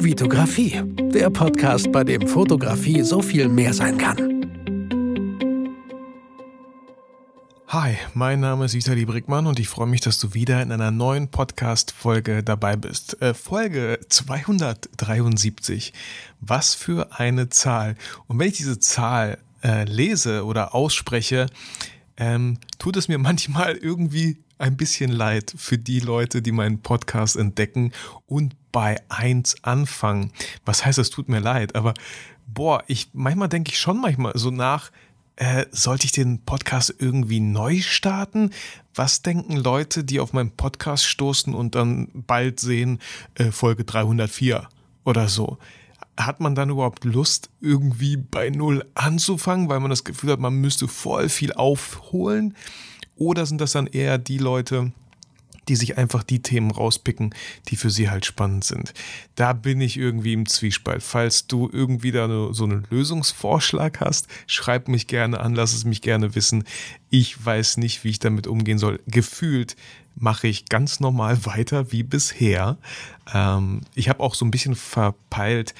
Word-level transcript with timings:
Vitografie, 0.00 0.80
der 1.12 1.28
Podcast, 1.28 1.90
bei 1.90 2.04
dem 2.04 2.28
Fotografie 2.28 3.02
so 3.02 3.20
viel 3.20 3.48
mehr 3.48 3.74
sein 3.74 3.98
kann. 3.98 4.16
Hi, 7.66 7.96
mein 8.14 8.38
Name 8.38 8.66
ist 8.66 8.74
Vitali 8.74 9.04
Brickmann 9.04 9.48
und 9.48 9.58
ich 9.58 9.68
freue 9.68 9.88
mich, 9.88 10.00
dass 10.00 10.20
du 10.20 10.34
wieder 10.34 10.62
in 10.62 10.70
einer 10.70 10.92
neuen 10.92 11.32
Podcast-Folge 11.32 12.44
dabei 12.44 12.76
bist. 12.76 13.20
Äh, 13.20 13.34
Folge 13.34 13.98
273. 14.08 15.92
Was 16.40 16.74
für 16.74 17.18
eine 17.18 17.48
Zahl. 17.48 17.96
Und 18.28 18.38
wenn 18.38 18.46
ich 18.48 18.56
diese 18.56 18.78
Zahl 18.78 19.38
äh, 19.64 19.82
lese 19.84 20.44
oder 20.44 20.76
ausspreche, 20.76 21.46
ähm, 22.16 22.58
tut 22.78 22.96
es 22.96 23.08
mir 23.08 23.18
manchmal 23.18 23.76
irgendwie 23.76 24.38
ein 24.58 24.76
bisschen 24.76 25.10
leid 25.10 25.52
für 25.56 25.76
die 25.76 26.00
Leute, 26.00 26.40
die 26.40 26.52
meinen 26.52 26.82
Podcast 26.82 27.36
entdecken 27.36 27.92
und 28.26 28.54
bei 28.72 29.00
1 29.08 29.64
anfangen. 29.64 30.32
Was 30.64 30.84
heißt, 30.84 30.98
es 30.98 31.10
tut 31.10 31.28
mir 31.28 31.40
leid, 31.40 31.74
aber 31.74 31.94
boah, 32.46 32.82
ich 32.86 33.10
manchmal 33.12 33.48
denke 33.48 33.72
ich 33.72 33.78
schon 33.78 34.00
manchmal 34.00 34.32
so 34.36 34.50
nach, 34.50 34.90
äh, 35.36 35.66
sollte 35.70 36.04
ich 36.04 36.12
den 36.12 36.44
Podcast 36.44 36.94
irgendwie 36.98 37.40
neu 37.40 37.80
starten? 37.80 38.50
Was 38.94 39.22
denken 39.22 39.56
Leute, 39.56 40.02
die 40.02 40.18
auf 40.18 40.32
meinen 40.32 40.50
Podcast 40.50 41.04
stoßen 41.04 41.54
und 41.54 41.76
dann 41.76 42.08
bald 42.12 42.58
sehen 42.58 42.98
äh, 43.34 43.52
Folge 43.52 43.84
304 43.84 44.68
oder 45.04 45.28
so? 45.28 45.58
Hat 46.16 46.40
man 46.40 46.56
dann 46.56 46.70
überhaupt 46.70 47.04
Lust, 47.04 47.50
irgendwie 47.60 48.16
bei 48.16 48.50
Null 48.50 48.84
anzufangen, 48.94 49.68
weil 49.68 49.78
man 49.78 49.90
das 49.90 50.02
Gefühl 50.02 50.32
hat, 50.32 50.40
man 50.40 50.54
müsste 50.54 50.88
voll 50.88 51.28
viel 51.28 51.52
aufholen? 51.52 52.56
Oder 53.14 53.46
sind 53.46 53.60
das 53.60 53.72
dann 53.72 53.86
eher 53.86 54.18
die 54.18 54.38
Leute, 54.38 54.92
die 55.68 55.76
sich 55.76 55.98
einfach 55.98 56.22
die 56.22 56.40
Themen 56.40 56.70
rauspicken, 56.70 57.34
die 57.68 57.76
für 57.76 57.90
sie 57.90 58.10
halt 58.10 58.26
spannend 58.26 58.64
sind. 58.64 58.94
Da 59.34 59.52
bin 59.52 59.80
ich 59.80 59.96
irgendwie 59.96 60.32
im 60.32 60.46
Zwiespalt. 60.46 61.02
Falls 61.02 61.46
du 61.46 61.68
irgendwie 61.72 62.10
da 62.10 62.52
so 62.52 62.64
einen 62.64 62.86
Lösungsvorschlag 62.90 64.00
hast, 64.00 64.28
schreib 64.46 64.88
mich 64.88 65.06
gerne 65.06 65.40
an, 65.40 65.54
lass 65.54 65.74
es 65.74 65.84
mich 65.84 66.02
gerne 66.02 66.34
wissen. 66.34 66.64
Ich 67.10 67.44
weiß 67.44 67.76
nicht, 67.76 68.04
wie 68.04 68.10
ich 68.10 68.18
damit 68.18 68.46
umgehen 68.46 68.78
soll. 68.78 69.00
Gefühlt 69.06 69.76
mache 70.16 70.48
ich 70.48 70.66
ganz 70.66 71.00
normal 71.00 71.44
weiter 71.46 71.92
wie 71.92 72.02
bisher. 72.02 72.78
Ähm, 73.32 73.82
ich 73.94 74.08
habe 74.08 74.20
auch 74.20 74.34
so 74.34 74.44
ein 74.44 74.50
bisschen 74.50 74.74
verpeilt, 74.74 75.74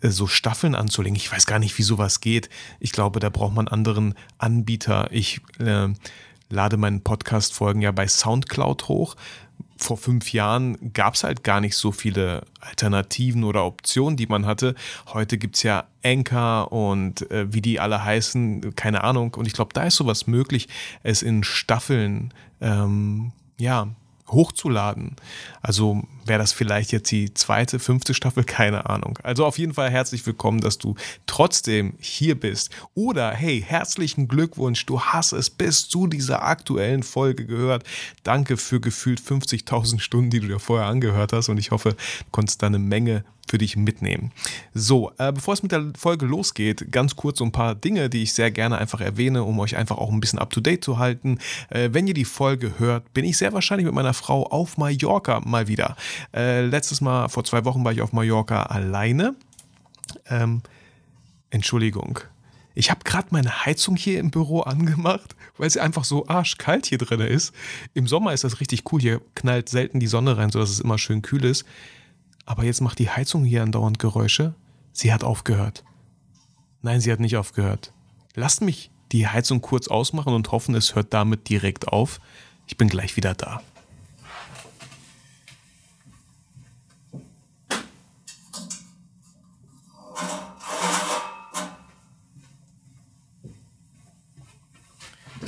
äh, 0.00 0.08
so 0.08 0.26
Staffeln 0.26 0.74
anzulegen. 0.74 1.16
Ich 1.16 1.30
weiß 1.30 1.46
gar 1.46 1.58
nicht, 1.58 1.76
wie 1.78 1.82
sowas 1.82 2.20
geht. 2.20 2.48
Ich 2.80 2.92
glaube, 2.92 3.20
da 3.20 3.28
braucht 3.28 3.54
man 3.54 3.68
anderen 3.68 4.14
Anbieter. 4.38 5.08
Ich 5.12 5.40
äh, 5.58 5.88
lade 6.52 6.76
meinen 6.76 7.00
Podcast-Folgen 7.00 7.80
ja 7.80 7.92
bei 7.92 8.06
Soundcloud 8.06 8.88
hoch. 8.88 9.16
Vor 9.78 9.96
fünf 9.96 10.32
Jahren 10.32 10.92
gab 10.92 11.14
es 11.14 11.24
halt 11.24 11.42
gar 11.42 11.60
nicht 11.60 11.76
so 11.76 11.90
viele 11.90 12.44
Alternativen 12.60 13.42
oder 13.42 13.64
Optionen, 13.64 14.16
die 14.16 14.26
man 14.26 14.46
hatte. 14.46 14.74
Heute 15.12 15.38
gibt 15.38 15.56
es 15.56 15.62
ja 15.64 15.84
Anchor 16.04 16.70
und 16.70 17.28
äh, 17.30 17.52
wie 17.52 17.62
die 17.62 17.80
alle 17.80 18.04
heißen, 18.04 18.76
keine 18.76 19.02
Ahnung. 19.02 19.34
Und 19.34 19.46
ich 19.46 19.54
glaube, 19.54 19.72
da 19.72 19.84
ist 19.84 19.96
sowas 19.96 20.26
möglich, 20.26 20.68
es 21.02 21.22
in 21.22 21.42
Staffeln 21.42 22.32
ähm, 22.60 23.32
ja, 23.58 23.88
hochzuladen. 24.28 25.16
Also 25.60 26.02
wäre 26.24 26.38
das 26.38 26.52
vielleicht 26.52 26.92
jetzt 26.92 27.10
die 27.10 27.34
zweite, 27.34 27.78
fünfte 27.78 28.14
Staffel, 28.14 28.44
keine 28.44 28.88
Ahnung. 28.88 29.18
Also 29.22 29.44
auf 29.44 29.58
jeden 29.58 29.74
Fall 29.74 29.90
herzlich 29.90 30.24
willkommen, 30.26 30.60
dass 30.60 30.78
du 30.78 30.94
trotzdem 31.26 31.94
hier 31.98 32.38
bist. 32.38 32.70
Oder 32.94 33.30
hey, 33.32 33.62
herzlichen 33.66 34.28
Glückwunsch, 34.28 34.86
du 34.86 35.00
hast 35.00 35.32
es 35.32 35.50
bis 35.50 35.88
zu 35.88 36.06
dieser 36.06 36.42
aktuellen 36.42 37.02
Folge 37.02 37.46
gehört. 37.46 37.84
Danke 38.22 38.56
für 38.56 38.80
gefühlt 38.80 39.20
50.000 39.20 39.98
Stunden, 40.00 40.30
die 40.30 40.40
du 40.40 40.48
dir 40.48 40.60
vorher 40.60 40.86
angehört 40.86 41.32
hast 41.32 41.48
und 41.48 41.58
ich 41.58 41.70
hoffe, 41.70 41.90
du 41.90 41.96
konntest 42.30 42.62
da 42.62 42.68
eine 42.68 42.78
Menge 42.78 43.24
für 43.52 43.58
dich 43.58 43.76
mitnehmen. 43.76 44.32
So, 44.72 45.12
äh, 45.18 45.30
bevor 45.30 45.52
es 45.52 45.62
mit 45.62 45.72
der 45.72 45.92
Folge 45.94 46.24
losgeht, 46.24 46.90
ganz 46.90 47.16
kurz 47.16 47.38
so 47.38 47.44
ein 47.44 47.52
paar 47.52 47.74
Dinge, 47.74 48.08
die 48.08 48.22
ich 48.22 48.32
sehr 48.32 48.50
gerne 48.50 48.78
einfach 48.78 49.02
erwähne, 49.02 49.44
um 49.44 49.60
euch 49.60 49.76
einfach 49.76 49.98
auch 49.98 50.10
ein 50.10 50.20
bisschen 50.20 50.38
up-to-date 50.38 50.82
zu 50.82 50.96
halten. 50.96 51.38
Äh, 51.68 51.90
wenn 51.92 52.06
ihr 52.06 52.14
die 52.14 52.24
Folge 52.24 52.78
hört, 52.78 53.12
bin 53.12 53.26
ich 53.26 53.36
sehr 53.36 53.52
wahrscheinlich 53.52 53.84
mit 53.84 53.94
meiner 53.94 54.14
Frau 54.14 54.44
auf 54.46 54.78
Mallorca 54.78 55.40
mal 55.40 55.68
wieder. 55.68 55.96
Äh, 56.34 56.64
letztes 56.64 57.02
Mal, 57.02 57.28
vor 57.28 57.44
zwei 57.44 57.66
Wochen, 57.66 57.84
war 57.84 57.92
ich 57.92 58.00
auf 58.00 58.14
Mallorca 58.14 58.62
alleine. 58.62 59.34
Ähm, 60.30 60.62
Entschuldigung. 61.50 62.20
Ich 62.74 62.90
habe 62.90 63.00
gerade 63.04 63.28
meine 63.32 63.66
Heizung 63.66 63.96
hier 63.96 64.18
im 64.18 64.30
Büro 64.30 64.60
angemacht, 64.60 65.36
weil 65.58 65.68
sie 65.68 65.80
einfach 65.80 66.04
so 66.04 66.26
arschkalt 66.26 66.86
hier 66.86 66.96
drin 66.96 67.20
ist. 67.20 67.52
Im 67.92 68.06
Sommer 68.06 68.32
ist 68.32 68.44
das 68.44 68.60
richtig 68.60 68.90
cool. 68.90 69.00
Hier 69.02 69.20
knallt 69.34 69.68
selten 69.68 70.00
die 70.00 70.06
Sonne 70.06 70.38
rein, 70.38 70.48
sodass 70.48 70.70
es 70.70 70.80
immer 70.80 70.96
schön 70.96 71.20
kühl 71.20 71.44
ist. 71.44 71.66
Aber 72.44 72.64
jetzt 72.64 72.80
macht 72.80 72.98
die 72.98 73.10
Heizung 73.10 73.44
hier 73.44 73.62
andauernd 73.62 73.98
Geräusche. 73.98 74.54
Sie 74.92 75.12
hat 75.12 75.24
aufgehört. 75.24 75.84
Nein, 76.82 77.00
sie 77.00 77.12
hat 77.12 77.20
nicht 77.20 77.36
aufgehört. 77.36 77.92
Lasst 78.34 78.62
mich 78.62 78.90
die 79.12 79.28
Heizung 79.28 79.60
kurz 79.60 79.88
ausmachen 79.88 80.34
und 80.34 80.52
hoffen, 80.52 80.74
es 80.74 80.94
hört 80.94 81.12
damit 81.12 81.48
direkt 81.48 81.88
auf. 81.88 82.20
Ich 82.66 82.76
bin 82.76 82.88
gleich 82.88 83.16
wieder 83.16 83.34
da. 83.34 83.62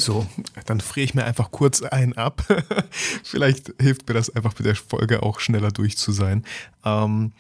So, 0.04 0.26
dann 0.66 0.82
friere 0.82 1.04
ich 1.04 1.14
mir 1.14 1.24
einfach 1.24 1.50
kurz 1.50 1.80
einen 1.80 2.12
ab. 2.12 2.42
Vielleicht 3.24 3.72
hilft 3.80 4.06
mir 4.06 4.12
das 4.12 4.28
einfach 4.28 4.52
mit 4.58 4.66
der 4.66 4.76
Folge 4.76 5.22
auch 5.22 5.40
schneller 5.40 5.70
durch 5.70 5.96
zu 5.96 6.12
sein. 6.12 6.44
Ähm, 6.84 7.32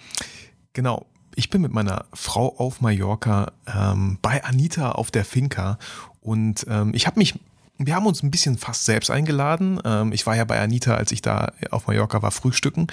genau, 0.72 1.04
ich 1.34 1.50
bin 1.50 1.60
mit 1.60 1.72
meiner 1.72 2.06
Frau 2.14 2.56
auf 2.56 2.80
Mallorca 2.80 3.52
ähm, 3.66 4.18
bei 4.22 4.42
Anita 4.44 4.92
auf 4.92 5.10
der 5.10 5.26
Finca 5.26 5.78
und 6.22 6.64
ähm, 6.66 6.92
ich 6.94 7.06
habe 7.06 7.18
mich 7.18 7.38
wir 7.76 7.94
haben 7.94 8.06
uns 8.06 8.22
ein 8.22 8.30
bisschen 8.30 8.56
fast 8.56 8.86
selbst 8.86 9.10
eingeladen. 9.10 9.80
Ähm, 9.84 10.12
ich 10.12 10.24
war 10.24 10.34
ja 10.34 10.44
bei 10.44 10.58
Anita, 10.58 10.94
als 10.94 11.12
ich 11.12 11.20
da 11.20 11.52
auf 11.70 11.86
Mallorca 11.86 12.22
war, 12.22 12.30
frühstücken. 12.30 12.86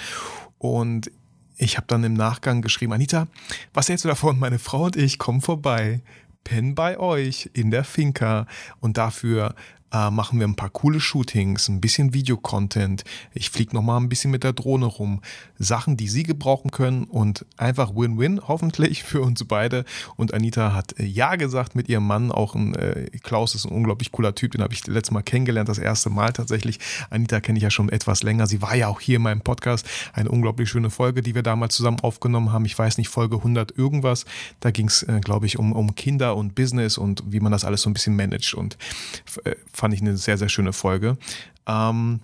Und 0.58 1.10
ich 1.56 1.76
habe 1.76 1.86
dann 1.86 2.02
im 2.04 2.14
Nachgang 2.14 2.60
geschrieben, 2.60 2.92
Anita, 2.92 3.28
was 3.72 3.88
hältst 3.88 4.04
du 4.04 4.08
davon? 4.08 4.38
Meine 4.38 4.58
Frau 4.58 4.86
und 4.86 4.96
ich 4.96 5.18
kommen 5.18 5.40
vorbei 5.40 6.00
pennen 6.44 6.74
bei 6.74 6.98
euch 6.98 7.50
in 7.52 7.70
der 7.70 7.84
Finca. 7.84 8.46
Und 8.80 8.96
dafür 8.96 9.54
äh, 9.92 10.10
machen 10.10 10.38
wir 10.38 10.46
ein 10.46 10.56
paar 10.56 10.70
coole 10.70 11.00
Shootings, 11.00 11.68
ein 11.68 11.80
bisschen 11.80 12.14
Videocontent. 12.14 13.04
Ich 13.34 13.50
fliege 13.50 13.74
noch 13.74 13.82
mal 13.82 13.98
ein 13.98 14.08
bisschen 14.08 14.30
mit 14.30 14.42
der 14.42 14.52
Drohne 14.52 14.86
rum. 14.86 15.20
Sachen, 15.58 15.96
die 15.96 16.08
Sie 16.08 16.22
gebrauchen 16.22 16.70
können 16.70 17.04
und 17.04 17.44
einfach 17.56 17.94
Win-Win 17.94 18.40
hoffentlich 18.48 19.02
für 19.04 19.20
uns 19.20 19.44
beide. 19.44 19.84
Und 20.16 20.34
Anita 20.34 20.74
hat 20.74 20.98
äh, 20.98 21.04
ja 21.04 21.36
gesagt 21.36 21.74
mit 21.74 21.88
ihrem 21.88 22.06
Mann. 22.06 22.32
Auch 22.32 22.54
ein 22.54 22.74
äh, 22.74 23.10
Klaus 23.22 23.54
ist 23.54 23.64
ein 23.64 23.72
unglaublich 23.72 24.12
cooler 24.12 24.34
Typ. 24.34 24.52
Den 24.52 24.62
habe 24.62 24.74
ich 24.74 24.86
letztes 24.86 25.12
Mal 25.12 25.22
kennengelernt, 25.22 25.68
das 25.68 25.78
erste 25.78 26.10
Mal 26.10 26.32
tatsächlich. 26.32 26.78
Anita 27.10 27.40
kenne 27.40 27.58
ich 27.58 27.62
ja 27.62 27.70
schon 27.70 27.88
etwas 27.88 28.22
länger. 28.22 28.46
Sie 28.46 28.62
war 28.62 28.74
ja 28.74 28.88
auch 28.88 29.00
hier 29.00 29.16
in 29.16 29.22
meinem 29.22 29.42
Podcast. 29.42 29.86
Eine 30.12 30.30
unglaublich 30.30 30.68
schöne 30.68 30.90
Folge, 30.90 31.22
die 31.22 31.34
wir 31.34 31.42
damals 31.42 31.76
zusammen 31.76 32.00
aufgenommen 32.00 32.52
haben. 32.52 32.64
Ich 32.64 32.78
weiß 32.78 32.98
nicht, 32.98 33.08
Folge 33.08 33.36
100 33.36 33.76
irgendwas. 33.76 34.24
Da 34.60 34.70
ging 34.70 34.86
es, 34.86 35.02
äh, 35.02 35.20
glaube 35.22 35.46
ich, 35.46 35.58
um, 35.58 35.72
um 35.72 35.94
Kinder 35.94 36.36
und 36.36 36.54
Business 36.54 36.98
und 36.98 37.22
wie 37.26 37.40
man 37.40 37.52
das 37.52 37.64
alles 37.64 37.82
so 37.82 37.90
ein 37.90 37.92
bisschen 37.92 38.16
managt. 38.16 38.54
Und 38.54 38.78
äh, 39.44 39.54
fand 39.82 39.94
ich 39.94 40.00
eine 40.00 40.16
sehr, 40.16 40.38
sehr 40.38 40.48
schöne 40.48 40.72
Folge. 40.72 41.18
Ähm, 41.66 42.20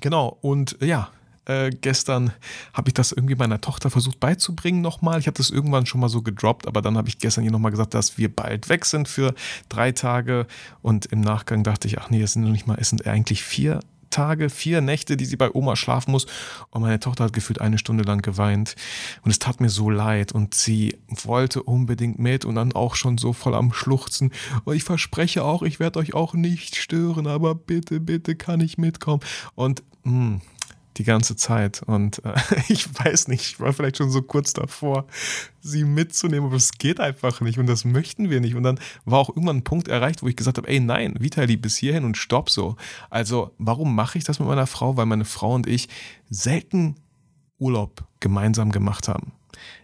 genau, 0.00 0.36
und 0.40 0.76
ja, 0.80 1.08
äh, 1.44 1.70
gestern 1.70 2.32
habe 2.74 2.88
ich 2.88 2.94
das 2.94 3.12
irgendwie 3.12 3.36
meiner 3.36 3.60
Tochter 3.60 3.90
versucht 3.90 4.18
beizubringen 4.18 4.80
nochmal. 4.80 5.20
Ich 5.20 5.28
hatte 5.28 5.40
es 5.40 5.50
irgendwann 5.50 5.86
schon 5.86 6.00
mal 6.00 6.08
so 6.08 6.20
gedroppt, 6.20 6.66
aber 6.66 6.82
dann 6.82 6.96
habe 6.96 7.08
ich 7.08 7.18
gestern 7.18 7.44
ihr 7.44 7.52
nochmal 7.52 7.70
gesagt, 7.70 7.94
dass 7.94 8.18
wir 8.18 8.34
bald 8.34 8.68
weg 8.68 8.84
sind 8.86 9.06
für 9.06 9.34
drei 9.68 9.92
Tage. 9.92 10.48
Und 10.82 11.06
im 11.06 11.20
Nachgang 11.20 11.62
dachte 11.62 11.86
ich, 11.86 12.00
ach 12.00 12.10
nee, 12.10 12.22
es 12.22 12.32
sind 12.32 12.42
noch 12.42 12.50
nicht 12.50 12.66
mal, 12.66 12.76
es 12.80 12.88
sind 12.88 13.06
eigentlich 13.06 13.44
vier 13.44 13.78
Tage, 14.10 14.50
vier 14.50 14.80
Nächte, 14.80 15.16
die 15.16 15.24
sie 15.24 15.36
bei 15.36 15.50
Oma 15.52 15.76
schlafen 15.76 16.10
muss. 16.10 16.26
Und 16.70 16.82
meine 16.82 17.00
Tochter 17.00 17.24
hat 17.24 17.32
gefühlt 17.32 17.60
eine 17.60 17.78
Stunde 17.78 18.04
lang 18.04 18.22
geweint. 18.22 18.74
Und 19.22 19.30
es 19.30 19.38
tat 19.38 19.60
mir 19.60 19.70
so 19.70 19.90
leid. 19.90 20.32
Und 20.32 20.54
sie 20.54 20.98
wollte 21.08 21.62
unbedingt 21.62 22.18
mit 22.18 22.44
und 22.44 22.56
dann 22.56 22.72
auch 22.72 22.94
schon 22.94 23.18
so 23.18 23.32
voll 23.32 23.54
am 23.54 23.72
Schluchzen. 23.72 24.32
Und 24.64 24.76
ich 24.76 24.84
verspreche 24.84 25.44
auch, 25.44 25.62
ich 25.62 25.80
werde 25.80 25.98
euch 25.98 26.14
auch 26.14 26.34
nicht 26.34 26.76
stören, 26.76 27.26
aber 27.26 27.54
bitte, 27.54 28.00
bitte 28.00 28.34
kann 28.36 28.60
ich 28.60 28.78
mitkommen. 28.78 29.22
Und 29.54 29.82
mh, 30.04 30.12
hm, 30.12 30.40
die 31.00 31.04
ganze 31.04 31.34
Zeit. 31.34 31.82
Und 31.82 32.22
äh, 32.24 32.34
ich 32.68 32.86
weiß 32.86 33.28
nicht, 33.28 33.42
ich 33.42 33.60
war 33.60 33.72
vielleicht 33.72 33.96
schon 33.96 34.10
so 34.10 34.22
kurz 34.22 34.52
davor, 34.52 35.06
sie 35.60 35.84
mitzunehmen, 35.84 36.46
aber 36.46 36.56
es 36.56 36.72
geht 36.72 37.00
einfach 37.00 37.40
nicht 37.40 37.58
und 37.58 37.66
das 37.66 37.84
möchten 37.84 38.30
wir 38.30 38.40
nicht. 38.40 38.54
Und 38.54 38.62
dann 38.62 38.78
war 39.04 39.18
auch 39.18 39.30
irgendwann 39.30 39.58
ein 39.58 39.64
Punkt 39.64 39.88
erreicht, 39.88 40.22
wo 40.22 40.28
ich 40.28 40.36
gesagt 40.36 40.58
habe, 40.58 40.68
ey 40.68 40.78
nein, 40.78 41.14
Vitali, 41.18 41.56
bis 41.56 41.78
hierhin 41.78 42.04
und 42.04 42.16
stopp 42.16 42.50
so. 42.50 42.76
Also 43.08 43.52
warum 43.58 43.94
mache 43.94 44.18
ich 44.18 44.24
das 44.24 44.38
mit 44.38 44.48
meiner 44.48 44.66
Frau? 44.66 44.96
Weil 44.96 45.06
meine 45.06 45.24
Frau 45.24 45.54
und 45.54 45.66
ich 45.66 45.88
selten 46.28 46.96
Urlaub 47.58 48.04
gemeinsam 48.20 48.70
gemacht 48.70 49.08
haben. 49.08 49.32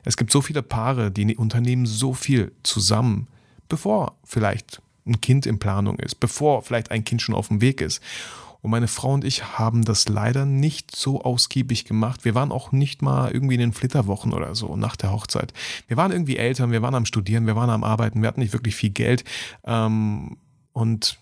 Es 0.04 0.16
gibt 0.16 0.32
so 0.32 0.40
viele 0.40 0.62
Paare, 0.62 1.10
die 1.10 1.36
unternehmen 1.36 1.86
so 1.86 2.14
viel 2.14 2.52
zusammen, 2.62 3.26
bevor 3.68 4.16
vielleicht 4.24 4.80
ein 5.06 5.20
Kind 5.20 5.46
in 5.46 5.58
Planung 5.58 5.98
ist, 5.98 6.20
bevor 6.20 6.62
vielleicht 6.62 6.90
ein 6.90 7.04
Kind 7.04 7.22
schon 7.22 7.34
auf 7.34 7.48
dem 7.48 7.60
Weg 7.60 7.80
ist. 7.80 8.02
Und 8.60 8.70
meine 8.70 8.88
Frau 8.88 9.12
und 9.12 9.24
ich 9.24 9.58
haben 9.58 9.84
das 9.84 10.08
leider 10.08 10.44
nicht 10.44 10.94
so 10.94 11.22
ausgiebig 11.22 11.84
gemacht. 11.84 12.24
Wir 12.24 12.34
waren 12.34 12.52
auch 12.52 12.72
nicht 12.72 13.02
mal 13.02 13.30
irgendwie 13.30 13.54
in 13.54 13.60
den 13.60 13.72
Flitterwochen 13.72 14.32
oder 14.32 14.54
so 14.54 14.76
nach 14.76 14.96
der 14.96 15.12
Hochzeit. 15.12 15.52
Wir 15.88 15.96
waren 15.96 16.12
irgendwie 16.12 16.36
Eltern, 16.36 16.70
wir 16.70 16.82
waren 16.82 16.94
am 16.94 17.06
Studieren, 17.06 17.46
wir 17.46 17.56
waren 17.56 17.70
am 17.70 17.84
Arbeiten, 17.84 18.22
wir 18.22 18.28
hatten 18.28 18.40
nicht 18.40 18.52
wirklich 18.52 18.74
viel 18.76 18.90
Geld. 18.90 19.24
Ähm, 19.64 20.36
und 20.72 21.18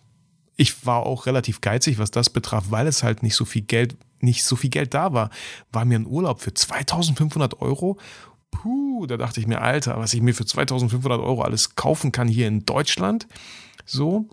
ich 0.57 0.87
war 0.87 1.05
auch 1.05 1.27
relativ 1.27 1.61
geizig, 1.61 1.99
was 1.99 2.11
das 2.11 2.31
betraf, 2.31 2.67
weil 2.71 2.87
es 2.87 3.03
halt 3.03 3.23
nicht 3.23 3.35
so 3.35 3.45
viel 3.45 3.63
Geld, 3.63 3.97
nicht 4.21 4.45
so 4.45 4.57
viel 4.57 4.71
Geld 4.71 4.95
da 4.95 5.13
war. 5.13 5.31
War 5.73 5.85
mir 5.85 5.99
ein 5.99 6.07
Urlaub 6.07 6.41
für 6.41 6.55
2500 6.55 7.61
Euro. 7.61 7.99
Puh, 8.51 9.07
da 9.07 9.17
dachte 9.17 9.41
ich 9.41 9.47
mir, 9.47 9.61
Alter, 9.61 9.99
was 9.99 10.15
ich 10.15 10.23
mir 10.23 10.35
für 10.35 10.47
2500 10.47 11.21
Euro 11.21 11.43
alles 11.43 11.75
kaufen 11.75 12.13
kann 12.13 12.29
hier 12.29 12.47
in 12.47 12.65
Deutschland. 12.65 13.27
So. 13.85 14.29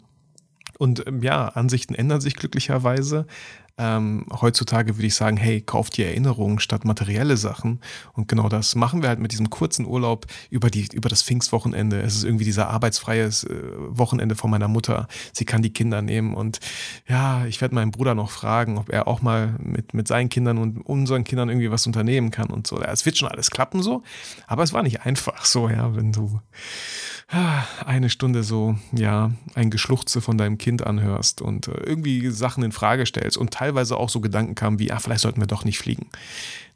Und 0.82 1.06
ähm, 1.06 1.22
ja, 1.22 1.48
Ansichten 1.50 1.94
ändern 1.94 2.22
sich 2.22 2.36
glücklicherweise. 2.36 3.28
Ähm, 3.78 4.26
heutzutage 4.42 4.98
würde 4.98 5.06
ich 5.06 5.14
sagen, 5.14 5.38
hey, 5.38 5.62
kauft 5.62 5.96
die 5.96 6.04
Erinnerungen 6.04 6.58
statt 6.58 6.86
materielle 6.86 7.38
Sachen. 7.38 7.82
Und 8.14 8.28
genau 8.28 8.50
das 8.50 8.74
machen 8.74 9.04
wir 9.04 9.10
halt 9.10 9.20
mit 9.20 9.32
diesem 9.32 9.52
kurzen 9.52 9.86
Urlaub 9.86 10.26
über, 10.50 10.72
die, 10.72 10.88
über 10.92 11.08
das 11.08 11.22
Pfingstwochenende. 11.22 12.02
Es 12.02 12.16
ist 12.16 12.24
irgendwie 12.24 12.46
dieser 12.46 12.70
arbeitsfreie 12.70 13.26
äh, 13.26 13.30
Wochenende 13.90 14.34
von 14.34 14.50
meiner 14.50 14.68
Mutter. 14.68 15.08
Sie 15.34 15.46
kann 15.46 15.62
die 15.62 15.72
Kinder 15.72 16.02
nehmen. 16.02 16.34
Und 16.34 16.58
ja, 17.08 17.46
ich 17.46 17.62
werde 17.62 17.76
meinen 17.76 17.92
Bruder 17.92 18.16
noch 18.16 18.32
fragen, 18.32 18.80
ob 18.80 18.90
er 18.90 19.08
auch 19.08 19.22
mal 19.22 19.54
mit, 19.60 19.94
mit 19.94 20.08
seinen 20.08 20.30
Kindern 20.30 20.58
und 20.58 20.82
unseren 20.82 21.26
Kindern 21.26 21.50
irgendwie 21.50 21.70
was 21.70 21.86
unternehmen 21.86 22.32
kann 22.32 22.50
und 22.50 22.66
so. 22.66 22.82
Es 22.82 23.06
wird 23.06 23.20
schon 23.20 23.30
alles 23.30 23.52
klappen 23.52 23.84
so. 23.84 24.02
Aber 24.48 24.64
es 24.64 24.74
war 24.74 24.82
nicht 24.82 25.02
einfach 25.02 25.46
so, 25.46 25.70
ja, 25.70 25.96
wenn 25.96 26.12
du 26.12 26.42
eine 27.86 28.10
Stunde 28.10 28.44
so, 28.44 28.78
ja, 28.92 29.32
ein 29.56 29.70
Geschluchze 29.70 30.22
von 30.22 30.38
deinem 30.38 30.58
Kind 30.58 30.86
anhörst 30.86 31.42
und 31.42 31.68
äh, 31.68 31.84
irgendwie 31.86 32.30
Sachen 32.30 32.64
in 32.64 32.72
Frage 32.72 33.06
stellst 33.06 33.38
und 33.38 33.52
teilweise 33.52 33.98
auch 33.98 34.10
so 34.10 34.20
Gedanken 34.20 34.56
kamen 34.56 34.80
wie, 34.80 34.92
ah, 34.92 35.00
vielleicht 35.00 35.22
sollten 35.22 35.40
wir 35.40 35.48
doch 35.48 35.64
nicht 35.64 35.80
fliegen. 35.80 36.08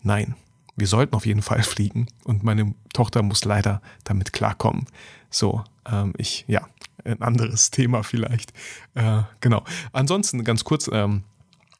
Nein, 0.01 0.35
wir 0.75 0.87
sollten 0.87 1.15
auf 1.15 1.25
jeden 1.25 1.41
Fall 1.41 1.63
fliegen 1.63 2.07
und 2.23 2.43
meine 2.43 2.73
Tochter 2.93 3.21
muss 3.21 3.43
leider 3.43 3.81
damit 4.03 4.33
klarkommen. 4.33 4.85
So, 5.29 5.63
ähm, 5.89 6.13
ich, 6.17 6.45
ja, 6.47 6.67
ein 7.03 7.21
anderes 7.21 7.71
Thema 7.71 8.03
vielleicht. 8.03 8.53
Äh, 8.93 9.23
genau. 9.41 9.63
Ansonsten 9.91 10.43
ganz 10.43 10.63
kurz, 10.63 10.89
ähm, 10.91 11.23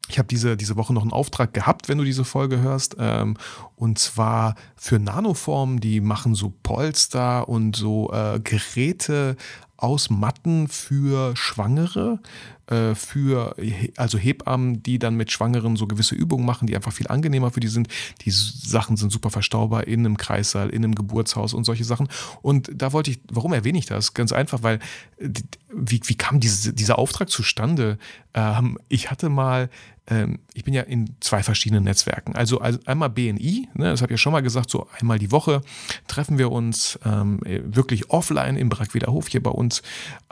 ich 0.07 0.19
habe 0.19 0.27
diese, 0.27 0.57
diese 0.57 0.75
Woche 0.75 0.93
noch 0.93 1.01
einen 1.01 1.11
Auftrag 1.11 1.53
gehabt, 1.53 1.89
wenn 1.89 1.97
du 1.97 2.03
diese 2.03 2.25
Folge 2.25 2.59
hörst. 2.59 2.95
Ähm, 2.99 3.37
und 3.75 3.99
zwar 3.99 4.55
für 4.75 4.99
Nanoform, 4.99 5.79
die 5.79 6.01
machen 6.01 6.35
so 6.35 6.53
Polster 6.63 7.49
und 7.49 7.75
so 7.75 8.11
äh, 8.11 8.39
Geräte 8.39 9.35
aus 9.77 10.09
Matten 10.09 10.67
für 10.67 11.35
Schwangere, 11.35 12.19
äh, 12.67 12.95
für 12.95 13.55
also 13.97 14.17
Hebammen, 14.17 14.81
die 14.81 14.99
dann 14.99 15.15
mit 15.15 15.31
Schwangeren 15.31 15.75
so 15.75 15.85
gewisse 15.85 16.15
Übungen 16.15 16.45
machen, 16.45 16.67
die 16.67 16.75
einfach 16.75 16.93
viel 16.93 17.07
angenehmer 17.07 17.51
für 17.51 17.59
die 17.59 17.67
sind. 17.67 17.89
Die 18.21 18.31
Sachen 18.31 18.95
sind 18.95 19.11
super 19.11 19.29
verstaubar 19.29 19.85
in 19.85 19.99
einem 19.99 20.17
Kreissaal, 20.17 20.69
in 20.69 20.83
einem 20.83 20.95
Geburtshaus 20.95 21.53
und 21.53 21.65
solche 21.65 21.83
Sachen. 21.83 22.07
Und 22.41 22.71
da 22.73 22.93
wollte 22.93 23.11
ich, 23.11 23.19
warum 23.29 23.51
erwähne 23.51 23.77
ich 23.77 23.85
das? 23.85 24.13
Ganz 24.13 24.31
einfach, 24.31 24.63
weil 24.63 24.79
wie, 25.19 25.99
wie 26.05 26.15
kam 26.15 26.39
diese, 26.39 26.73
dieser 26.73 26.97
Auftrag 26.97 27.29
zustande? 27.29 27.97
Ähm, 28.33 28.79
ich 28.87 29.11
hatte 29.11 29.27
mal 29.29 29.69
ähm, 30.07 30.39
ich 30.53 30.63
bin 30.63 30.73
ja 30.73 30.83
in 30.83 31.15
zwei 31.19 31.43
verschiedenen 31.43 31.83
Netzwerken. 31.83 32.35
Also, 32.35 32.59
also 32.59 32.79
einmal 32.85 33.09
BNI, 33.09 33.69
ne, 33.73 33.85
das 33.91 34.01
habe 34.01 34.11
ich 34.13 34.19
ja 34.19 34.21
schon 34.21 34.33
mal 34.33 34.41
gesagt, 34.41 34.69
so 34.69 34.87
einmal 34.99 35.19
die 35.19 35.31
Woche 35.31 35.61
treffen 36.07 36.37
wir 36.37 36.51
uns 36.51 36.99
ähm, 37.05 37.39
wirklich 37.43 38.09
offline 38.09 38.57
im 38.57 38.69
Brackwederhof 38.69 39.27
hier 39.27 39.41
bei 39.41 39.51
uns. 39.51 39.81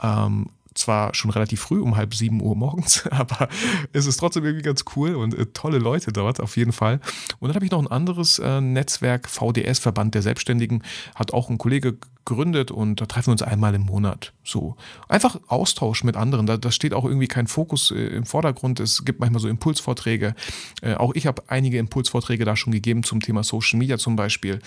Ähm, 0.02 0.50
zwar 0.74 1.14
schon 1.14 1.30
relativ 1.30 1.60
früh, 1.60 1.80
um 1.80 1.96
halb 1.96 2.14
sieben 2.14 2.42
Uhr 2.42 2.56
morgens, 2.56 3.06
aber 3.10 3.48
es 3.92 4.06
ist 4.06 4.16
trotzdem 4.16 4.44
irgendwie 4.44 4.64
ganz 4.64 4.84
cool 4.96 5.14
und 5.14 5.34
äh, 5.34 5.46
tolle 5.46 5.78
Leute 5.78 6.12
dort 6.12 6.40
auf 6.40 6.56
jeden 6.56 6.72
Fall. 6.72 7.00
Und 7.38 7.48
dann 7.48 7.54
habe 7.54 7.64
ich 7.64 7.70
noch 7.70 7.80
ein 7.80 7.86
anderes 7.86 8.38
äh, 8.38 8.60
Netzwerk, 8.60 9.28
VDS, 9.28 9.78
Verband 9.78 10.14
der 10.14 10.22
Selbstständigen, 10.22 10.82
hat 11.14 11.32
auch 11.32 11.48
ein 11.48 11.58
Kollege 11.58 11.96
gründet 12.24 12.70
und 12.70 13.00
da 13.00 13.06
treffen 13.06 13.28
wir 13.28 13.32
uns 13.32 13.42
einmal 13.42 13.74
im 13.74 13.82
Monat. 13.82 14.32
So. 14.42 14.76
Einfach 15.08 15.38
Austausch 15.48 16.04
mit 16.04 16.16
anderen. 16.16 16.46
Da, 16.46 16.56
da 16.56 16.70
steht 16.70 16.94
auch 16.94 17.04
irgendwie 17.04 17.28
kein 17.28 17.46
Fokus 17.46 17.90
äh, 17.90 17.94
im 17.94 18.26
Vordergrund. 18.26 18.80
Es 18.80 19.04
gibt 19.04 19.20
manchmal 19.20 19.40
so 19.40 19.48
Impulsvorträge. 19.48 20.34
Äh, 20.82 20.94
auch 20.94 21.14
ich 21.14 21.26
habe 21.26 21.42
einige 21.48 21.78
Impulsvorträge 21.78 22.44
da 22.44 22.56
schon 22.56 22.72
gegeben 22.72 23.02
zum 23.04 23.20
Thema 23.20 23.42
Social 23.42 23.78
Media 23.78 23.98
zum 23.98 24.16
Beispiel, 24.16 24.60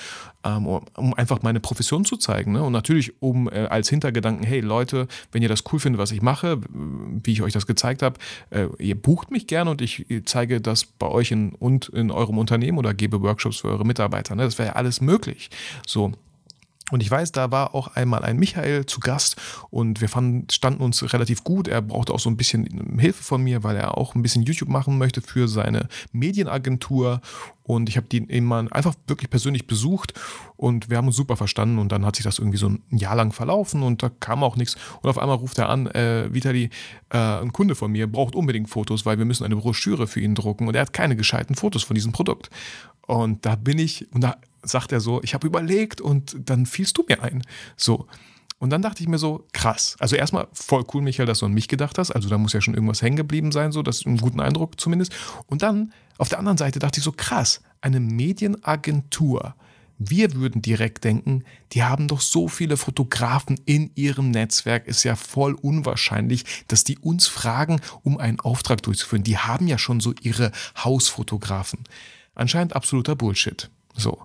ähm, 0.43 0.65
um 0.65 1.13
einfach 1.13 1.41
meine 1.41 1.59
Profession 1.59 2.05
zu 2.05 2.17
zeigen. 2.17 2.53
Ne? 2.53 2.63
Und 2.63 2.73
natürlich 2.73 3.21
um 3.21 3.49
äh, 3.49 3.65
als 3.65 3.89
Hintergedanken, 3.89 4.45
hey 4.45 4.59
Leute, 4.59 5.07
wenn 5.31 5.41
ihr 5.41 5.49
das 5.49 5.63
cool 5.71 5.79
findet, 5.79 5.99
was 5.99 6.11
ich 6.11 6.21
mache, 6.21 6.59
wie 6.69 7.31
ich 7.31 7.41
euch 7.41 7.53
das 7.53 7.67
gezeigt 7.67 8.01
habe, 8.01 8.19
äh, 8.49 8.67
ihr 8.79 8.95
bucht 8.95 9.31
mich 9.31 9.47
gerne 9.47 9.71
und 9.71 9.81
ich 9.81 10.05
zeige 10.25 10.61
das 10.61 10.85
bei 10.85 11.07
euch 11.07 11.31
in, 11.31 11.53
und 11.53 11.89
in 11.89 12.11
eurem 12.11 12.37
Unternehmen 12.37 12.77
oder 12.77 12.93
gebe 12.93 13.21
Workshops 13.21 13.57
für 13.57 13.69
eure 13.69 13.85
Mitarbeiter. 13.85 14.35
Ne? 14.35 14.43
Das 14.43 14.57
wäre 14.57 14.69
ja 14.69 14.75
alles 14.75 15.01
möglich. 15.01 15.49
So. 15.85 16.13
Und 16.91 17.03
ich 17.03 17.11
weiß, 17.11 17.33
da 17.33 17.51
war 17.51 17.75
auch 17.75 17.89
einmal 17.95 18.23
ein 18.23 18.37
Michael 18.37 18.85
zu 18.85 19.01
Gast 19.01 19.35
und 19.69 19.99
wir 19.99 20.07
fanden, 20.07 20.49
standen 20.49 20.81
uns 20.81 21.13
relativ 21.13 21.43
gut. 21.43 21.67
Er 21.67 21.81
brauchte 21.81 22.13
auch 22.13 22.19
so 22.19 22.29
ein 22.29 22.37
bisschen 22.37 22.97
Hilfe 22.97 23.23
von 23.23 23.43
mir, 23.43 23.63
weil 23.63 23.75
er 23.75 23.97
auch 23.97 24.15
ein 24.15 24.21
bisschen 24.21 24.43
YouTube 24.43 24.69
machen 24.69 24.97
möchte 24.97 25.21
für 25.21 25.49
seine 25.49 25.89
Medienagentur. 26.13 27.19
Und 27.63 27.89
ich 27.89 27.97
habe 27.97 28.07
den 28.07 28.29
eben 28.29 28.49
einfach 28.53 28.93
wirklich 29.07 29.29
persönlich 29.29 29.67
besucht 29.67 30.13
und 30.55 30.89
wir 30.89 30.95
haben 30.95 31.07
uns 31.07 31.17
super 31.17 31.35
verstanden. 31.35 31.77
Und 31.79 31.91
dann 31.91 32.05
hat 32.05 32.15
sich 32.15 32.23
das 32.23 32.39
irgendwie 32.39 32.57
so 32.57 32.69
ein 32.69 32.81
Jahr 32.91 33.17
lang 33.17 33.33
verlaufen 33.33 33.83
und 33.83 34.01
da 34.01 34.09
kam 34.09 34.41
auch 34.41 34.55
nichts. 34.55 34.77
Und 35.01 35.09
auf 35.09 35.17
einmal 35.17 35.35
ruft 35.35 35.57
er 35.57 35.67
an, 35.67 35.87
äh, 35.87 36.33
Vitali, 36.33 36.69
äh, 37.09 37.17
ein 37.17 37.51
Kunde 37.51 37.75
von 37.75 37.91
mir 37.91 38.09
braucht 38.09 38.33
unbedingt 38.33 38.69
Fotos, 38.69 39.05
weil 39.05 39.17
wir 39.17 39.25
müssen 39.25 39.43
eine 39.43 39.57
Broschüre 39.57 40.07
für 40.07 40.21
ihn 40.21 40.35
drucken 40.35 40.69
und 40.69 40.75
er 40.75 40.83
hat 40.83 40.93
keine 40.93 41.17
gescheiten 41.17 41.55
Fotos 41.55 41.83
von 41.83 41.95
diesem 41.95 42.13
Produkt. 42.13 42.49
Und 43.05 43.45
da 43.45 43.55
bin 43.55 43.79
ich, 43.79 44.09
und 44.13 44.21
da 44.21 44.37
sagt 44.67 44.91
er 44.91 44.99
so, 44.99 45.21
ich 45.23 45.33
habe 45.33 45.47
überlegt 45.47 46.01
und 46.01 46.35
dann 46.49 46.65
fielst 46.65 46.97
du 46.97 47.05
mir 47.07 47.23
ein. 47.23 47.43
So. 47.75 48.07
Und 48.59 48.71
dann 48.71 48.81
dachte 48.81 49.03
ich 49.03 49.09
mir 49.09 49.19
so, 49.19 49.45
krass. 49.53 49.95
Also 49.99 50.15
erstmal 50.15 50.47
voll 50.51 50.83
cool, 50.93 51.01
Michael, 51.01 51.27
dass 51.27 51.39
du 51.39 51.45
an 51.45 51.53
mich 51.53 51.67
gedacht 51.67 51.97
hast. 51.97 52.11
Also 52.11 52.27
da 52.27 52.37
muss 52.37 52.53
ja 52.53 52.61
schon 52.61 52.73
irgendwas 52.73 53.01
hängen 53.01 53.17
geblieben 53.17 53.51
sein, 53.51 53.71
so, 53.71 53.83
das 53.83 53.99
ist 53.99 54.07
einen 54.07 54.17
guten 54.17 54.39
Eindruck 54.39 54.79
zumindest. 54.79 55.13
Und 55.45 55.61
dann 55.61 55.93
auf 56.17 56.29
der 56.29 56.39
anderen 56.39 56.57
Seite 56.57 56.79
dachte 56.79 56.99
ich 56.99 57.03
so, 57.03 57.11
krass, 57.11 57.61
eine 57.81 57.99
Medienagentur. 57.99 59.55
Wir 59.99 60.33
würden 60.33 60.61
direkt 60.61 61.03
denken, 61.03 61.43
die 61.71 61.83
haben 61.83 62.07
doch 62.07 62.21
so 62.21 62.47
viele 62.47 62.77
Fotografen 62.77 63.59
in 63.65 63.91
ihrem 63.95 64.29
Netzwerk, 64.29 64.87
ist 64.87 65.03
ja 65.03 65.15
voll 65.15 65.53
unwahrscheinlich, 65.53 66.43
dass 66.67 66.83
die 66.83 66.99
uns 66.99 67.27
fragen, 67.27 67.81
um 68.03 68.17
einen 68.17 68.39
Auftrag 68.39 68.83
durchzuführen. 68.83 69.23
Die 69.23 69.37
haben 69.37 69.67
ja 69.67 69.77
schon 69.77 69.99
so 69.99 70.13
ihre 70.21 70.51
Hausfotografen. 70.83 71.83
Anscheinend 72.35 72.75
absoluter 72.75 73.15
Bullshit. 73.15 73.69
So. 73.95 74.19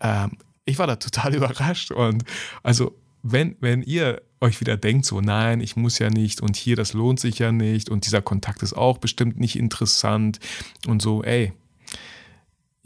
Ähm, 0.00 0.38
ich 0.64 0.78
war 0.78 0.86
da 0.86 0.96
total 0.96 1.34
überrascht 1.36 1.90
und 1.90 2.24
also 2.62 2.96
wenn, 3.22 3.56
wenn 3.60 3.82
ihr 3.82 4.22
euch 4.40 4.60
wieder 4.60 4.76
denkt, 4.76 5.06
so 5.06 5.20
nein, 5.20 5.60
ich 5.60 5.76
muss 5.76 5.98
ja 5.98 6.10
nicht 6.10 6.42
und 6.42 6.56
hier, 6.56 6.76
das 6.76 6.92
lohnt 6.92 7.18
sich 7.18 7.38
ja 7.38 7.52
nicht 7.52 7.88
und 7.88 8.06
dieser 8.06 8.20
Kontakt 8.20 8.62
ist 8.62 8.74
auch 8.74 8.98
bestimmt 8.98 9.40
nicht 9.40 9.56
interessant 9.56 10.38
und 10.86 11.00
so, 11.00 11.22
ey, 11.22 11.52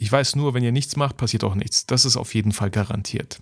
ich 0.00 0.12
weiß 0.12 0.36
nur, 0.36 0.54
wenn 0.54 0.62
ihr 0.62 0.70
nichts 0.70 0.94
macht, 0.94 1.16
passiert 1.16 1.42
auch 1.42 1.56
nichts. 1.56 1.84
Das 1.84 2.04
ist 2.04 2.16
auf 2.16 2.32
jeden 2.32 2.52
Fall 2.52 2.70
garantiert. 2.70 3.40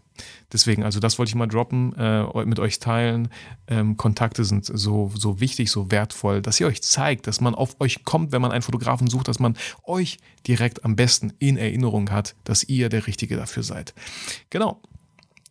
Deswegen, 0.50 0.84
also 0.84 1.00
das 1.00 1.18
wollte 1.18 1.28
ich 1.28 1.34
mal 1.34 1.46
droppen, 1.46 1.94
äh, 1.96 2.44
mit 2.46 2.58
euch 2.58 2.78
teilen. 2.78 3.28
Ähm, 3.68 3.98
Kontakte 3.98 4.42
sind 4.42 4.64
so, 4.64 5.12
so 5.14 5.38
wichtig, 5.38 5.70
so 5.70 5.90
wertvoll, 5.90 6.40
dass 6.40 6.58
ihr 6.58 6.66
euch 6.66 6.82
zeigt, 6.82 7.26
dass 7.26 7.42
man 7.42 7.54
auf 7.54 7.78
euch 7.78 8.04
kommt, 8.04 8.32
wenn 8.32 8.40
man 8.40 8.52
einen 8.52 8.62
Fotografen 8.62 9.10
sucht, 9.10 9.28
dass 9.28 9.38
man 9.38 9.54
euch 9.84 10.16
direkt 10.46 10.82
am 10.82 10.96
besten 10.96 11.34
in 11.38 11.58
Erinnerung 11.58 12.10
hat, 12.10 12.34
dass 12.44 12.64
ihr 12.64 12.88
der 12.88 13.06
Richtige 13.06 13.36
dafür 13.36 13.62
seid. 13.62 13.92
Genau. 14.48 14.80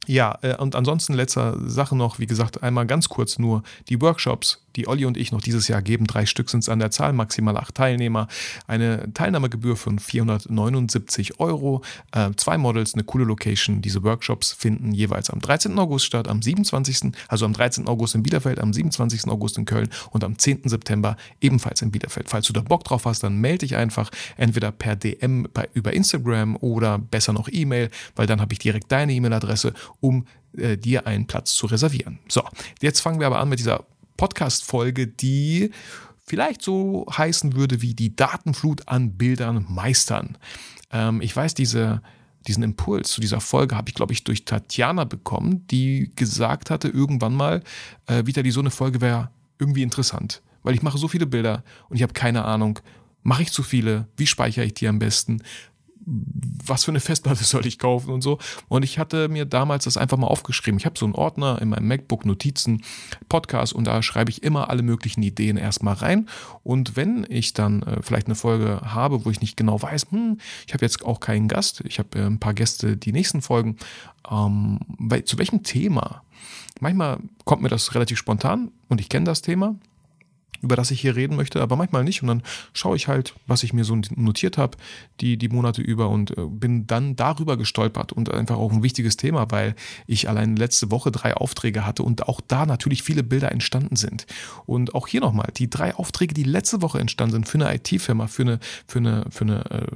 Ja, 0.07 0.39
äh, 0.41 0.57
und 0.57 0.75
ansonsten 0.75 1.13
letzter 1.13 1.69
Sache 1.69 1.95
noch, 1.95 2.17
wie 2.17 2.25
gesagt, 2.25 2.63
einmal 2.63 2.87
ganz 2.87 3.09
kurz 3.09 3.37
nur 3.37 3.61
die 3.89 4.01
Workshops 4.01 4.64
die 4.75 4.87
Olli 4.87 5.05
und 5.05 5.17
ich 5.17 5.31
noch 5.31 5.41
dieses 5.41 5.67
Jahr 5.67 5.81
geben. 5.81 6.07
Drei 6.07 6.25
Stück 6.25 6.49
sind 6.49 6.61
es 6.61 6.69
an 6.69 6.79
der 6.79 6.91
Zahl, 6.91 7.13
maximal 7.13 7.57
acht 7.57 7.75
Teilnehmer. 7.75 8.27
Eine 8.67 9.11
Teilnahmegebühr 9.13 9.75
von 9.75 9.99
479 9.99 11.39
Euro. 11.39 11.81
Äh, 12.11 12.31
zwei 12.37 12.57
Models, 12.57 12.93
eine 12.93 13.03
coole 13.03 13.25
Location. 13.25 13.81
Diese 13.81 14.03
Workshops 14.03 14.51
finden 14.51 14.91
jeweils 14.91 15.29
am 15.29 15.39
13. 15.39 15.77
August 15.79 16.05
statt, 16.05 16.27
am 16.27 16.41
27., 16.41 17.11
also 17.27 17.45
am 17.45 17.53
13. 17.53 17.87
August 17.87 18.15
in 18.15 18.23
Bielefeld, 18.23 18.59
am 18.59 18.73
27. 18.73 19.27
August 19.27 19.57
in 19.57 19.65
Köln 19.65 19.89
und 20.11 20.23
am 20.23 20.37
10. 20.37 20.61
September 20.65 21.17
ebenfalls 21.41 21.81
in 21.81 21.91
Bielefeld. 21.91 22.29
Falls 22.29 22.47
du 22.47 22.53
da 22.53 22.61
Bock 22.61 22.83
drauf 22.83 23.05
hast, 23.05 23.23
dann 23.23 23.39
melde 23.39 23.59
dich 23.59 23.75
einfach 23.75 24.09
entweder 24.37 24.71
per 24.71 24.95
DM 24.95 25.47
bei, 25.53 25.69
über 25.73 25.93
Instagram 25.93 26.57
oder 26.57 26.97
besser 26.97 27.33
noch 27.33 27.47
E-Mail, 27.51 27.89
weil 28.15 28.27
dann 28.27 28.41
habe 28.41 28.53
ich 28.53 28.59
direkt 28.59 28.91
deine 28.91 29.13
E-Mail-Adresse, 29.13 29.73
um 29.99 30.25
äh, 30.57 30.77
dir 30.77 31.07
einen 31.07 31.27
Platz 31.27 31.53
zu 31.53 31.65
reservieren. 31.65 32.19
So, 32.27 32.43
jetzt 32.81 33.01
fangen 33.01 33.19
wir 33.19 33.27
aber 33.27 33.39
an 33.39 33.49
mit 33.49 33.59
dieser 33.59 33.85
Podcast-Folge, 34.17 35.07
die 35.07 35.71
vielleicht 36.25 36.61
so 36.61 37.05
heißen 37.15 37.55
würde 37.55 37.81
wie 37.81 37.93
die 37.93 38.15
Datenflut 38.15 38.87
an 38.87 39.13
Bildern 39.17 39.65
meistern. 39.69 40.37
Ähm, 40.91 41.21
ich 41.21 41.35
weiß, 41.35 41.53
diese, 41.53 42.01
diesen 42.47 42.63
Impuls 42.63 43.11
zu 43.11 43.21
dieser 43.21 43.41
Folge 43.41 43.75
habe 43.77 43.89
ich, 43.89 43.95
glaube 43.95 44.13
ich, 44.13 44.23
durch 44.23 44.45
Tatjana 44.45 45.03
bekommen, 45.03 45.67
die 45.67 46.11
gesagt 46.15 46.69
hatte 46.69 46.87
irgendwann 46.87 47.35
mal, 47.35 47.63
äh, 48.07 48.23
die 48.23 48.51
so 48.51 48.59
eine 48.59 48.71
Folge 48.71 49.01
wäre 49.01 49.29
irgendwie 49.59 49.83
interessant 49.83 50.41
weil 50.65 50.73
ich 50.73 50.81
mache 50.81 50.97
so 50.97 51.07
viele 51.07 51.27
Bilder 51.27 51.63
und 51.89 51.95
ich 51.95 52.03
habe 52.03 52.13
keine 52.13 52.43
Ahnung, 52.43 52.79
mache 53.21 53.43
ich 53.43 53.51
zu 53.51 53.61
viele, 53.61 54.07
wie 54.17 54.25
speichere 54.25 54.65
ich 54.65 54.73
die 54.73 54.87
am 54.87 54.99
besten, 54.99 55.41
was 56.05 56.83
für 56.83 56.91
eine 56.91 56.99
Festplatte 56.99 57.43
soll 57.43 57.65
ich 57.65 57.79
kaufen 57.79 58.11
und 58.11 58.21
so. 58.21 58.39
Und 58.67 58.83
ich 58.83 58.99
hatte 58.99 59.27
mir 59.29 59.45
damals 59.45 59.85
das 59.85 59.97
einfach 59.97 60.17
mal 60.17 60.27
aufgeschrieben. 60.27 60.79
Ich 60.79 60.85
habe 60.85 60.97
so 60.97 61.05
einen 61.05 61.15
Ordner 61.15 61.61
in 61.61 61.69
meinem 61.69 61.87
MacBook 61.87 62.25
Notizen, 62.25 62.83
Podcast 63.29 63.73
und 63.73 63.85
da 63.85 64.01
schreibe 64.01 64.29
ich 64.29 64.43
immer 64.43 64.69
alle 64.69 64.83
möglichen 64.83 65.23
Ideen 65.23 65.57
erstmal 65.57 65.95
rein. 65.95 66.29
Und 66.63 66.95
wenn 66.95 67.25
ich 67.29 67.53
dann 67.53 67.81
äh, 67.83 68.01
vielleicht 68.01 68.27
eine 68.27 68.35
Folge 68.35 68.81
habe, 68.83 69.25
wo 69.25 69.31
ich 69.31 69.41
nicht 69.41 69.57
genau 69.57 69.81
weiß, 69.81 70.07
hm, 70.11 70.37
ich 70.67 70.73
habe 70.73 70.85
jetzt 70.85 71.03
auch 71.03 71.19
keinen 71.19 71.47
Gast, 71.47 71.81
ich 71.85 71.99
habe 71.99 72.17
äh, 72.19 72.25
ein 72.25 72.39
paar 72.39 72.53
Gäste 72.53 72.97
die 72.97 73.11
nächsten 73.11 73.41
Folgen, 73.41 73.77
ähm, 74.29 74.79
bei, 74.87 75.21
zu 75.21 75.37
welchem 75.37 75.63
Thema? 75.63 76.23
Manchmal 76.79 77.19
kommt 77.45 77.61
mir 77.61 77.69
das 77.69 77.95
relativ 77.95 78.17
spontan 78.17 78.71
und 78.89 78.99
ich 78.99 79.09
kenne 79.09 79.25
das 79.25 79.41
Thema 79.41 79.75
über 80.65 80.75
das 80.75 80.91
ich 80.91 80.99
hier 80.99 81.15
reden 81.15 81.35
möchte, 81.35 81.61
aber 81.61 81.75
manchmal 81.75 82.03
nicht. 82.03 82.21
Und 82.21 82.27
dann 82.27 82.43
schaue 82.73 82.95
ich 82.95 83.07
halt, 83.07 83.35
was 83.47 83.63
ich 83.63 83.71
mir 83.71 83.85
so 83.85 83.95
notiert 84.15 84.57
habe, 84.57 84.77
die, 85.21 85.37
die 85.37 85.47
Monate 85.47 85.81
über 85.81 86.09
und 86.09 86.31
äh, 86.37 86.45
bin 86.47 86.87
dann 86.87 87.15
darüber 87.15 87.55
gestolpert 87.55 88.11
und 88.11 88.33
einfach 88.33 88.57
auch 88.57 88.71
ein 88.71 88.83
wichtiges 88.83 89.15
Thema, 89.15 89.51
weil 89.51 89.75
ich 90.07 90.27
allein 90.27 90.55
letzte 90.55 90.91
Woche 90.91 91.11
drei 91.11 91.35
Aufträge 91.35 91.85
hatte 91.85 92.03
und 92.03 92.27
auch 92.27 92.41
da 92.41 92.65
natürlich 92.65 93.03
viele 93.03 93.23
Bilder 93.23 93.51
entstanden 93.51 93.95
sind. 93.95 94.25
Und 94.65 94.95
auch 94.95 95.07
hier 95.07 95.21
nochmal, 95.21 95.51
die 95.55 95.69
drei 95.69 95.95
Aufträge, 95.95 96.33
die 96.33 96.43
letzte 96.43 96.81
Woche 96.81 96.99
entstanden 96.99 97.33
sind 97.33 97.47
für 97.47 97.59
eine 97.59 97.75
IT-Firma, 97.75 98.27
für 98.27 98.41
eine, 98.41 98.59
für 98.87 98.99
eine, 98.99 99.25
für 99.29 99.43
eine, 99.45 99.65
äh, 99.71 99.87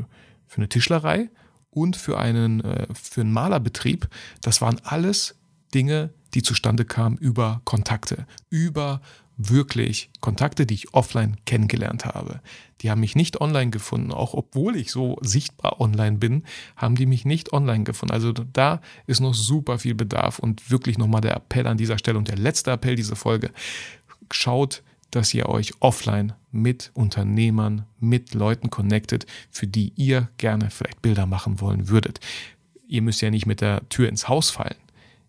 für 0.48 0.58
eine 0.58 0.70
Tischlerei 0.70 1.30
und 1.72 1.96
für 1.96 2.20
einen, 2.20 2.62
äh, 2.62 2.88
für 2.94 3.22
einen 3.22 3.34
Malerbetrieb, 3.34 4.08
das 4.42 4.62
waren 4.62 4.80
alles 4.84 5.36
Dinge, 5.74 6.12
die 6.34 6.42
zustande 6.42 6.86
kamen 6.86 7.18
über 7.18 7.62
Kontakte, 7.66 8.26
über 8.50 9.02
wirklich 9.39 10.12
Kontakte, 10.19 10.65
die 10.65 10.74
ich 10.74 10.93
offline 10.93 11.38
kennengelernt 11.46 12.05
habe. 12.05 12.41
Die 12.81 12.91
haben 12.91 13.00
mich 13.00 13.15
nicht 13.15 13.39
online 13.39 13.72
gefunden, 13.72 14.12
auch 14.12 14.34
obwohl 14.34 14.75
ich 14.75 14.91
so 14.91 15.17
sichtbar 15.22 15.79
online 15.79 16.17
bin, 16.17 16.43
haben 16.75 16.96
die 16.96 17.05
mich 17.05 17.24
nicht 17.24 17.53
online 17.53 17.86
gefunden. 17.86 18.13
Also 18.13 18.34
da 18.34 18.81
ist 19.08 19.22
noch 19.22 19.34
super 19.34 19.79
viel 19.79 19.96
Bedarf 19.96 20.39
und 20.39 20.69
wirklich 20.69 20.98
nochmal 20.98 21.22
der 21.22 21.38
Appell 21.38 21.67
an 21.67 21.77
dieser 21.77 21.98
Stelle 21.98 22.17
und 22.17 22.27
der 22.27 22.38
letzte 22.38 22.72
Appell 22.72 22.96
dieser 22.96 23.15
Folge. 23.15 23.51
Schaut, 24.29 24.84
dass 25.12 25.34
ihr 25.34 25.48
euch 25.48 25.74
offline 25.79 26.34
mit 26.51 26.91
Unternehmern, 26.93 27.86
mit 28.00 28.34
Leuten 28.34 28.69
connectet, 28.69 29.25
für 29.50 29.67
die 29.67 29.93
ihr 29.96 30.29
gerne 30.38 30.69
vielleicht 30.69 31.01
Bilder 31.01 31.25
machen 31.25 31.62
wollen 31.62 31.88
würdet. 31.88 32.19
Ihr 32.88 33.01
müsst 33.01 33.22
ja 33.22 33.29
nicht 33.29 33.46
mit 33.46 33.62
der 33.62 33.88
Tür 33.88 34.10
ins 34.10 34.27
Haus 34.27 34.50
fallen. 34.50 34.75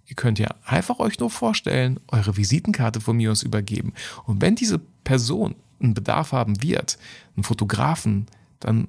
Ihr 0.07 0.17
könnt 0.17 0.39
ja 0.39 0.49
einfach 0.65 0.99
euch 0.99 1.19
nur 1.21 1.31
vorstellen, 1.31 2.01
eure 2.09 2.37
Visitenkarte 2.37 3.01
von 3.01 3.17
mir 3.17 3.31
aus 3.31 3.43
übergeben. 3.43 3.93
Und 4.25 4.41
wenn 4.41 4.57
diese 4.57 4.81
Person 5.05 5.55
einen 5.81 5.95
Bedarf 5.95 6.33
haben 6.33 6.63
wird, 6.63 6.99
einen 7.37 7.45
Fotografen, 7.45 8.27
dann 8.59 8.89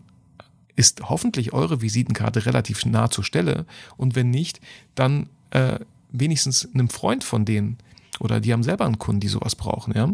ist 0.75 1.01
hoffentlich 1.09 1.53
eure 1.53 1.81
Visitenkarte 1.81 2.45
relativ 2.45 2.85
nah 2.85 3.09
zur 3.09 3.23
Stelle. 3.23 3.65
Und 3.97 4.15
wenn 4.15 4.29
nicht, 4.29 4.59
dann 4.95 5.29
äh, 5.51 5.79
wenigstens 6.11 6.67
einem 6.73 6.89
Freund 6.89 7.23
von 7.23 7.45
denen. 7.45 7.77
Oder 8.19 8.39
die 8.39 8.53
haben 8.53 8.63
selber 8.63 8.85
einen 8.85 8.99
Kunden, 8.99 9.19
die 9.19 9.27
sowas 9.27 9.55
brauchen. 9.55 9.93
Ja? 9.95 10.09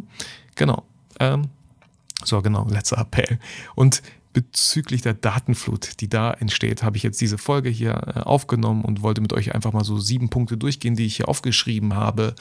Genau. 0.55 0.83
Ähm, 1.19 1.49
so, 2.23 2.41
genau, 2.41 2.67
letzter 2.67 2.97
Appell. 2.97 3.39
Und 3.75 4.01
bezüglich 4.37 5.01
der 5.01 5.15
Datenflut, 5.15 5.99
die 5.99 6.09
da 6.09 6.31
entsteht, 6.31 6.83
habe 6.83 6.95
ich 6.95 7.01
jetzt 7.01 7.19
diese 7.19 7.39
Folge 7.39 7.69
hier 7.69 7.93
äh, 8.05 8.19
aufgenommen 8.19 8.85
und 8.85 9.01
wollte 9.01 9.19
mit 9.19 9.33
euch 9.33 9.55
einfach 9.55 9.73
mal 9.73 9.83
so 9.83 9.97
sieben 9.97 10.29
Punkte 10.29 10.57
durchgehen, 10.57 10.95
die 10.95 11.07
ich 11.07 11.15
hier 11.15 11.27
aufgeschrieben 11.27 11.95
habe, 11.95 12.35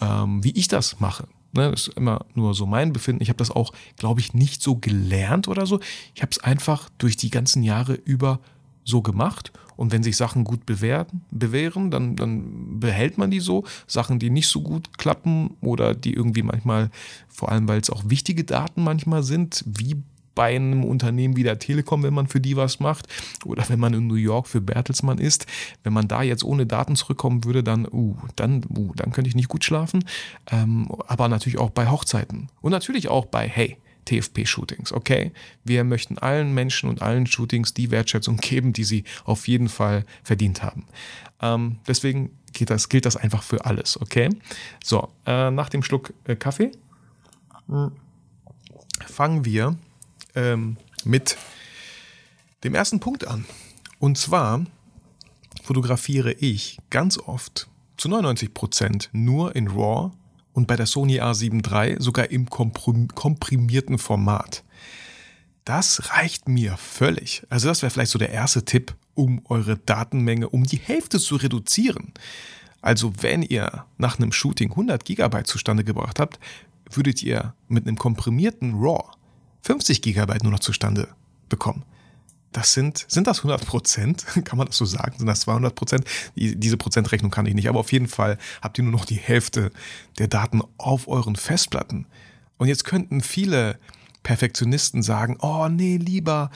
ähm, 0.00 0.42
wie 0.42 0.52
ich 0.52 0.68
das 0.68 1.00
mache. 1.00 1.28
Ne, 1.52 1.70
das 1.70 1.88
ist 1.88 1.98
immer 1.98 2.24
nur 2.34 2.54
so 2.54 2.64
mein 2.64 2.94
Befinden. 2.94 3.22
Ich 3.22 3.28
habe 3.28 3.36
das 3.36 3.50
auch, 3.50 3.74
glaube 3.98 4.20
ich, 4.20 4.32
nicht 4.32 4.62
so 4.62 4.76
gelernt 4.76 5.46
oder 5.46 5.66
so. 5.66 5.80
Ich 6.14 6.22
habe 6.22 6.30
es 6.32 6.42
einfach 6.42 6.88
durch 6.96 7.18
die 7.18 7.28
ganzen 7.28 7.62
Jahre 7.62 7.92
über 7.92 8.40
so 8.82 9.02
gemacht. 9.02 9.52
Und 9.76 9.92
wenn 9.92 10.02
sich 10.02 10.16
Sachen 10.16 10.44
gut 10.44 10.64
bewähren, 10.64 11.26
bewähren 11.30 11.90
dann, 11.90 12.16
dann 12.16 12.80
behält 12.80 13.18
man 13.18 13.30
die 13.30 13.40
so. 13.40 13.64
Sachen, 13.86 14.18
die 14.18 14.30
nicht 14.30 14.48
so 14.48 14.62
gut 14.62 14.96
klappen 14.96 15.58
oder 15.60 15.94
die 15.94 16.14
irgendwie 16.14 16.42
manchmal, 16.42 16.90
vor 17.28 17.52
allem 17.52 17.68
weil 17.68 17.80
es 17.80 17.90
auch 17.90 18.04
wichtige 18.06 18.44
Daten 18.44 18.82
manchmal 18.82 19.22
sind, 19.22 19.62
wie 19.66 20.02
bei 20.34 20.54
einem 20.54 20.84
Unternehmen 20.84 21.36
wie 21.36 21.42
der 21.42 21.58
Telekom, 21.58 22.02
wenn 22.02 22.14
man 22.14 22.26
für 22.26 22.40
die 22.40 22.56
was 22.56 22.80
macht, 22.80 23.06
oder 23.44 23.68
wenn 23.68 23.80
man 23.80 23.94
in 23.94 24.06
New 24.06 24.14
York 24.14 24.46
für 24.46 24.60
Bertelsmann 24.60 25.18
ist. 25.18 25.46
Wenn 25.82 25.92
man 25.92 26.08
da 26.08 26.22
jetzt 26.22 26.44
ohne 26.44 26.66
Daten 26.66 26.96
zurückkommen 26.96 27.44
würde, 27.44 27.62
dann, 27.62 27.86
uh, 27.90 28.16
dann, 28.36 28.64
uh, 28.76 28.92
dann 28.96 29.12
könnte 29.12 29.28
ich 29.28 29.36
nicht 29.36 29.48
gut 29.48 29.64
schlafen. 29.64 30.04
Ähm, 30.50 30.88
aber 31.06 31.28
natürlich 31.28 31.58
auch 31.58 31.70
bei 31.70 31.88
Hochzeiten. 31.88 32.48
Und 32.60 32.72
natürlich 32.72 33.08
auch 33.08 33.26
bei, 33.26 33.48
hey, 33.48 33.78
TFP-Shootings, 34.04 34.92
okay? 34.92 35.32
Wir 35.64 35.84
möchten 35.84 36.18
allen 36.18 36.52
Menschen 36.52 36.88
und 36.88 37.02
allen 37.02 37.26
Shootings 37.26 37.74
die 37.74 37.90
Wertschätzung 37.90 38.36
geben, 38.36 38.72
die 38.72 38.84
sie 38.84 39.04
auf 39.24 39.48
jeden 39.48 39.68
Fall 39.68 40.04
verdient 40.22 40.62
haben. 40.62 40.84
Ähm, 41.40 41.78
deswegen 41.86 42.30
das, 42.60 42.88
gilt 42.88 43.06
das 43.06 43.16
einfach 43.16 43.42
für 43.42 43.64
alles, 43.64 44.00
okay? 44.00 44.30
So, 44.82 45.08
äh, 45.26 45.50
nach 45.50 45.68
dem 45.68 45.82
Schluck 45.82 46.12
äh, 46.24 46.36
Kaffee 46.36 46.70
fangen 49.06 49.44
wir 49.44 49.76
ähm, 50.34 50.76
mit 51.04 51.36
dem 52.64 52.74
ersten 52.74 53.00
Punkt 53.00 53.26
an. 53.26 53.44
Und 53.98 54.18
zwar 54.18 54.64
fotografiere 55.62 56.32
ich 56.32 56.78
ganz 56.90 57.18
oft 57.18 57.68
zu 57.96 58.08
99 58.08 58.52
Prozent 58.54 59.08
nur 59.12 59.54
in 59.54 59.68
RAW 59.68 60.12
und 60.52 60.66
bei 60.66 60.76
der 60.76 60.86
Sony 60.86 61.20
A7 61.20 61.66
III 61.66 61.96
sogar 61.98 62.30
im 62.30 62.48
komprimierten 62.48 63.98
Format. 63.98 64.64
Das 65.64 66.10
reicht 66.10 66.48
mir 66.48 66.76
völlig. 66.76 67.42
Also 67.48 67.68
das 67.68 67.82
wäre 67.82 67.90
vielleicht 67.90 68.12
so 68.12 68.18
der 68.18 68.30
erste 68.30 68.64
Tipp, 68.64 68.94
um 69.14 69.42
eure 69.46 69.78
Datenmenge 69.78 70.48
um 70.48 70.64
die 70.64 70.76
Hälfte 70.78 71.18
zu 71.18 71.36
reduzieren. 71.36 72.12
Also 72.82 73.12
wenn 73.22 73.42
ihr 73.42 73.86
nach 73.96 74.18
einem 74.18 74.32
Shooting 74.32 74.70
100 74.70 75.04
GB 75.04 75.44
zustande 75.44 75.84
gebracht 75.84 76.20
habt, 76.20 76.38
würdet 76.90 77.22
ihr 77.22 77.54
mit 77.68 77.86
einem 77.86 77.96
komprimierten 77.96 78.74
RAW 78.74 79.04
50 79.64 80.02
Gigabyte 80.02 80.42
nur 80.42 80.52
noch 80.52 80.60
zustande 80.60 81.08
bekommen. 81.48 81.84
Das 82.52 82.72
sind, 82.72 83.04
sind 83.08 83.26
das 83.26 83.38
100 83.38 83.64
Prozent? 83.66 84.24
Kann 84.44 84.58
man 84.58 84.66
das 84.66 84.76
so 84.76 84.84
sagen? 84.84 85.16
Sind 85.16 85.26
das 85.26 85.40
200 85.40 85.74
Prozent? 85.74 86.04
Diese 86.36 86.76
Prozentrechnung 86.76 87.30
kann 87.30 87.46
ich 87.46 87.54
nicht, 87.54 87.68
aber 87.68 87.80
auf 87.80 87.90
jeden 87.90 88.06
Fall 88.06 88.38
habt 88.62 88.78
ihr 88.78 88.84
nur 88.84 88.92
noch 88.92 89.06
die 89.06 89.16
Hälfte 89.16 89.72
der 90.18 90.28
Daten 90.28 90.60
auf 90.76 91.08
euren 91.08 91.34
Festplatten. 91.34 92.06
Und 92.58 92.68
jetzt 92.68 92.84
könnten 92.84 93.22
viele 93.22 93.78
Perfektionisten 94.22 95.02
sagen, 95.02 95.38
oh 95.40 95.68
nee, 95.68 95.96
lieber 95.96 96.50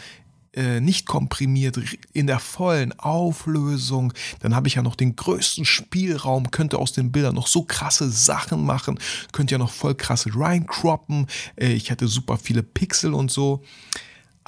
äh, 0.55 0.81
nicht 0.81 1.07
komprimiert, 1.07 1.79
in 2.13 2.27
der 2.27 2.39
vollen 2.39 2.99
Auflösung. 2.99 4.13
Dann 4.41 4.55
habe 4.55 4.69
ich 4.69 4.75
ja 4.75 4.83
noch 4.83 4.97
den 4.97 5.17
größten 5.17 5.65
Spielraum, 5.65 6.51
könnte 6.51 6.79
aus 6.79 6.93
den 6.93 7.13
Bildern 7.13 7.35
noch 7.35 7.47
so 7.47 7.63
krasse 7.63 8.11
Sachen 8.11 8.65
machen, 8.65 8.99
könnte 9.33 9.53
ja 9.53 9.59
noch 9.59 9.71
voll 9.71 9.95
krasse 9.95 10.31
reincroppen. 10.35 11.27
Äh, 11.57 11.73
ich 11.73 11.91
hätte 11.91 12.09
super 12.09 12.39
viele 12.39 12.63
Pixel 12.63 13.15
und 13.15 13.31
so. 13.31 13.63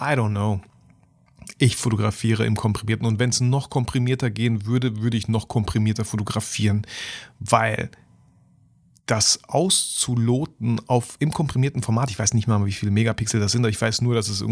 I 0.00 0.14
don't 0.14 0.30
know. 0.30 0.60
Ich 1.58 1.76
fotografiere 1.76 2.46
im 2.46 2.56
komprimierten 2.56 3.06
und 3.06 3.18
wenn 3.18 3.30
es 3.30 3.40
noch 3.40 3.68
komprimierter 3.68 4.30
gehen 4.30 4.64
würde, 4.64 5.02
würde 5.02 5.18
ich 5.18 5.28
noch 5.28 5.48
komprimierter 5.48 6.06
fotografieren, 6.06 6.86
weil 7.38 7.90
das 9.06 9.40
auszuloten 9.48 10.80
auf 10.86 11.16
im 11.18 11.32
komprimierten 11.32 11.82
Format. 11.82 12.10
Ich 12.10 12.18
weiß 12.18 12.34
nicht 12.34 12.46
mal, 12.46 12.64
wie 12.64 12.72
viele 12.72 12.92
Megapixel 12.92 13.40
das 13.40 13.52
sind, 13.52 13.66
ich 13.66 13.80
weiß 13.80 14.02
nur, 14.02 14.14
dass 14.14 14.28
es 14.28 14.44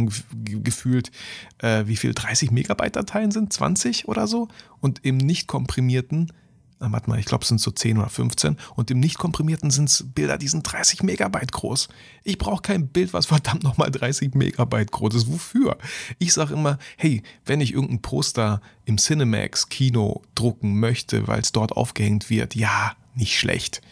gefühlt, 0.42 1.10
äh, 1.58 1.86
wie 1.86 1.96
viel 1.96 2.14
30 2.14 2.50
Megabyte 2.50 2.96
Dateien 2.96 3.30
sind, 3.30 3.52
20 3.52 4.08
oder 4.08 4.26
so. 4.26 4.48
Und 4.80 5.04
im 5.04 5.16
nicht 5.16 5.46
komprimierten, 5.46 6.32
äh, 6.80 6.86
warte 6.90 7.08
mal, 7.08 7.18
ich 7.18 7.26
glaube, 7.26 7.42
es 7.42 7.48
sind 7.48 7.60
so 7.60 7.70
10 7.70 7.98
oder 7.98 8.08
15. 8.08 8.56
Und 8.74 8.90
im 8.90 9.00
nicht 9.00 9.18
komprimierten 9.18 9.70
sind 9.70 9.88
es 9.88 10.04
Bilder, 10.12 10.38
die 10.38 10.48
sind 10.48 10.62
30 10.64 11.02
Megabyte 11.02 11.52
groß. 11.52 11.88
Ich 12.24 12.38
brauche 12.38 12.62
kein 12.62 12.88
Bild, 12.88 13.12
was 13.12 13.26
verdammt 13.26 13.62
nochmal 13.62 13.90
30 13.90 14.34
Megabyte 14.34 14.90
groß 14.90 15.14
ist. 15.14 15.32
Wofür? 15.32 15.78
Ich 16.18 16.32
sage 16.32 16.54
immer, 16.54 16.78
hey, 16.96 17.22
wenn 17.44 17.60
ich 17.60 17.72
irgendein 17.72 18.02
Poster 18.02 18.60
im 18.84 18.96
Cinemax 18.96 19.68
Kino 19.68 20.22
drucken 20.34 20.80
möchte, 20.80 21.28
weil 21.28 21.40
es 21.40 21.52
dort 21.52 21.72
aufgehängt 21.72 22.30
wird, 22.30 22.54
ja, 22.54 22.96
nicht 23.14 23.38
schlecht. 23.38 23.82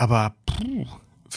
Aber 0.00 0.34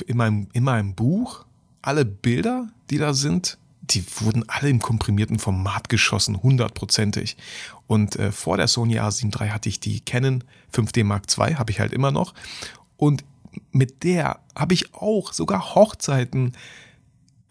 in, 0.07 0.15
meinem, 0.15 0.47
in 0.53 0.63
meinem 0.63 0.95
Buch, 0.95 1.43
alle 1.81 2.05
Bilder, 2.05 2.69
die 2.89 2.97
da 2.97 3.13
sind, 3.13 3.57
die 3.81 4.05
wurden 4.21 4.47
alle 4.47 4.69
im 4.69 4.79
komprimierten 4.79 5.37
Format 5.37 5.89
geschossen, 5.89 6.41
hundertprozentig. 6.41 7.35
Und 7.87 8.15
äh, 8.15 8.31
vor 8.31 8.55
der 8.55 8.69
Sony 8.69 9.01
A7 9.01 9.37
III 9.37 9.49
hatte 9.49 9.67
ich 9.67 9.81
die 9.81 9.99
Canon 9.99 10.45
5D 10.73 11.03
Mark 11.03 11.25
II, 11.37 11.55
habe 11.55 11.71
ich 11.71 11.81
halt 11.81 11.91
immer 11.91 12.11
noch. 12.11 12.33
Und 12.95 13.25
mit 13.73 14.05
der 14.05 14.39
habe 14.55 14.73
ich 14.73 14.93
auch 14.93 15.33
sogar 15.33 15.75
Hochzeiten 15.75 16.53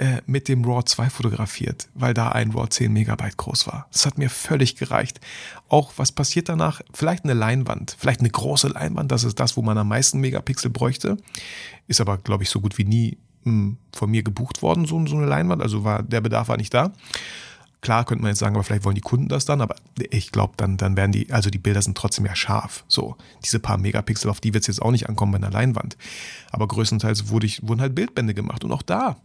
äh, 0.03 0.21
mit 0.27 0.49
dem 0.49 0.65
RAW 0.65 0.83
2 0.83 1.11
fotografiert, 1.11 1.87
weil 1.95 2.13
da 2.13 2.31
ein 2.31 2.51
RAW 2.51 2.67
10 2.67 2.93
Megabyte 2.93 3.37
groß 3.37 3.69
war. 3.69 3.87
Das 3.93 4.05
hat 4.05 4.19
mir 4.19 4.31
völlig 4.31 4.75
gereicht. 4.75 5.21
Auch 5.69 5.93
was 5.97 6.11
passiert 6.11 6.49
danach? 6.49 6.81
Vielleicht 6.93 7.23
eine 7.23 7.35
Leinwand, 7.35 7.95
vielleicht 7.97 8.19
eine 8.19 8.31
große 8.31 8.67
Leinwand, 8.67 9.13
das 9.13 9.23
ist 9.23 9.39
das, 9.39 9.57
wo 9.57 9.63
man 9.63 9.79
am 9.79 9.87
meisten 9.87 10.19
Megapixel 10.19 10.71
bräuchte. 10.71 11.19
Ist 11.87 12.01
aber, 12.01 12.19
glaube 12.19 12.43
ich, 12.43 12.51
so 12.51 12.61
gut 12.61 12.79
wie 12.79 12.85
nie 12.85 13.17
mh, 13.45 13.77
von 13.95 14.11
mir 14.11 14.25
gebucht 14.25 14.61
worden, 14.61 14.87
so, 14.87 15.07
so 15.07 15.17
eine 15.17 15.27
Leinwand. 15.27 15.63
Also 15.63 15.85
war, 15.85 16.03
der 16.03 16.21
Bedarf 16.21 16.49
war 16.49 16.57
nicht 16.57 16.75
da. 16.75 16.93
Klar 17.81 18.05
könnte 18.05 18.23
man 18.23 18.31
jetzt 18.31 18.41
sagen, 18.41 18.57
aber 18.57 18.65
vielleicht 18.65 18.85
wollen 18.85 18.97
die 18.97 19.01
Kunden 19.03 19.29
das 19.29 19.45
dann, 19.45 19.61
aber 19.61 19.77
ich 20.11 20.33
glaube, 20.33 20.55
dann, 20.57 20.79
dann 20.79 20.97
werden 20.97 21.13
die, 21.13 21.33
also 21.33 21.49
die 21.49 21.59
Bilder 21.59 21.83
sind 21.83 21.97
trotzdem 21.97 22.27
ja 22.27 22.35
scharf. 22.35 22.85
So, 22.89 23.17
diese 23.45 23.61
paar 23.61 23.79
Megapixel, 23.79 24.31
auf 24.31 24.41
die 24.41 24.53
wird 24.53 24.63
es 24.63 24.69
jetzt 24.69 24.83
auch 24.83 24.91
nicht 24.91 25.09
ankommen 25.09 25.31
bei 25.31 25.39
einer 25.39 25.51
Leinwand. 25.51 25.97
Aber 26.51 26.67
größtenteils 26.67 27.29
wurde 27.29 27.47
ich, 27.47 27.67
wurden 27.67 27.81
halt 27.81 27.95
Bildbände 27.95 28.35
gemacht. 28.35 28.65
Und 28.65 28.73
auch 28.73 28.83
da 28.83 29.17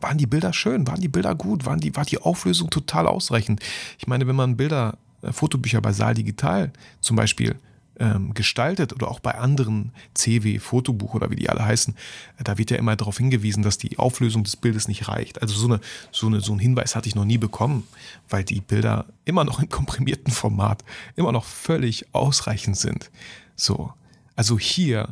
waren 0.00 0.18
die 0.18 0.26
Bilder 0.26 0.52
schön, 0.52 0.86
waren 0.86 1.00
die 1.00 1.08
Bilder 1.08 1.34
gut, 1.34 1.66
waren 1.66 1.80
die, 1.80 1.94
war 1.96 2.04
die 2.04 2.18
Auflösung 2.18 2.70
total 2.70 3.06
ausreichend. 3.06 3.60
Ich 3.98 4.06
meine, 4.06 4.26
wenn 4.26 4.36
man 4.36 4.56
Bilder, 4.56 4.98
äh, 5.22 5.32
Fotobücher 5.32 5.80
bei 5.80 5.92
Saal 5.92 6.14
Digital 6.14 6.72
zum 7.00 7.16
Beispiel 7.16 7.56
ähm, 7.98 8.34
gestaltet 8.34 8.92
oder 8.92 9.08
auch 9.08 9.20
bei 9.20 9.36
anderen 9.36 9.92
CW, 10.14 10.58
Fotobuch 10.58 11.14
oder 11.14 11.30
wie 11.30 11.36
die 11.36 11.48
alle 11.48 11.64
heißen, 11.64 11.94
äh, 12.38 12.44
da 12.44 12.58
wird 12.58 12.70
ja 12.70 12.76
immer 12.76 12.96
darauf 12.96 13.18
hingewiesen, 13.18 13.62
dass 13.62 13.78
die 13.78 13.98
Auflösung 13.98 14.44
des 14.44 14.56
Bildes 14.56 14.88
nicht 14.88 15.08
reicht. 15.08 15.40
Also 15.42 15.54
so, 15.54 15.66
eine, 15.66 15.80
so, 16.10 16.26
eine, 16.26 16.40
so 16.40 16.52
einen 16.52 16.60
Hinweis 16.60 16.96
hatte 16.96 17.08
ich 17.08 17.14
noch 17.14 17.24
nie 17.24 17.38
bekommen, 17.38 17.86
weil 18.28 18.44
die 18.44 18.60
Bilder 18.60 19.06
immer 19.24 19.44
noch 19.44 19.60
im 19.60 19.68
komprimierten 19.68 20.32
Format 20.32 20.84
immer 21.16 21.32
noch 21.32 21.44
völlig 21.44 22.12
ausreichend 22.12 22.76
sind. 22.76 23.10
So, 23.56 23.92
also 24.36 24.58
hier 24.58 25.08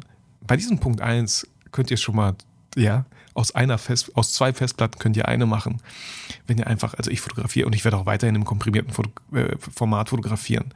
bei 0.47 0.57
diesem 0.57 0.79
Punkt 0.79 1.01
1 1.01 1.47
könnt 1.71 1.91
ihr 1.91 1.97
schon 1.97 2.17
mal, 2.17 2.35
ja, 2.77 3.05
aus 3.35 3.55
einer 3.55 3.79
Fest, 3.79 4.15
aus 4.17 4.33
zwei 4.33 4.53
Festplatten 4.53 4.99
könnt 4.99 5.17
ihr 5.17 5.29
eine 5.29 5.47
machen. 5.47 5.81
Wenn 6.47 6.59
ihr 6.59 6.67
einfach, 6.67 6.95
also 6.95 7.11
ich 7.11 7.21
fotografiere 7.21 7.67
und 7.67 7.75
ich 7.75 7.85
werde 7.85 7.97
auch 7.97 8.07
weiterhin 8.07 8.35
im 8.35 8.45
komprimierten 8.45 8.93
Foto, 8.93 9.11
äh, 9.33 9.57
Format 9.59 10.11
fotografieren. 10.11 10.75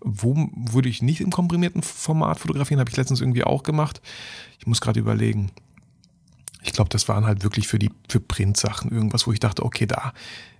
Wo 0.00 0.48
würde 0.54 0.88
ich 0.88 1.02
nicht 1.02 1.20
im 1.20 1.30
komprimierten 1.30 1.82
Format 1.82 2.38
fotografieren? 2.38 2.80
Habe 2.80 2.90
ich 2.90 2.96
letztens 2.96 3.20
irgendwie 3.20 3.44
auch 3.44 3.62
gemacht. 3.62 4.00
Ich 4.58 4.66
muss 4.66 4.80
gerade 4.80 5.00
überlegen. 5.00 5.50
Ich 6.62 6.72
glaube, 6.72 6.90
das 6.90 7.08
waren 7.08 7.24
halt 7.24 7.44
wirklich 7.44 7.68
für 7.68 7.78
die 7.78 7.90
für 8.08 8.20
Printsachen 8.20 8.90
irgendwas, 8.90 9.26
wo 9.26 9.32
ich 9.32 9.38
dachte, 9.40 9.64
okay, 9.64 9.86
da, 9.86 10.12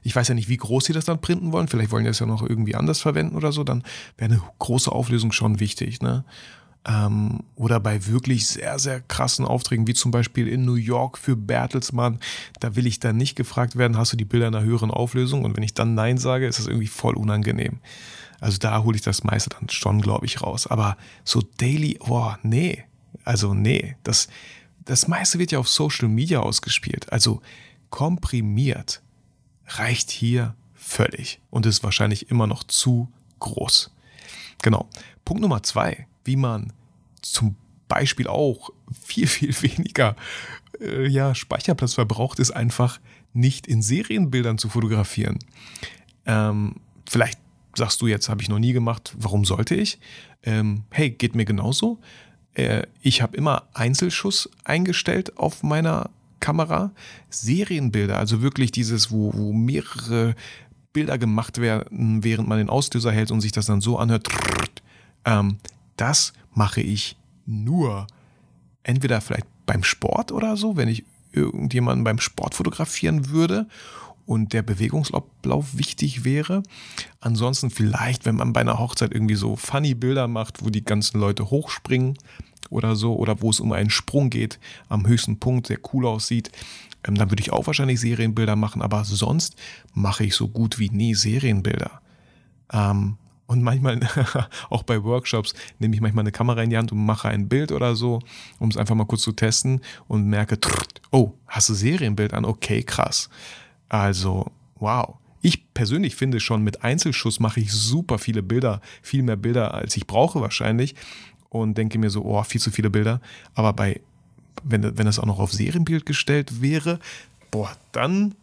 ich 0.02 0.14
weiß 0.14 0.28
ja 0.28 0.34
nicht, 0.34 0.48
wie 0.48 0.56
groß 0.56 0.84
sie 0.84 0.92
das 0.92 1.04
dann 1.04 1.20
printen 1.20 1.52
wollen. 1.52 1.66
Vielleicht 1.66 1.90
wollen 1.90 2.04
die 2.04 2.10
das 2.10 2.20
ja 2.20 2.26
noch 2.26 2.42
irgendwie 2.42 2.76
anders 2.76 3.00
verwenden 3.00 3.36
oder 3.36 3.50
so. 3.50 3.64
Dann 3.64 3.82
wäre 4.16 4.30
eine 4.30 4.42
große 4.58 4.90
Auflösung 4.90 5.32
schon 5.32 5.58
wichtig. 5.58 6.00
Ne? 6.00 6.24
Ähm, 6.86 7.40
oder 7.56 7.80
bei 7.80 8.06
wirklich 8.06 8.46
sehr, 8.46 8.78
sehr 8.78 9.00
krassen 9.00 9.44
Aufträgen, 9.44 9.86
wie 9.88 9.94
zum 9.94 10.12
Beispiel 10.12 10.46
in 10.46 10.64
New 10.64 10.74
York 10.74 11.18
für 11.18 11.34
Bertelsmann, 11.34 12.20
da 12.60 12.76
will 12.76 12.86
ich 12.86 13.00
dann 13.00 13.16
nicht 13.16 13.34
gefragt 13.34 13.76
werden, 13.76 13.96
hast 13.96 14.12
du 14.12 14.16
die 14.16 14.24
Bilder 14.24 14.48
in 14.48 14.54
einer 14.54 14.64
höheren 14.64 14.92
Auflösung? 14.92 15.44
Und 15.44 15.56
wenn 15.56 15.64
ich 15.64 15.74
dann 15.74 15.94
Nein 15.94 16.16
sage, 16.16 16.46
ist 16.46 16.58
das 16.58 16.66
irgendwie 16.66 16.86
voll 16.86 17.16
unangenehm. 17.16 17.80
Also 18.40 18.58
da 18.58 18.84
hole 18.84 18.96
ich 18.96 19.02
das 19.02 19.24
meiste 19.24 19.50
dann 19.50 19.68
schon, 19.68 20.00
glaube 20.00 20.26
ich, 20.26 20.42
raus. 20.42 20.66
Aber 20.66 20.96
so 21.24 21.42
daily, 21.58 21.98
boah, 21.98 22.38
nee. 22.42 22.84
Also 23.24 23.54
nee, 23.54 23.96
das, 24.04 24.28
das 24.84 25.08
meiste 25.08 25.38
wird 25.38 25.50
ja 25.50 25.58
auf 25.58 25.68
Social 25.68 26.08
Media 26.08 26.40
ausgespielt. 26.40 27.12
Also 27.12 27.40
komprimiert 27.90 29.02
reicht 29.66 30.10
hier 30.10 30.54
völlig 30.74 31.40
und 31.50 31.66
ist 31.66 31.82
wahrscheinlich 31.82 32.30
immer 32.30 32.46
noch 32.46 32.62
zu 32.62 33.08
groß. 33.40 33.90
Genau. 34.62 34.88
Punkt 35.24 35.42
Nummer 35.42 35.62
zwei, 35.62 36.06
wie 36.26 36.36
man 36.36 36.72
zum 37.22 37.56
Beispiel 37.88 38.26
auch 38.26 38.70
viel, 39.02 39.26
viel 39.26 39.54
weniger 39.62 40.16
äh, 40.80 41.06
ja, 41.06 41.34
Speicherplatz 41.34 41.94
verbraucht, 41.94 42.38
ist 42.38 42.50
einfach 42.50 43.00
nicht 43.32 43.66
in 43.66 43.82
Serienbildern 43.82 44.58
zu 44.58 44.68
fotografieren. 44.68 45.38
Ähm, 46.24 46.76
vielleicht 47.08 47.38
sagst 47.74 48.00
du 48.00 48.06
jetzt, 48.06 48.28
habe 48.28 48.42
ich 48.42 48.48
noch 48.48 48.58
nie 48.58 48.72
gemacht, 48.72 49.14
warum 49.18 49.44
sollte 49.44 49.74
ich? 49.74 49.98
Ähm, 50.42 50.84
hey, 50.90 51.10
geht 51.10 51.34
mir 51.34 51.44
genauso. 51.44 51.98
Äh, 52.54 52.86
ich 53.02 53.20
habe 53.20 53.36
immer 53.36 53.64
Einzelschuss 53.74 54.48
eingestellt 54.64 55.36
auf 55.36 55.62
meiner 55.62 56.10
Kamera. 56.40 56.92
Serienbilder, 57.28 58.18
also 58.18 58.42
wirklich 58.42 58.72
dieses, 58.72 59.10
wo, 59.10 59.32
wo 59.34 59.52
mehrere 59.52 60.34
Bilder 60.92 61.18
gemacht 61.18 61.58
werden, 61.58 62.24
während 62.24 62.48
man 62.48 62.58
den 62.58 62.70
Auslöser 62.70 63.12
hält 63.12 63.30
und 63.30 63.42
sich 63.42 63.52
das 63.52 63.66
dann 63.66 63.82
so 63.82 63.98
anhört. 63.98 64.28
Ähm, 65.26 65.58
das 65.96 66.32
mache 66.54 66.80
ich 66.80 67.16
nur 67.46 68.06
entweder 68.82 69.20
vielleicht 69.20 69.46
beim 69.66 69.82
Sport 69.82 70.32
oder 70.32 70.56
so, 70.56 70.76
wenn 70.76 70.88
ich 70.88 71.04
irgendjemanden 71.32 72.04
beim 72.04 72.18
Sport 72.18 72.54
fotografieren 72.54 73.28
würde 73.30 73.66
und 74.24 74.52
der 74.52 74.62
Bewegungsablauf 74.62 75.78
wichtig 75.78 76.24
wäre. 76.24 76.62
Ansonsten 77.20 77.70
vielleicht, 77.70 78.24
wenn 78.26 78.36
man 78.36 78.52
bei 78.52 78.60
einer 78.60 78.78
Hochzeit 78.78 79.12
irgendwie 79.12 79.36
so 79.36 79.56
funny 79.56 79.94
Bilder 79.94 80.28
macht, 80.28 80.64
wo 80.64 80.70
die 80.70 80.84
ganzen 80.84 81.20
Leute 81.20 81.50
hochspringen 81.50 82.18
oder 82.70 82.96
so, 82.96 83.14
oder 83.16 83.40
wo 83.40 83.50
es 83.50 83.60
um 83.60 83.72
einen 83.72 83.90
Sprung 83.90 84.30
geht, 84.30 84.58
am 84.88 85.06
höchsten 85.06 85.38
Punkt, 85.38 85.68
der 85.68 85.78
cool 85.92 86.06
aussieht, 86.06 86.50
ähm, 87.06 87.14
dann 87.14 87.30
würde 87.30 87.42
ich 87.42 87.52
auch 87.52 87.66
wahrscheinlich 87.66 88.00
Serienbilder 88.00 88.56
machen, 88.56 88.82
aber 88.82 89.04
sonst 89.04 89.54
mache 89.94 90.24
ich 90.24 90.34
so 90.34 90.48
gut 90.48 90.78
wie 90.78 90.90
nie 90.90 91.14
Serienbilder. 91.14 92.00
Ähm, 92.72 93.16
und 93.46 93.62
manchmal, 93.62 94.00
auch 94.70 94.82
bei 94.82 95.02
Workshops, 95.02 95.54
nehme 95.78 95.94
ich 95.94 96.00
manchmal 96.00 96.22
eine 96.22 96.32
Kamera 96.32 96.62
in 96.62 96.70
die 96.70 96.76
Hand 96.76 96.92
und 96.92 97.04
mache 97.04 97.28
ein 97.28 97.48
Bild 97.48 97.72
oder 97.72 97.94
so, 97.94 98.20
um 98.58 98.68
es 98.68 98.76
einfach 98.76 98.94
mal 98.94 99.06
kurz 99.06 99.22
zu 99.22 99.32
testen 99.32 99.80
und 100.08 100.26
merke, 100.26 100.58
oh, 101.12 101.32
hast 101.46 101.68
du 101.68 101.74
Serienbild 101.74 102.34
an? 102.34 102.44
Okay, 102.44 102.82
krass. 102.82 103.30
Also, 103.88 104.50
wow. 104.76 105.16
Ich 105.42 105.72
persönlich 105.74 106.16
finde 106.16 106.40
schon, 106.40 106.62
mit 106.62 106.82
Einzelschuss 106.82 107.38
mache 107.38 107.60
ich 107.60 107.72
super 107.72 108.18
viele 108.18 108.42
Bilder, 108.42 108.80
viel 109.00 109.22
mehr 109.22 109.36
Bilder, 109.36 109.74
als 109.74 109.96
ich 109.96 110.06
brauche 110.06 110.40
wahrscheinlich. 110.40 110.96
Und 111.48 111.78
denke 111.78 111.98
mir 111.98 112.10
so, 112.10 112.24
oh, 112.24 112.42
viel 112.42 112.60
zu 112.60 112.72
viele 112.72 112.90
Bilder. 112.90 113.20
Aber 113.54 113.72
bei, 113.72 114.00
wenn, 114.64 114.98
wenn 114.98 115.06
das 115.06 115.20
auch 115.20 115.26
noch 115.26 115.38
auf 115.38 115.52
Serienbild 115.52 116.04
gestellt 116.04 116.60
wäre, 116.60 116.98
boah, 117.52 117.76
dann, 117.92 118.34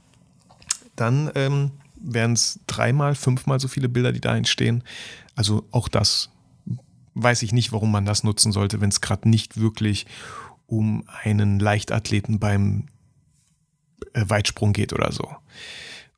dann 0.95 1.29
ähm, 1.35 1.71
wären 2.03 2.33
es 2.33 2.59
dreimal, 2.67 3.15
fünfmal 3.15 3.59
so 3.59 3.67
viele 3.67 3.89
Bilder, 3.89 4.11
die 4.11 4.21
da 4.21 4.35
entstehen. 4.35 4.83
Also 5.35 5.65
auch 5.71 5.87
das 5.87 6.29
weiß 7.15 7.43
ich 7.43 7.53
nicht, 7.53 7.71
warum 7.71 7.91
man 7.91 8.05
das 8.05 8.23
nutzen 8.23 8.51
sollte, 8.51 8.81
wenn 8.81 8.89
es 8.89 9.01
gerade 9.01 9.29
nicht 9.29 9.59
wirklich 9.59 10.05
um 10.67 11.03
einen 11.23 11.59
Leichtathleten 11.59 12.39
beim 12.39 12.87
äh, 14.13 14.25
Weitsprung 14.27 14.73
geht 14.73 14.93
oder 14.93 15.11
so. 15.11 15.29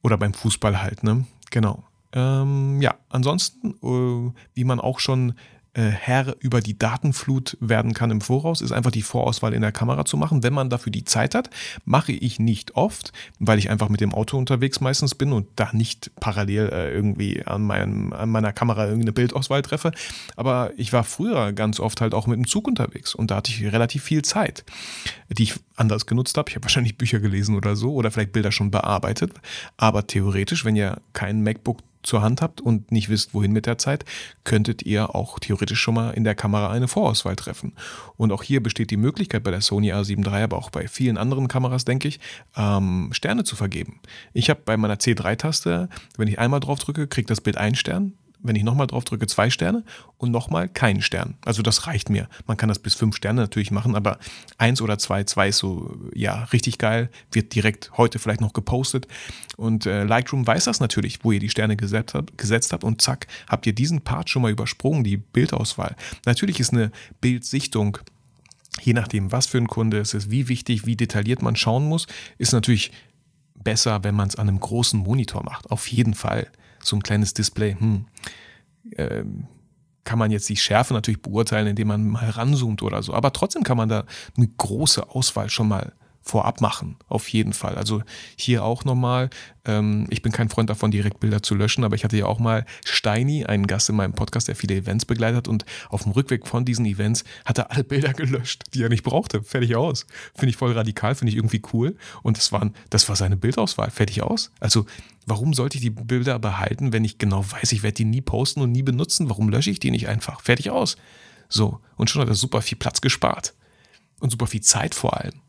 Oder 0.01 0.17
beim 0.17 0.33
Fußball 0.33 0.81
halt, 0.81 1.03
ne? 1.03 1.25
Genau. 1.51 1.83
Ähm, 2.13 2.81
ja, 2.81 2.95
ansonsten, 3.09 3.75
äh, 3.83 4.31
wie 4.53 4.63
man 4.63 4.79
auch 4.79 4.99
schon 4.99 5.33
Herr 5.81 6.35
über 6.39 6.61
die 6.61 6.77
Datenflut 6.77 7.57
werden 7.59 7.93
kann 7.93 8.11
im 8.11 8.21
Voraus, 8.21 8.61
ist 8.61 8.71
einfach 8.71 8.91
die 8.91 9.01
Vorauswahl 9.01 9.53
in 9.53 9.61
der 9.61 9.71
Kamera 9.71 10.05
zu 10.05 10.17
machen, 10.17 10.43
wenn 10.43 10.53
man 10.53 10.69
dafür 10.69 10.91
die 10.91 11.03
Zeit 11.03 11.35
hat. 11.35 11.49
Mache 11.83 12.13
ich 12.13 12.39
nicht 12.39 12.75
oft, 12.75 13.11
weil 13.39 13.59
ich 13.59 13.69
einfach 13.69 13.89
mit 13.89 14.01
dem 14.01 14.13
Auto 14.13 14.37
unterwegs 14.37 14.79
meistens 14.79 15.15
bin 15.15 15.33
und 15.33 15.47
da 15.55 15.69
nicht 15.73 16.11
parallel 16.19 16.69
äh, 16.69 16.91
irgendwie 16.93 17.45
an, 17.45 17.63
meinem, 17.63 18.13
an 18.13 18.29
meiner 18.29 18.53
Kamera 18.53 18.85
irgendeine 18.85 19.13
Bildauswahl 19.13 19.61
treffe. 19.61 19.91
Aber 20.35 20.71
ich 20.77 20.93
war 20.93 21.03
früher 21.03 21.53
ganz 21.53 21.79
oft 21.79 22.01
halt 22.01 22.13
auch 22.13 22.27
mit 22.27 22.37
dem 22.37 22.47
Zug 22.47 22.67
unterwegs 22.67 23.13
und 23.13 23.31
da 23.31 23.37
hatte 23.37 23.51
ich 23.51 23.63
relativ 23.71 24.03
viel 24.03 24.21
Zeit, 24.21 24.63
die 25.29 25.43
ich 25.43 25.55
anders 25.75 26.05
genutzt 26.05 26.37
habe. 26.37 26.49
Ich 26.49 26.55
habe 26.55 26.63
wahrscheinlich 26.63 26.97
Bücher 26.97 27.19
gelesen 27.19 27.55
oder 27.55 27.75
so 27.75 27.93
oder 27.93 28.11
vielleicht 28.11 28.31
Bilder 28.31 28.51
schon 28.51 28.71
bearbeitet. 28.71 29.33
Aber 29.77 30.07
theoretisch, 30.07 30.63
wenn 30.65 30.75
ihr 30.75 31.01
kein 31.13 31.43
MacBook 31.43 31.79
zur 32.05 32.21
Hand 32.21 32.41
habt 32.41 32.61
und 32.61 32.91
nicht 32.91 33.09
wisst, 33.09 33.33
wohin 33.33 33.51
mit 33.51 33.65
der 33.65 33.77
Zeit, 33.77 34.05
könntet 34.43 34.83
ihr 34.83 35.15
auch 35.15 35.39
theoretisch 35.39 35.79
schon 35.79 35.95
mal 35.95 36.11
in 36.11 36.23
der 36.23 36.35
Kamera 36.35 36.71
eine 36.71 36.87
Vorauswahl 36.87 37.35
treffen. 37.35 37.73
Und 38.17 38.31
auch 38.31 38.43
hier 38.43 38.61
besteht 38.61 38.91
die 38.91 38.97
Möglichkeit 38.97 39.43
bei 39.43 39.51
der 39.51 39.61
Sony 39.61 39.93
A7 39.93 40.25
III, 40.25 40.43
aber 40.43 40.57
auch 40.57 40.69
bei 40.69 40.87
vielen 40.87 41.17
anderen 41.17 41.47
Kameras, 41.47 41.85
denke 41.85 42.07
ich, 42.07 42.19
ähm, 42.55 43.09
Sterne 43.11 43.43
zu 43.43 43.55
vergeben. 43.55 43.99
Ich 44.33 44.49
habe 44.49 44.61
bei 44.63 44.77
meiner 44.77 44.95
C3-Taste, 44.95 45.89
wenn 46.17 46.27
ich 46.27 46.39
einmal 46.39 46.59
drauf 46.59 46.79
drücke, 46.79 47.07
kriegt 47.07 47.29
das 47.29 47.41
Bild 47.41 47.57
einen 47.57 47.75
Stern 47.75 48.13
wenn 48.45 48.55
ich 48.55 48.63
nochmal 48.63 48.87
drauf 48.87 49.03
drücke, 49.03 49.27
zwei 49.27 49.49
Sterne 49.49 49.83
und 50.17 50.31
nochmal 50.31 50.69
keinen 50.69 51.01
Stern. 51.01 51.35
Also 51.43 51.61
das 51.61 51.87
reicht 51.87 52.09
mir. 52.09 52.27
Man 52.47 52.57
kann 52.57 52.69
das 52.69 52.79
bis 52.79 52.93
fünf 52.93 53.15
Sterne 53.15 53.41
natürlich 53.41 53.71
machen, 53.71 53.95
aber 53.95 54.19
eins 54.57 54.81
oder 54.81 54.97
zwei, 54.97 55.23
zwei 55.23 55.49
ist 55.49 55.57
so, 55.57 55.95
ja, 56.13 56.43
richtig 56.45 56.77
geil, 56.77 57.09
wird 57.31 57.55
direkt 57.55 57.91
heute 57.97 58.19
vielleicht 58.19 58.41
noch 58.41 58.53
gepostet. 58.53 59.07
Und 59.57 59.85
äh, 59.85 60.03
Lightroom 60.03 60.45
weiß 60.45 60.65
das 60.65 60.79
natürlich, 60.79 61.23
wo 61.23 61.31
ihr 61.31 61.39
die 61.39 61.49
Sterne 61.49 61.75
gesetzt 61.75 62.13
habt, 62.13 62.37
gesetzt 62.37 62.73
habt 62.73 62.83
und 62.83 63.01
zack, 63.01 63.27
habt 63.47 63.65
ihr 63.65 63.73
diesen 63.73 64.01
Part 64.01 64.29
schon 64.29 64.41
mal 64.41 64.51
übersprungen, 64.51 65.03
die 65.03 65.17
Bildauswahl. 65.17 65.95
Natürlich 66.25 66.59
ist 66.59 66.73
eine 66.73 66.91
Bildsichtung 67.21 67.99
je 68.81 68.91
nachdem, 68.91 69.31
was 69.31 69.47
für 69.47 69.57
ein 69.57 69.67
Kunde 69.67 69.99
es 69.99 70.13
ist, 70.13 70.31
wie 70.31 70.49
wichtig, 70.49 70.85
wie 70.85 70.97
detailliert 70.97 71.41
man 71.41 71.55
schauen 71.55 71.87
muss, 71.87 72.07
ist 72.37 72.51
natürlich 72.51 72.91
besser, 73.55 74.03
wenn 74.03 74.15
man 74.15 74.27
es 74.27 74.35
an 74.35 74.49
einem 74.49 74.59
großen 74.59 74.99
Monitor 74.99 75.43
macht. 75.43 75.71
Auf 75.71 75.87
jeden 75.87 76.13
Fall 76.13 76.47
so 76.85 76.95
ein 76.95 77.03
kleines 77.03 77.33
Display, 77.33 77.75
hm, 77.77 78.05
äh, 78.91 79.23
kann 80.03 80.19
man 80.19 80.31
jetzt 80.31 80.47
die 80.49 80.57
Schärfe 80.57 80.93
natürlich 80.93 81.21
beurteilen, 81.21 81.67
indem 81.67 81.87
man 81.87 82.07
mal 82.07 82.29
ranzoomt 82.29 82.83
oder 82.83 83.01
so. 83.01 83.13
Aber 83.13 83.33
trotzdem 83.33 83.63
kann 83.63 83.77
man 83.77 83.89
da 83.89 84.05
eine 84.37 84.47
große 84.47 85.09
Auswahl 85.09 85.49
schon 85.49 85.67
mal 85.67 85.93
vorab 86.25 86.59
machen, 86.59 86.97
auf 87.07 87.27
jeden 87.29 87.53
Fall. 87.53 87.75
Also 87.75 88.01
hier 88.35 88.63
auch 88.63 88.83
nochmal, 88.83 89.29
ähm, 89.63 90.07
ich 90.09 90.23
bin 90.23 90.31
kein 90.31 90.49
Freund 90.49 90.71
davon, 90.71 90.89
direkt 90.89 91.19
Bilder 91.19 91.43
zu 91.43 91.53
löschen, 91.53 91.83
aber 91.83 91.95
ich 91.95 92.03
hatte 92.03 92.17
ja 92.17 92.25
auch 92.25 92.39
mal 92.39 92.65
Steini, 92.83 93.45
einen 93.45 93.67
Gast 93.67 93.89
in 93.89 93.95
meinem 93.95 94.13
Podcast, 94.13 94.47
der 94.47 94.55
viele 94.55 94.73
Events 94.73 95.05
begleitet 95.05 95.47
und 95.47 95.65
auf 95.89 96.01
dem 96.03 96.13
Rückweg 96.13 96.47
von 96.47 96.65
diesen 96.65 96.85
Events 96.87 97.25
hat 97.45 97.59
er 97.59 97.71
alle 97.71 97.83
Bilder 97.83 98.13
gelöscht, 98.13 98.63
die 98.73 98.81
er 98.81 98.89
nicht 98.89 99.03
brauchte. 99.03 99.43
Fertig 99.43 99.75
aus. 99.75 100.07
Finde 100.33 100.49
ich 100.49 100.57
voll 100.57 100.71
radikal, 100.71 101.13
finde 101.13 101.29
ich 101.29 101.37
irgendwie 101.37 101.61
cool. 101.73 101.95
Und 102.23 102.37
das, 102.37 102.51
waren, 102.51 102.73
das 102.89 103.07
war 103.07 103.15
seine 103.15 103.37
Bildauswahl. 103.37 103.91
Fertig 103.91 104.23
aus. 104.23 104.51
Also 104.59 104.87
warum 105.25 105.53
sollte 105.53 105.77
ich 105.77 105.81
die 105.81 105.89
Bilder 105.89 106.39
behalten, 106.39 106.93
wenn 106.93 107.03
ich 107.03 107.17
genau 107.17 107.43
weiß, 107.49 107.71
ich 107.71 107.83
werde 107.83 107.95
die 107.95 108.05
nie 108.05 108.21
posten 108.21 108.61
und 108.61 108.71
nie 108.71 108.83
benutzen? 108.83 109.29
Warum 109.29 109.49
lösche 109.49 109.71
ich 109.71 109.79
die 109.79 109.91
nicht 109.91 110.07
einfach? 110.07 110.41
Fertig 110.41 110.69
aus. 110.69 110.97
So, 111.49 111.79
und 111.95 112.09
schon 112.09 112.21
hat 112.21 112.29
er 112.29 112.35
super 112.35 112.61
viel 112.61 112.77
Platz 112.77 113.01
gespart. 113.01 113.53
Und 114.19 114.31
super 114.31 114.47
viel 114.47 114.61
Zeit 114.61 114.95
vor 114.95 115.19
allem. 115.19 115.41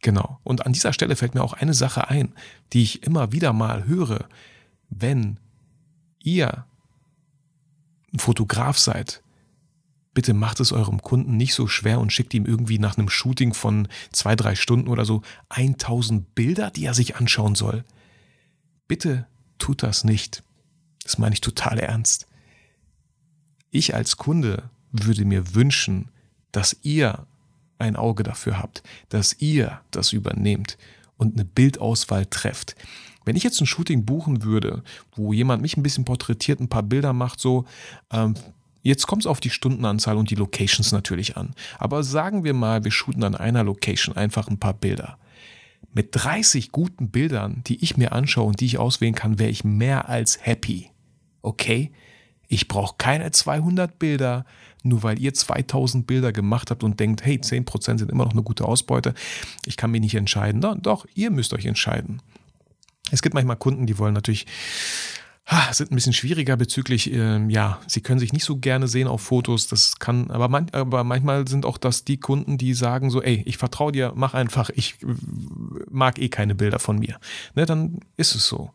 Genau. 0.00 0.38
Und 0.42 0.66
an 0.66 0.72
dieser 0.72 0.92
Stelle 0.92 1.16
fällt 1.16 1.34
mir 1.34 1.42
auch 1.42 1.52
eine 1.54 1.74
Sache 1.74 2.08
ein, 2.08 2.34
die 2.72 2.82
ich 2.82 3.02
immer 3.02 3.32
wieder 3.32 3.52
mal 3.52 3.86
höre. 3.86 4.28
Wenn 4.88 5.38
ihr 6.20 6.66
ein 8.12 8.18
Fotograf 8.18 8.78
seid, 8.78 9.22
bitte 10.14 10.32
macht 10.32 10.60
es 10.60 10.72
eurem 10.72 11.02
Kunden 11.02 11.36
nicht 11.36 11.54
so 11.54 11.66
schwer 11.66 12.00
und 12.00 12.12
schickt 12.12 12.32
ihm 12.34 12.46
irgendwie 12.46 12.78
nach 12.78 12.96
einem 12.96 13.10
Shooting 13.10 13.52
von 13.52 13.88
zwei, 14.12 14.36
drei 14.36 14.54
Stunden 14.54 14.88
oder 14.88 15.04
so 15.04 15.22
1000 15.50 16.34
Bilder, 16.34 16.70
die 16.70 16.84
er 16.84 16.94
sich 16.94 17.16
anschauen 17.16 17.54
soll. 17.54 17.84
Bitte 18.88 19.26
tut 19.58 19.82
das 19.82 20.04
nicht. 20.04 20.42
Das 21.02 21.18
meine 21.18 21.34
ich 21.34 21.40
total 21.40 21.78
ernst. 21.78 22.26
Ich 23.70 23.94
als 23.94 24.16
Kunde 24.16 24.70
würde 24.92 25.24
mir 25.24 25.54
wünschen, 25.54 26.08
dass 26.52 26.76
ihr 26.82 27.26
ein 27.78 27.96
Auge 27.96 28.22
dafür 28.22 28.58
habt, 28.58 28.82
dass 29.08 29.40
ihr 29.40 29.80
das 29.90 30.12
übernehmt 30.12 30.78
und 31.16 31.34
eine 31.34 31.44
Bildauswahl 31.44 32.26
trefft. 32.26 32.76
Wenn 33.24 33.36
ich 33.36 33.42
jetzt 33.42 33.60
ein 33.60 33.66
Shooting 33.66 34.04
buchen 34.04 34.42
würde, 34.42 34.82
wo 35.16 35.32
jemand 35.32 35.62
mich 35.62 35.76
ein 35.76 35.82
bisschen 35.82 36.04
porträtiert, 36.04 36.60
ein 36.60 36.68
paar 36.68 36.82
Bilder 36.82 37.12
macht, 37.12 37.40
so, 37.40 37.64
ähm, 38.12 38.34
jetzt 38.82 39.06
kommt 39.06 39.22
es 39.22 39.26
auf 39.26 39.40
die 39.40 39.50
Stundenanzahl 39.50 40.16
und 40.16 40.30
die 40.30 40.34
Locations 40.34 40.92
natürlich 40.92 41.36
an. 41.36 41.54
Aber 41.78 42.02
sagen 42.02 42.44
wir 42.44 42.54
mal, 42.54 42.84
wir 42.84 42.90
shooten 42.90 43.24
an 43.24 43.34
einer 43.34 43.64
Location 43.64 44.16
einfach 44.16 44.48
ein 44.48 44.58
paar 44.58 44.74
Bilder. 44.74 45.18
Mit 45.92 46.08
30 46.12 46.72
guten 46.72 47.10
Bildern, 47.10 47.62
die 47.66 47.82
ich 47.82 47.96
mir 47.96 48.12
anschaue 48.12 48.46
und 48.46 48.60
die 48.60 48.66
ich 48.66 48.78
auswählen 48.78 49.14
kann, 49.14 49.38
wäre 49.38 49.50
ich 49.50 49.64
mehr 49.64 50.08
als 50.08 50.44
happy. 50.44 50.90
Okay? 51.42 51.92
Ich 52.48 52.68
brauche 52.68 52.96
keine 52.98 53.30
200 53.30 53.98
Bilder, 53.98 54.44
nur 54.82 55.02
weil 55.02 55.18
ihr 55.18 55.34
2000 55.34 56.06
Bilder 56.06 56.32
gemacht 56.32 56.70
habt 56.70 56.84
und 56.84 57.00
denkt, 57.00 57.24
hey, 57.24 57.36
10% 57.36 57.98
sind 57.98 58.10
immer 58.10 58.24
noch 58.24 58.32
eine 58.32 58.42
gute 58.42 58.64
Ausbeute, 58.64 59.14
ich 59.66 59.76
kann 59.76 59.90
mich 59.90 60.00
nicht 60.00 60.14
entscheiden. 60.14 60.60
Doch, 60.60 60.76
doch 60.76 61.06
ihr 61.14 61.30
müsst 61.30 61.54
euch 61.54 61.66
entscheiden. 61.66 62.20
Es 63.10 63.22
gibt 63.22 63.34
manchmal 63.34 63.56
Kunden, 63.56 63.86
die 63.86 63.98
wollen 63.98 64.14
natürlich 64.14 64.46
sind 65.72 65.92
ein 65.92 65.94
bisschen 65.94 66.12
schwieriger 66.12 66.56
bezüglich, 66.56 67.12
äh, 67.12 67.38
ja, 67.48 67.80
sie 67.86 68.00
können 68.00 68.18
sich 68.18 68.32
nicht 68.32 68.44
so 68.44 68.56
gerne 68.56 68.88
sehen 68.88 69.08
auf 69.08 69.20
Fotos. 69.22 69.66
Das 69.68 69.98
kann, 69.98 70.30
aber, 70.30 70.48
man, 70.48 70.70
aber 70.72 71.04
manchmal 71.04 71.46
sind 71.46 71.66
auch 71.66 71.78
das 71.78 72.04
die 72.04 72.18
Kunden, 72.18 72.56
die 72.56 72.74
sagen 72.74 73.10
so, 73.10 73.22
ey, 73.22 73.42
ich 73.44 73.58
vertraue 73.58 73.92
dir, 73.92 74.12
mach 74.14 74.34
einfach, 74.34 74.70
ich 74.70 74.96
mag 75.90 76.18
eh 76.18 76.28
keine 76.28 76.54
Bilder 76.54 76.78
von 76.78 76.98
mir. 76.98 77.18
Ne, 77.54 77.66
dann 77.66 78.00
ist 78.16 78.34
es 78.34 78.46
so. 78.46 78.70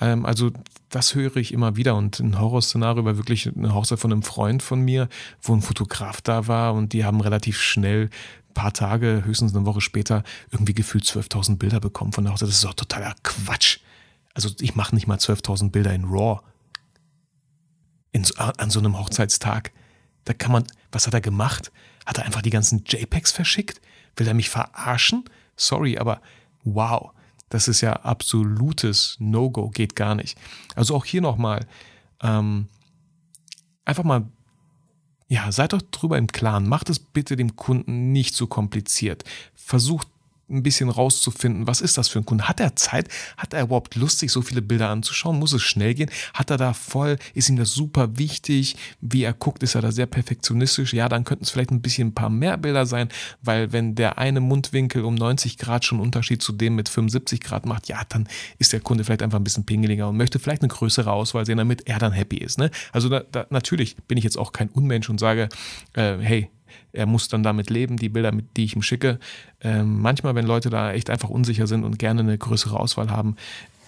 Ähm, 0.00 0.26
also 0.26 0.50
das 0.90 1.14
höre 1.14 1.36
ich 1.36 1.52
immer 1.52 1.76
wieder 1.76 1.96
und 1.96 2.20
ein 2.20 2.38
Horrorszenario 2.38 3.04
war 3.04 3.16
wirklich 3.16 3.48
eine 3.48 3.74
Hochzeit 3.74 3.98
von 3.98 4.12
einem 4.12 4.22
Freund 4.22 4.62
von 4.62 4.80
mir, 4.80 5.08
wo 5.40 5.54
ein 5.54 5.62
Fotograf 5.62 6.20
da 6.20 6.46
war 6.46 6.74
und 6.74 6.92
die 6.92 7.04
haben 7.04 7.20
relativ 7.20 7.60
schnell 7.60 8.10
paar 8.52 8.74
Tage, 8.74 9.22
höchstens 9.24 9.54
eine 9.54 9.64
Woche 9.64 9.80
später, 9.80 10.24
irgendwie 10.50 10.74
gefühlt 10.74 11.04
12.000 11.04 11.56
Bilder 11.56 11.80
bekommen 11.80 12.12
von 12.12 12.24
der 12.24 12.34
Hochzeit. 12.34 12.48
Das 12.48 12.56
ist 12.56 12.64
doch 12.64 12.74
totaler 12.74 13.14
Quatsch. 13.22 13.78
Also 14.34 14.50
ich 14.60 14.74
mache 14.74 14.94
nicht 14.94 15.06
mal 15.06 15.18
12.000 15.18 15.70
Bilder 15.70 15.92
in 15.92 16.04
RAW 16.04 16.40
in, 18.12 18.26
an 18.36 18.70
so 18.70 18.78
einem 18.78 18.98
Hochzeitstag. 18.98 19.72
Da 20.24 20.34
kann 20.34 20.52
man, 20.52 20.64
was 20.90 21.06
hat 21.06 21.14
er 21.14 21.20
gemacht? 21.20 21.72
Hat 22.06 22.18
er 22.18 22.24
einfach 22.24 22.42
die 22.42 22.50
ganzen 22.50 22.84
JPEGs 22.86 23.32
verschickt? 23.32 23.80
Will 24.16 24.28
er 24.28 24.34
mich 24.34 24.50
verarschen? 24.50 25.24
Sorry, 25.56 25.98
aber 25.98 26.20
wow. 26.64 27.12
Das 27.48 27.68
ist 27.68 27.80
ja 27.80 27.92
absolutes 27.92 29.16
No-Go, 29.18 29.68
geht 29.70 29.94
gar 29.94 30.14
nicht. 30.14 30.38
Also 30.74 30.94
auch 30.94 31.04
hier 31.04 31.20
nochmal, 31.20 31.66
ähm, 32.22 32.68
einfach 33.84 34.04
mal, 34.04 34.26
ja, 35.28 35.50
seid 35.52 35.72
doch 35.72 35.82
drüber 35.82 36.18
im 36.18 36.28
Klaren. 36.28 36.68
Macht 36.68 36.88
es 36.88 36.98
bitte 36.98 37.36
dem 37.36 37.56
Kunden 37.56 38.12
nicht 38.12 38.34
so 38.34 38.46
kompliziert. 38.46 39.24
Versucht 39.54 40.08
ein 40.50 40.62
bisschen 40.62 40.88
rauszufinden, 40.88 41.66
was 41.66 41.80
ist 41.80 41.98
das 41.98 42.08
für 42.08 42.18
ein 42.18 42.26
Kunde? 42.26 42.48
Hat 42.48 42.60
er 42.60 42.76
Zeit? 42.76 43.08
Hat 43.36 43.54
er 43.54 43.62
überhaupt 43.62 43.94
Lust, 43.94 44.18
sich 44.18 44.30
so 44.30 44.42
viele 44.42 44.62
Bilder 44.62 44.90
anzuschauen? 44.90 45.38
Muss 45.38 45.52
es 45.52 45.62
schnell 45.62 45.94
gehen? 45.94 46.10
Hat 46.34 46.50
er 46.50 46.56
da 46.56 46.74
voll, 46.74 47.18
ist 47.34 47.48
ihm 47.48 47.56
das 47.56 47.72
super 47.72 48.18
wichtig? 48.18 48.76
Wie 49.00 49.22
er 49.22 49.32
guckt, 49.32 49.62
ist 49.62 49.74
er 49.74 49.80
da 49.80 49.92
sehr 49.92 50.06
perfektionistisch? 50.06 50.92
Ja, 50.92 51.08
dann 51.08 51.24
könnten 51.24 51.44
es 51.44 51.50
vielleicht 51.50 51.70
ein 51.70 51.82
bisschen 51.82 52.08
ein 52.08 52.14
paar 52.14 52.30
mehr 52.30 52.56
Bilder 52.56 52.86
sein, 52.86 53.08
weil 53.42 53.72
wenn 53.72 53.94
der 53.94 54.18
eine 54.18 54.40
Mundwinkel 54.40 55.04
um 55.04 55.14
90 55.14 55.58
Grad 55.58 55.84
schon 55.84 56.00
Unterschied 56.00 56.42
zu 56.42 56.52
dem 56.52 56.74
mit 56.74 56.88
75 56.88 57.40
Grad 57.40 57.66
macht, 57.66 57.88
ja, 57.88 58.02
dann 58.08 58.28
ist 58.58 58.72
der 58.72 58.80
Kunde 58.80 59.04
vielleicht 59.04 59.22
einfach 59.22 59.38
ein 59.38 59.44
bisschen 59.44 59.64
pingeliger 59.64 60.08
und 60.08 60.16
möchte 60.16 60.38
vielleicht 60.38 60.62
eine 60.62 60.68
größere 60.68 61.10
Auswahl 61.10 61.46
sehen, 61.46 61.58
damit 61.58 61.86
er 61.86 61.98
dann 61.98 62.12
happy 62.12 62.36
ist. 62.36 62.58
Ne? 62.58 62.70
Also 62.92 63.08
da, 63.08 63.20
da, 63.20 63.46
natürlich 63.50 63.96
bin 64.08 64.18
ich 64.18 64.24
jetzt 64.24 64.36
auch 64.36 64.52
kein 64.52 64.68
Unmensch 64.68 65.08
und 65.08 65.18
sage, 65.18 65.48
äh, 65.94 66.18
hey, 66.18 66.50
er 66.92 67.06
muss 67.06 67.28
dann 67.28 67.42
damit 67.42 67.70
leben, 67.70 67.96
die 67.96 68.08
Bilder, 68.08 68.32
die 68.56 68.64
ich 68.64 68.76
ihm 68.76 68.82
schicke. 68.82 69.18
Ähm, 69.60 70.00
manchmal, 70.00 70.34
wenn 70.34 70.46
Leute 70.46 70.70
da 70.70 70.92
echt 70.92 71.10
einfach 71.10 71.30
unsicher 71.30 71.66
sind 71.66 71.84
und 71.84 71.98
gerne 71.98 72.20
eine 72.20 72.38
größere 72.38 72.78
Auswahl 72.78 73.10
haben, 73.10 73.36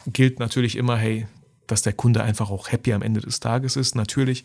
gilt 0.06 0.38
natürlich 0.38 0.76
immer, 0.76 0.96
hey, 0.96 1.26
dass 1.66 1.82
der 1.82 1.92
Kunde 1.92 2.22
einfach 2.22 2.50
auch 2.50 2.70
happy 2.70 2.92
am 2.92 3.02
Ende 3.02 3.20
des 3.20 3.40
Tages 3.40 3.76
ist, 3.76 3.94
natürlich. 3.94 4.44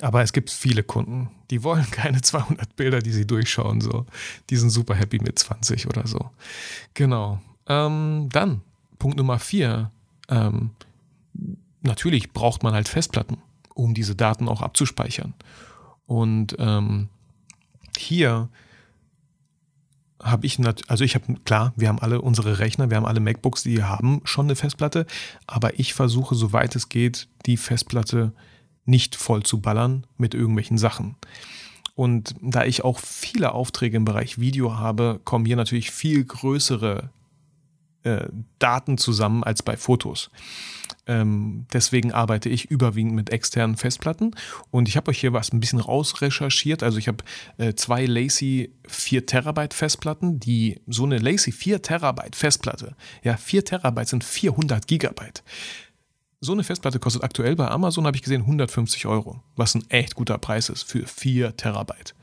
Aber 0.00 0.22
es 0.22 0.32
gibt 0.32 0.50
viele 0.50 0.82
Kunden, 0.82 1.30
die 1.50 1.62
wollen 1.62 1.88
keine 1.90 2.20
200 2.22 2.76
Bilder, 2.76 3.00
die 3.00 3.12
sie 3.12 3.26
durchschauen. 3.26 3.80
So. 3.80 4.06
Die 4.50 4.56
sind 4.56 4.70
super 4.70 4.94
happy 4.94 5.18
mit 5.18 5.38
20 5.38 5.86
oder 5.86 6.06
so. 6.06 6.30
Genau. 6.94 7.40
Ähm, 7.66 8.28
dann, 8.32 8.62
Punkt 8.98 9.16
Nummer 9.16 9.38
vier. 9.38 9.90
Ähm, 10.28 10.70
natürlich 11.82 12.32
braucht 12.32 12.62
man 12.62 12.74
halt 12.74 12.88
Festplatten, 12.88 13.38
um 13.74 13.94
diese 13.94 14.14
Daten 14.14 14.48
auch 14.48 14.62
abzuspeichern. 14.62 15.34
Und 16.06 16.56
ähm, 16.58 17.08
hier 17.98 18.48
habe 20.22 20.46
ich, 20.46 20.58
also 20.88 21.04
ich 21.04 21.14
habe, 21.14 21.34
klar, 21.44 21.74
wir 21.76 21.88
haben 21.88 21.98
alle 21.98 22.20
unsere 22.20 22.58
Rechner, 22.58 22.88
wir 22.88 22.96
haben 22.96 23.06
alle 23.06 23.20
MacBooks, 23.20 23.62
die 23.62 23.82
haben 23.82 24.22
schon 24.24 24.46
eine 24.46 24.56
Festplatte, 24.56 25.06
aber 25.46 25.78
ich 25.78 25.92
versuche, 25.92 26.34
soweit 26.34 26.74
es 26.76 26.88
geht, 26.88 27.28
die 27.46 27.56
Festplatte 27.56 28.32
nicht 28.86 29.16
voll 29.16 29.42
zu 29.42 29.60
ballern 29.60 30.06
mit 30.16 30.34
irgendwelchen 30.34 30.78
Sachen. 30.78 31.16
Und 31.94 32.34
da 32.40 32.64
ich 32.64 32.84
auch 32.84 32.98
viele 32.98 33.52
Aufträge 33.52 33.96
im 33.96 34.04
Bereich 34.04 34.38
Video 34.38 34.78
habe, 34.78 35.20
kommen 35.24 35.44
hier 35.44 35.56
natürlich 35.56 35.90
viel 35.90 36.24
größere 36.24 37.10
äh, 38.02 38.28
Daten 38.58 38.98
zusammen 38.98 39.44
als 39.44 39.62
bei 39.62 39.76
Fotos. 39.76 40.30
Ähm, 41.06 41.66
deswegen 41.72 42.12
arbeite 42.12 42.48
ich 42.48 42.70
überwiegend 42.70 43.14
mit 43.14 43.30
externen 43.30 43.76
Festplatten 43.76 44.34
und 44.70 44.88
ich 44.88 44.96
habe 44.96 45.10
euch 45.10 45.20
hier 45.20 45.32
was 45.32 45.52
ein 45.52 45.60
bisschen 45.60 45.80
rausrecherchiert. 45.80 46.82
Also 46.82 46.98
ich 46.98 47.08
habe 47.08 47.24
äh, 47.58 47.74
zwei 47.74 48.06
Lacy 48.06 48.72
4 48.88 49.26
Terabyte 49.26 49.74
Festplatten, 49.74 50.40
die 50.40 50.80
so 50.86 51.04
eine 51.04 51.18
Lacy 51.18 51.52
4 51.52 51.82
Terabyte 51.82 52.36
Festplatte, 52.36 52.96
ja 53.22 53.36
4 53.36 53.64
Terabyte 53.64 54.08
sind 54.08 54.24
400 54.24 54.86
Gigabyte. 54.86 55.42
So 56.40 56.52
eine 56.52 56.64
Festplatte 56.64 56.98
kostet 56.98 57.22
aktuell 57.22 57.56
bei 57.56 57.68
Amazon, 57.68 58.06
habe 58.06 58.16
ich 58.16 58.22
gesehen, 58.22 58.42
150 58.42 59.06
Euro, 59.06 59.42
was 59.56 59.74
ein 59.74 59.88
echt 59.88 60.14
guter 60.14 60.36
Preis 60.36 60.68
ist 60.68 60.82
für 60.82 61.06
4 61.06 61.56
Terabyte. 61.56 62.14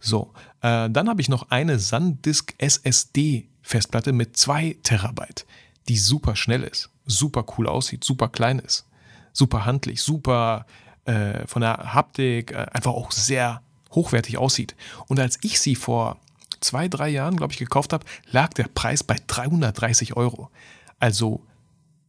So, 0.00 0.32
äh, 0.62 0.90
dann 0.90 1.08
habe 1.08 1.20
ich 1.20 1.28
noch 1.28 1.50
eine 1.50 1.78
SanDisk 1.78 2.54
SSD 2.58 3.48
Festplatte 3.62 4.12
mit 4.12 4.36
2 4.36 4.78
Terabyte, 4.82 5.44
die 5.88 5.96
super 5.96 6.34
schnell 6.34 6.62
ist 6.62 6.90
super 7.08 7.44
cool 7.56 7.66
aussieht, 7.66 8.04
super 8.04 8.28
klein 8.28 8.60
ist, 8.60 8.86
super 9.32 9.66
handlich, 9.66 10.00
super 10.00 10.66
äh, 11.04 11.46
von 11.48 11.62
der 11.62 11.94
Haptik 11.94 12.52
äh, 12.52 12.66
einfach 12.72 12.92
auch 12.92 13.10
sehr 13.10 13.62
hochwertig 13.90 14.38
aussieht. 14.38 14.76
Und 15.08 15.18
als 15.18 15.38
ich 15.42 15.58
sie 15.58 15.74
vor 15.74 16.18
zwei, 16.60 16.88
drei 16.88 17.08
Jahren, 17.08 17.36
glaube 17.36 17.52
ich, 17.52 17.58
gekauft 17.58 17.92
habe, 17.92 18.04
lag 18.30 18.52
der 18.52 18.68
Preis 18.68 19.02
bei 19.02 19.16
330 19.26 20.16
Euro. 20.16 20.50
Also 20.98 21.42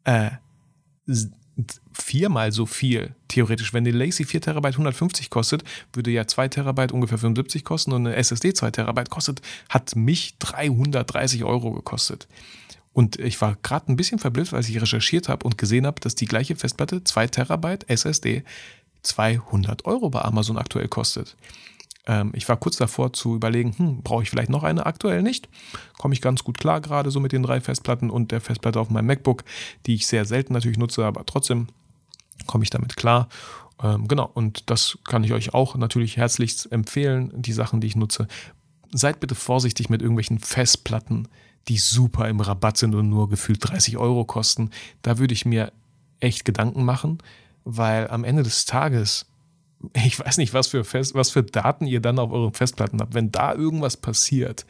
äh, 0.03 0.31
viermal 1.93 2.51
so 2.51 2.65
viel, 2.65 3.15
theoretisch. 3.27 3.73
Wenn 3.73 3.83
die 3.83 3.91
Lacy 3.91 4.25
4 4.25 4.41
Terabyte 4.41 4.73
150 4.73 5.29
kostet, 5.29 5.63
würde 5.93 6.11
ja 6.11 6.27
2 6.27 6.47
Terabyte 6.49 6.91
ungefähr 6.91 7.17
75 7.17 7.63
kosten 7.63 7.91
und 7.91 8.07
eine 8.07 8.15
SSD 8.15 8.53
2 8.53 8.71
Terabyte 8.71 9.09
kostet, 9.09 9.41
hat 9.69 9.95
mich 9.95 10.37
330 10.39 11.43
Euro 11.43 11.71
gekostet. 11.71 12.27
Und 12.99 13.17
ich 13.17 13.39
war 13.39 13.55
gerade 13.63 13.89
ein 13.89 13.95
bisschen 13.95 14.19
verblüfft, 14.19 14.53
als 14.53 14.67
ich 14.67 14.81
recherchiert 14.81 15.29
habe 15.29 15.45
und 15.45 15.57
gesehen 15.57 15.85
habe, 15.85 16.01
dass 16.01 16.15
die 16.15 16.25
gleiche 16.25 16.57
Festplatte, 16.57 17.01
2 17.01 17.27
Terabyte 17.27 17.89
SSD, 17.89 18.43
200 19.03 19.85
Euro 19.85 20.09
bei 20.09 20.21
Amazon 20.21 20.57
aktuell 20.57 20.89
kostet. 20.89 21.37
Ähm, 22.07 22.31
ich 22.35 22.49
war 22.49 22.57
kurz 22.57 22.75
davor 22.75 23.13
zu 23.13 23.35
überlegen, 23.35 23.73
hm, 23.77 24.01
brauche 24.03 24.23
ich 24.23 24.29
vielleicht 24.29 24.49
noch 24.49 24.63
eine? 24.63 24.85
Aktuell 24.85 25.21
nicht. 25.21 25.47
Komme 25.97 26.13
ich 26.13 26.19
ganz 26.19 26.43
gut 26.43 26.57
klar, 26.57 26.81
gerade 26.81 27.09
so 27.09 27.21
mit 27.21 27.31
den 27.31 27.41
drei 27.41 27.61
Festplatten 27.61 28.09
und 28.09 28.33
der 28.33 28.41
Festplatte 28.41 28.81
auf 28.81 28.89
meinem 28.89 29.05
MacBook, 29.05 29.45
die 29.85 29.95
ich 29.95 30.05
sehr 30.05 30.25
selten 30.25 30.51
natürlich 30.51 30.77
nutze, 30.77 31.05
aber 31.05 31.25
trotzdem 31.25 31.67
komme 32.47 32.65
ich 32.65 32.69
damit 32.69 32.97
klar. 32.97 33.29
Ähm, 33.81 34.09
genau, 34.09 34.29
und 34.33 34.69
das 34.69 34.97
kann 35.05 35.23
ich 35.23 35.31
euch 35.31 35.53
auch 35.53 35.77
natürlich 35.77 36.17
herzlichst 36.17 36.69
empfehlen, 36.69 37.31
die 37.33 37.53
Sachen, 37.53 37.79
die 37.79 37.87
ich 37.87 37.95
nutze. 37.95 38.27
Seid 38.91 39.19
bitte 39.19 39.35
vorsichtig 39.35 39.89
mit 39.89 40.01
irgendwelchen 40.01 40.39
Festplatten, 40.39 41.27
die 41.67 41.77
super 41.77 42.27
im 42.27 42.39
Rabatt 42.39 42.77
sind 42.77 42.95
und 42.95 43.09
nur 43.09 43.29
gefühlt 43.29 43.59
30 43.61 43.97
Euro 43.97 44.25
kosten. 44.25 44.71
Da 45.01 45.19
würde 45.19 45.33
ich 45.33 45.45
mir 45.45 45.71
echt 46.19 46.45
Gedanken 46.45 46.83
machen, 46.83 47.19
weil 47.63 48.09
am 48.09 48.23
Ende 48.23 48.43
des 48.43 48.65
Tages, 48.65 49.25
ich 49.93 50.19
weiß 50.19 50.37
nicht, 50.37 50.53
was 50.53 50.67
für, 50.67 50.83
Fest, 50.83 51.13
was 51.15 51.31
für 51.31 51.43
Daten 51.43 51.85
ihr 51.85 52.01
dann 52.01 52.19
auf 52.19 52.31
euren 52.31 52.53
Festplatten 52.53 52.99
habt. 52.99 53.13
Wenn 53.13 53.31
da 53.31 53.53
irgendwas 53.53 53.97
passiert, 53.97 54.65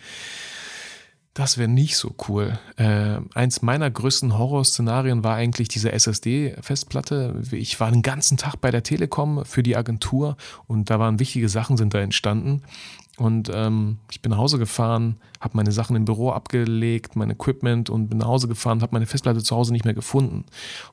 das 1.33 1.57
wäre 1.57 1.69
nicht 1.69 1.95
so 1.95 2.13
cool. 2.27 2.59
Äh, 2.75 3.19
eins 3.33 3.61
meiner 3.61 3.89
größten 3.89 4.37
Horrorszenarien 4.37 5.23
war 5.23 5.35
eigentlich 5.35 5.69
diese 5.69 5.91
SSD-Festplatte. 5.93 7.43
Ich 7.51 7.79
war 7.79 7.91
den 7.91 8.01
ganzen 8.01 8.37
Tag 8.37 8.57
bei 8.59 8.71
der 8.71 8.83
Telekom 8.83 9.45
für 9.45 9.63
die 9.63 9.77
Agentur 9.77 10.35
und 10.67 10.89
da 10.89 10.99
waren 10.99 11.19
wichtige 11.19 11.47
Sachen 11.47 11.77
sind 11.77 11.93
da 11.93 11.99
entstanden. 11.99 12.63
Und 13.19 13.51
ähm, 13.53 13.97
ich 14.09 14.21
bin 14.21 14.31
nach 14.31 14.37
Hause 14.37 14.57
gefahren, 14.57 15.17
habe 15.41 15.57
meine 15.57 15.73
Sachen 15.73 15.97
im 15.97 16.05
Büro 16.05 16.31
abgelegt, 16.31 17.17
mein 17.17 17.29
Equipment 17.29 17.89
und 17.89 18.07
bin 18.07 18.19
nach 18.19 18.27
Hause 18.27 18.47
gefahren, 18.47 18.81
habe 18.81 18.93
meine 18.93 19.05
Festplatte 19.05 19.43
zu 19.43 19.55
Hause 19.55 19.73
nicht 19.73 19.83
mehr 19.83 19.93
gefunden. 19.93 20.45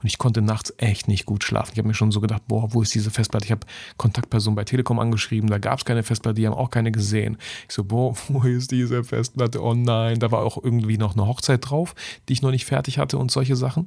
Und 0.03 0.07
ich 0.07 0.19
konnte 0.19 0.43
nachts 0.43 0.75
echt 0.79 1.07
nicht 1.07 1.25
gut 1.25 1.45
schlafen. 1.45 1.71
Ich 1.73 1.79
habe 1.79 1.87
mir 1.87 1.95
schon 1.95 2.11
so 2.11 2.21
gedacht, 2.21 2.43
boah, 2.49 2.75
wo 2.75 2.83
ist 2.83 2.93
diese 2.95 3.13
Festplatte? 3.13 3.45
Ich 3.45 3.53
habe 3.53 3.67
Kontaktpersonen 3.97 4.57
bei 4.57 4.65
Telekom 4.65 4.99
angeschrieben, 4.99 5.49
da 5.49 5.59
gab 5.59 5.79
es 5.79 5.85
keine 5.85 6.03
Festplatte, 6.03 6.41
die 6.41 6.47
haben 6.47 6.55
auch 6.55 6.71
keine 6.71 6.91
gesehen. 6.91 7.37
Ich 7.69 7.75
so, 7.75 7.85
boah, 7.85 8.17
wo 8.29 8.43
ist 8.43 8.73
diese 8.73 9.05
Festplatte? 9.05 9.63
Oh 9.63 9.75
nein, 9.75 10.19
da 10.19 10.33
war 10.33 10.41
auch 10.41 10.63
irgendwie 10.63 10.99
noch 10.99 11.15
eine 11.15 11.29
Hochzeit 11.29 11.71
drauf, 11.71 11.95
die 12.29 12.33
ich 12.33 12.43
noch 12.43 12.51
nicht 12.51 12.65
fertig 12.65 12.99
hatte 12.99 13.19
und 13.19 13.31
solche 13.31 13.55
Sachen. 13.55 13.87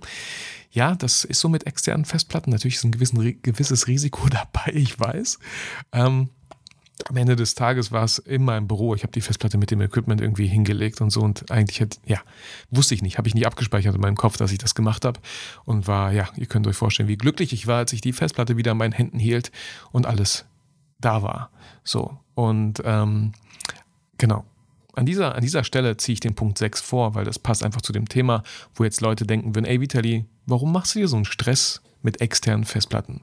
Ja, 0.71 0.95
das 0.95 1.25
ist 1.25 1.41
so 1.41 1.49
mit 1.49 1.65
externen 1.67 2.05
Festplatten. 2.05 2.51
Natürlich 2.51 2.75
ist 2.75 2.85
ein 2.85 2.91
gewissen, 2.91 3.41
gewisses 3.41 3.87
Risiko 3.87 4.27
dabei, 4.29 4.71
ich 4.73 4.97
weiß. 4.97 5.39
Ähm, 5.91 6.29
am 7.07 7.15
Ende 7.15 7.35
des 7.35 7.55
Tages 7.55 7.91
war 7.91 8.03
es 8.03 8.17
immer 8.17 8.57
im 8.57 8.67
Büro. 8.67 8.93
Ich 8.93 9.03
habe 9.03 9.11
die 9.11 9.21
Festplatte 9.21 9.57
mit 9.57 9.71
dem 9.71 9.81
Equipment 9.81 10.21
irgendwie 10.21 10.47
hingelegt 10.47 11.01
und 11.01 11.11
so 11.11 11.21
und 11.21 11.49
eigentlich 11.49 11.81
hat, 11.81 11.99
ja, 12.05 12.19
wusste 12.71 12.93
ich 12.93 13.01
nicht, 13.01 13.17
habe 13.17 13.27
ich 13.27 13.35
nicht 13.35 13.47
abgespeichert 13.47 13.95
in 13.95 14.01
meinem 14.01 14.17
Kopf, 14.17 14.37
dass 14.37 14.51
ich 14.51 14.57
das 14.57 14.75
gemacht 14.75 15.05
habe 15.05 15.19
und 15.65 15.87
war, 15.87 16.11
ja, 16.11 16.27
ihr 16.35 16.45
könnt 16.45 16.67
euch 16.67 16.75
vorstellen, 16.75 17.07
wie 17.07 17.17
glücklich 17.17 17.53
ich 17.53 17.67
war, 17.67 17.77
als 17.77 17.93
ich 17.93 18.01
die 18.01 18.13
Festplatte 18.13 18.57
wieder 18.57 18.73
in 18.73 18.77
meinen 18.77 18.91
Händen 18.91 19.19
hielt 19.19 19.51
und 19.91 20.05
alles 20.05 20.45
da 20.99 21.23
war. 21.23 21.51
So 21.83 22.17
und 22.35 22.81
ähm, 22.83 23.31
genau. 24.17 24.45
An 24.95 25.05
dieser, 25.05 25.35
an 25.35 25.41
dieser 25.41 25.63
Stelle 25.63 25.95
ziehe 25.95 26.13
ich 26.13 26.19
den 26.19 26.35
Punkt 26.35 26.57
6 26.57 26.81
vor, 26.81 27.15
weil 27.15 27.23
das 27.23 27.39
passt 27.39 27.63
einfach 27.63 27.81
zu 27.81 27.93
dem 27.93 28.09
Thema, 28.09 28.43
wo 28.75 28.83
jetzt 28.83 28.99
Leute 28.99 29.25
denken 29.25 29.55
würden, 29.55 29.65
ey 29.65 29.79
Vitali, 29.79 30.25
warum 30.45 30.73
machst 30.73 30.95
du 30.95 30.99
dir 30.99 31.07
so 31.07 31.15
einen 31.15 31.25
Stress 31.25 31.81
mit 32.01 32.19
externen 32.19 32.65
Festplatten? 32.65 33.21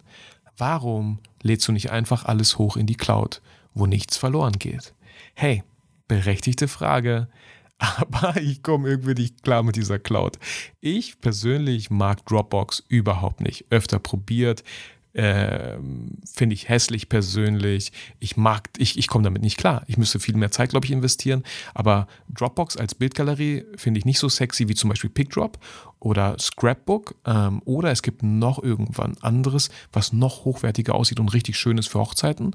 Warum 0.57 1.19
lädst 1.43 1.69
du 1.69 1.73
nicht 1.73 1.91
einfach 1.91 2.25
alles 2.25 2.57
hoch 2.57 2.79
in 2.79 2.87
die 2.87 2.95
Cloud? 2.95 3.43
Wo 3.77 3.87
nichts 3.87 4.17
verloren 4.17 4.55
geht. 4.59 4.95
Hey, 5.35 5.63
berechtigte 6.09 6.67
Frage, 6.67 7.29
aber 7.79 8.37
ich 8.39 8.63
komme 8.63 8.89
irgendwie 8.89 9.15
nicht 9.15 9.43
klar 9.43 9.63
mit 9.63 9.77
dieser 9.77 9.99
Cloud. 9.99 10.39
Ich 10.81 11.21
persönlich 11.21 11.91
mag 11.91 12.25
Dropbox 12.27 12.83
überhaupt 12.89 13.43
nicht. 13.43 13.67
Öfter 13.71 13.99
probiert, 13.99 14.65
äh, 15.13 15.79
finde 16.25 16.55
ich 16.55 16.69
hässlich 16.69 17.09
persönlich. 17.09 17.93
Ich 18.19 18.39
mag, 18.39 18.69
ich, 18.79 18.99
ich 18.99 19.09
komme 19.09 19.25
damit 19.25 19.43
nicht 19.43 19.59
klar. 19.59 19.83
Ich 19.89 19.99
müsste 19.99 20.21
viel 20.21 20.37
mehr 20.37 20.51
Zeit, 20.51 20.71
glaube 20.71 20.87
ich, 20.87 20.93
investieren. 20.93 21.43
Aber 21.75 22.07
Dropbox 22.29 22.79
als 22.79 22.95
Bildgalerie 22.95 23.65
finde 23.77 23.99
ich 23.99 24.05
nicht 24.05 24.19
so 24.19 24.29
sexy 24.29 24.69
wie 24.69 24.75
zum 24.75 24.89
Beispiel 24.91 25.11
PickDrop 25.11 25.59
oder 26.01 26.39
Scrapbook. 26.39 27.15
Ähm, 27.27 27.63
oder 27.65 27.91
es 27.91 28.03
gibt 28.03 28.23
noch 28.23 28.63
irgendwann 28.63 29.17
anderes, 29.21 29.71
was 29.93 30.15
noch 30.15 30.45
hochwertiger 30.45 30.95
aussieht 30.95 31.21
und 31.21 31.33
richtig 31.33 31.59
schön 31.59 31.79
ist 31.79 31.89
für 31.89 32.01
Hochzeiten 32.01 32.55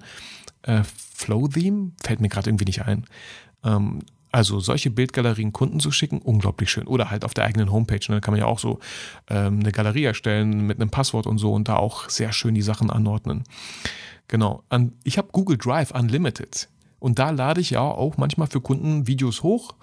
äh, 0.63 0.83
Flow-Theme, 1.15 1.91
fällt 2.03 2.21
mir 2.21 2.29
gerade 2.29 2.49
irgendwie 2.49 2.65
nicht 2.65 2.83
ein. 2.83 3.05
Ähm, 3.63 3.99
also 4.31 4.59
solche 4.59 4.89
Bildgalerien 4.89 5.51
Kunden 5.51 5.79
zu 5.79 5.91
schicken, 5.91 6.19
unglaublich 6.19 6.71
schön. 6.71 6.87
Oder 6.87 7.11
halt 7.11 7.25
auf 7.25 7.33
der 7.33 7.43
eigenen 7.43 7.71
Homepage. 7.71 7.99
Ne? 8.07 8.15
Da 8.15 8.19
kann 8.21 8.31
man 8.31 8.39
ja 8.39 8.45
auch 8.45 8.59
so 8.59 8.79
ähm, 9.29 9.59
eine 9.59 9.71
Galerie 9.71 10.05
erstellen 10.05 10.65
mit 10.65 10.79
einem 10.79 10.89
Passwort 10.89 11.27
und 11.27 11.37
so 11.37 11.53
und 11.53 11.67
da 11.67 11.75
auch 11.75 12.09
sehr 12.09 12.31
schön 12.31 12.55
die 12.55 12.61
Sachen 12.61 12.89
anordnen. 12.89 13.43
Genau. 14.27 14.63
An, 14.69 14.93
ich 15.03 15.17
habe 15.17 15.29
Google 15.31 15.57
Drive 15.57 15.91
Unlimited. 15.91 16.69
Und 16.99 17.19
da 17.19 17.31
lade 17.31 17.59
ich 17.59 17.71
ja 17.71 17.81
auch 17.81 18.17
manchmal 18.17 18.47
für 18.47 18.61
Kunden 18.61 19.07
Videos 19.07 19.43
hoch. 19.43 19.73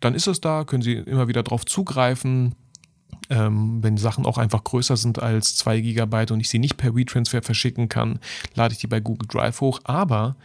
Dann 0.00 0.14
ist 0.14 0.26
es 0.26 0.40
da, 0.40 0.64
können 0.64 0.82
sie 0.82 0.94
immer 0.94 1.28
wieder 1.28 1.42
drauf 1.42 1.64
zugreifen. 1.64 2.54
Ähm, 3.30 3.82
wenn 3.82 3.96
Sachen 3.96 4.26
auch 4.26 4.36
einfach 4.36 4.64
größer 4.64 4.96
sind 4.96 5.22
als 5.22 5.56
2 5.56 5.80
GB 5.80 6.32
und 6.32 6.40
ich 6.40 6.50
sie 6.50 6.58
nicht 6.58 6.76
per 6.76 6.94
WeTransfer 6.94 7.42
verschicken 7.42 7.88
kann, 7.88 8.18
lade 8.54 8.74
ich 8.74 8.80
die 8.80 8.86
bei 8.86 9.00
Google 9.00 9.28
Drive 9.28 9.60
hoch. 9.62 9.80
Aber 9.84 10.36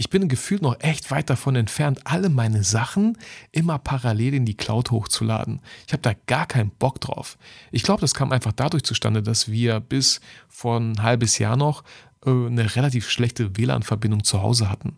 ich 0.00 0.08
bin 0.08 0.28
gefühlt 0.28 0.62
noch 0.62 0.80
echt 0.80 1.10
weit 1.10 1.28
davon 1.28 1.56
entfernt, 1.56 2.00
alle 2.04 2.30
meine 2.30 2.64
Sachen 2.64 3.18
immer 3.52 3.78
parallel 3.78 4.32
in 4.32 4.46
die 4.46 4.56
Cloud 4.56 4.90
hochzuladen. 4.90 5.60
Ich 5.86 5.92
habe 5.92 6.02
da 6.02 6.14
gar 6.26 6.46
keinen 6.46 6.70
Bock 6.70 7.02
drauf. 7.02 7.36
Ich 7.70 7.82
glaube, 7.82 8.00
das 8.00 8.14
kam 8.14 8.32
einfach 8.32 8.52
dadurch 8.52 8.84
zustande, 8.84 9.22
dass 9.22 9.50
wir 9.50 9.80
bis 9.80 10.22
vor 10.48 10.78
ein 10.78 11.02
halbes 11.02 11.36
Jahr 11.38 11.56
noch 11.56 11.84
äh, 12.24 12.30
eine 12.30 12.74
relativ 12.76 13.10
schlechte 13.10 13.58
WLAN-Verbindung 13.58 14.24
zu 14.24 14.40
Hause 14.40 14.70
hatten. 14.70 14.96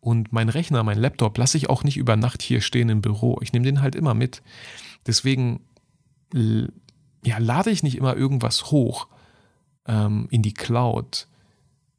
Und 0.00 0.32
mein 0.32 0.48
Rechner, 0.48 0.82
mein 0.82 0.98
Laptop 0.98 1.36
lasse 1.36 1.58
ich 1.58 1.68
auch 1.68 1.84
nicht 1.84 1.98
über 1.98 2.16
Nacht 2.16 2.40
hier 2.40 2.62
stehen 2.62 2.88
im 2.88 3.02
Büro. 3.02 3.38
Ich 3.42 3.52
nehme 3.52 3.66
den 3.66 3.82
halt 3.82 3.94
immer 3.94 4.14
mit. 4.14 4.42
Deswegen 5.06 5.60
ja, 6.32 7.38
lade 7.38 7.70
ich 7.70 7.82
nicht 7.82 7.96
immer 7.96 8.16
irgendwas 8.16 8.70
hoch 8.70 9.08
ähm, 9.86 10.28
in 10.30 10.42
die 10.42 10.54
Cloud. 10.54 11.26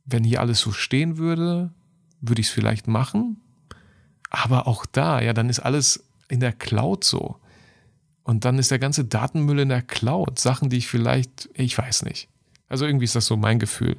Wenn 0.05 0.23
hier 0.23 0.41
alles 0.41 0.59
so 0.59 0.71
stehen 0.71 1.17
würde, 1.17 1.71
würde 2.21 2.41
ich 2.41 2.47
es 2.47 2.53
vielleicht 2.53 2.87
machen. 2.87 3.41
Aber 4.29 4.67
auch 4.67 4.85
da, 4.85 5.21
ja, 5.21 5.33
dann 5.33 5.49
ist 5.49 5.59
alles 5.59 6.05
in 6.27 6.39
der 6.39 6.53
Cloud 6.53 7.03
so. 7.03 7.37
Und 8.23 8.45
dann 8.45 8.59
ist 8.59 8.69
der 8.69 8.79
ganze 8.79 9.05
Datenmüll 9.05 9.59
in 9.59 9.69
der 9.69 9.81
Cloud. 9.81 10.37
Sachen, 10.37 10.69
die 10.69 10.77
ich 10.77 10.87
vielleicht, 10.87 11.49
ich 11.53 11.75
weiß 11.77 12.03
nicht. 12.03 12.29
Also 12.67 12.85
irgendwie 12.85 13.05
ist 13.05 13.15
das 13.15 13.25
so 13.25 13.37
mein 13.37 13.57
Gefühl 13.57 13.97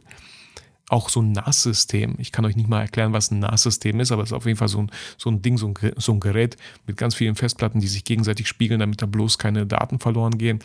auch 0.90 1.08
so 1.08 1.22
ein 1.22 1.32
NAS-System. 1.32 2.16
Ich 2.18 2.32
kann 2.32 2.44
euch 2.44 2.56
nicht 2.56 2.68
mal 2.68 2.80
erklären, 2.80 3.12
was 3.12 3.30
ein 3.30 3.38
NAS-System 3.38 4.00
ist, 4.00 4.10
aber 4.10 4.22
es 4.22 4.30
ist 4.30 4.34
auf 4.34 4.46
jeden 4.46 4.58
Fall 4.58 4.68
so 4.68 4.78
ein, 4.78 4.90
so 5.16 5.30
ein 5.30 5.40
Ding, 5.40 5.56
so 5.56 5.68
ein, 5.68 5.92
so 5.96 6.12
ein 6.12 6.20
Gerät 6.20 6.56
mit 6.86 6.96
ganz 6.96 7.14
vielen 7.14 7.36
Festplatten, 7.36 7.80
die 7.80 7.88
sich 7.88 8.04
gegenseitig 8.04 8.48
spiegeln, 8.48 8.80
damit 8.80 9.00
da 9.00 9.06
bloß 9.06 9.38
keine 9.38 9.66
Daten 9.66 10.00
verloren 10.00 10.36
gehen. 10.36 10.60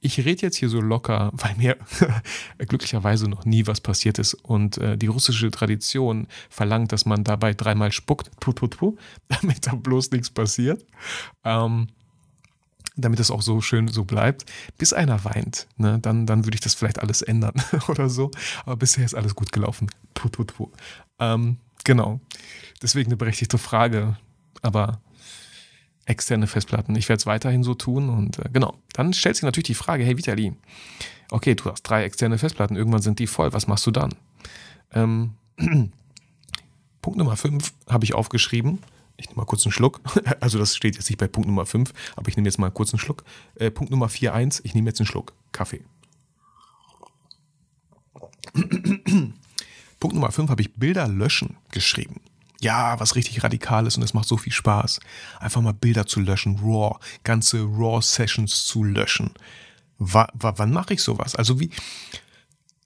Ich 0.00 0.18
rede 0.24 0.42
jetzt 0.42 0.56
hier 0.56 0.68
so 0.68 0.80
locker, 0.80 1.30
weil 1.34 1.54
mir 1.56 1.76
glücklicherweise 2.58 3.28
noch 3.28 3.44
nie 3.44 3.66
was 3.66 3.80
passiert 3.80 4.18
ist 4.18 4.34
und 4.34 4.78
äh, 4.78 4.98
die 4.98 5.06
russische 5.06 5.50
Tradition 5.50 6.26
verlangt, 6.50 6.92
dass 6.92 7.06
man 7.06 7.22
dabei 7.22 7.54
dreimal 7.54 7.92
spuckt, 7.92 8.30
puh, 8.40 8.52
puh, 8.52 8.68
puh, 8.68 8.96
damit 9.28 9.66
da 9.66 9.74
bloß 9.74 10.10
nichts 10.10 10.30
passiert. 10.30 10.84
Ähm, 11.44 11.86
damit 12.96 13.20
es 13.20 13.30
auch 13.30 13.42
so 13.42 13.60
schön 13.60 13.88
so 13.88 14.04
bleibt, 14.04 14.46
bis 14.78 14.92
einer 14.92 15.24
weint. 15.24 15.66
Ne? 15.76 15.98
Dann, 16.00 16.26
dann 16.26 16.44
würde 16.44 16.54
ich 16.54 16.60
das 16.60 16.74
vielleicht 16.74 16.98
alles 16.98 17.22
ändern 17.22 17.54
oder 17.88 18.08
so. 18.08 18.30
Aber 18.64 18.76
bisher 18.76 19.04
ist 19.04 19.14
alles 19.14 19.34
gut 19.34 19.52
gelaufen. 19.52 19.88
Puh, 20.14 20.28
puh, 20.28 20.44
puh. 20.44 20.70
Ähm, 21.18 21.58
genau. 21.84 22.20
Deswegen 22.82 23.08
eine 23.08 23.16
berechtigte 23.16 23.58
Frage. 23.58 24.16
Aber 24.62 25.00
externe 26.06 26.46
Festplatten. 26.46 26.94
Ich 26.96 27.08
werde 27.08 27.20
es 27.20 27.26
weiterhin 27.26 27.62
so 27.62 27.74
tun 27.74 28.08
und 28.08 28.38
äh, 28.38 28.48
genau. 28.52 28.78
Dann 28.92 29.12
stellt 29.12 29.36
sich 29.36 29.42
natürlich 29.42 29.66
die 29.66 29.74
Frage, 29.74 30.04
hey 30.04 30.16
Vitali, 30.16 30.54
okay, 31.30 31.54
du 31.54 31.70
hast 31.70 31.82
drei 31.82 32.04
externe 32.04 32.38
Festplatten, 32.38 32.76
irgendwann 32.76 33.02
sind 33.02 33.18
die 33.18 33.26
voll, 33.26 33.52
was 33.52 33.66
machst 33.66 33.86
du 33.86 33.90
dann? 33.90 34.14
Ähm, 34.92 35.34
Punkt 37.02 37.18
Nummer 37.18 37.36
fünf 37.36 37.72
habe 37.88 38.04
ich 38.04 38.14
aufgeschrieben 38.14 38.78
ich 39.16 39.26
nehme 39.28 39.38
mal 39.38 39.46
kurz 39.46 39.64
einen 39.64 39.72
Schluck. 39.72 40.00
Also 40.40 40.58
das 40.58 40.76
steht 40.76 40.96
jetzt 40.96 41.08
nicht 41.08 41.18
bei 41.18 41.28
Punkt 41.28 41.48
Nummer 41.48 41.66
5, 41.66 41.92
aber 42.14 42.28
ich 42.28 42.36
nehme 42.36 42.48
jetzt 42.48 42.58
mal 42.58 42.70
kurz 42.70 42.92
einen 42.92 43.00
Schluck. 43.00 43.24
Äh, 43.56 43.70
Punkt 43.70 43.90
Nummer 43.90 44.06
4.1, 44.06 44.60
ich 44.64 44.74
nehme 44.74 44.88
jetzt 44.88 45.00
einen 45.00 45.06
Schluck 45.06 45.32
Kaffee. 45.52 45.82
Punkt 50.00 50.14
Nummer 50.14 50.30
5 50.30 50.50
habe 50.50 50.62
ich 50.62 50.74
Bilder 50.74 51.08
löschen 51.08 51.56
geschrieben. 51.72 52.20
Ja, 52.60 52.98
was 53.00 53.16
richtig 53.16 53.42
radikal 53.42 53.86
ist 53.86 53.96
und 53.96 54.02
es 54.02 54.14
macht 54.14 54.28
so 54.28 54.36
viel 54.36 54.52
Spaß. 54.52 55.00
Einfach 55.40 55.60
mal 55.60 55.74
Bilder 55.74 56.06
zu 56.06 56.20
löschen, 56.20 56.58
RAW, 56.62 56.98
ganze 57.22 57.58
RAW-Sessions 57.62 58.66
zu 58.66 58.82
löschen. 58.82 59.32
W 59.98 60.24
wann 60.34 60.72
mache 60.72 60.94
ich 60.94 61.02
sowas? 61.02 61.34
Also 61.34 61.60
wie, 61.60 61.70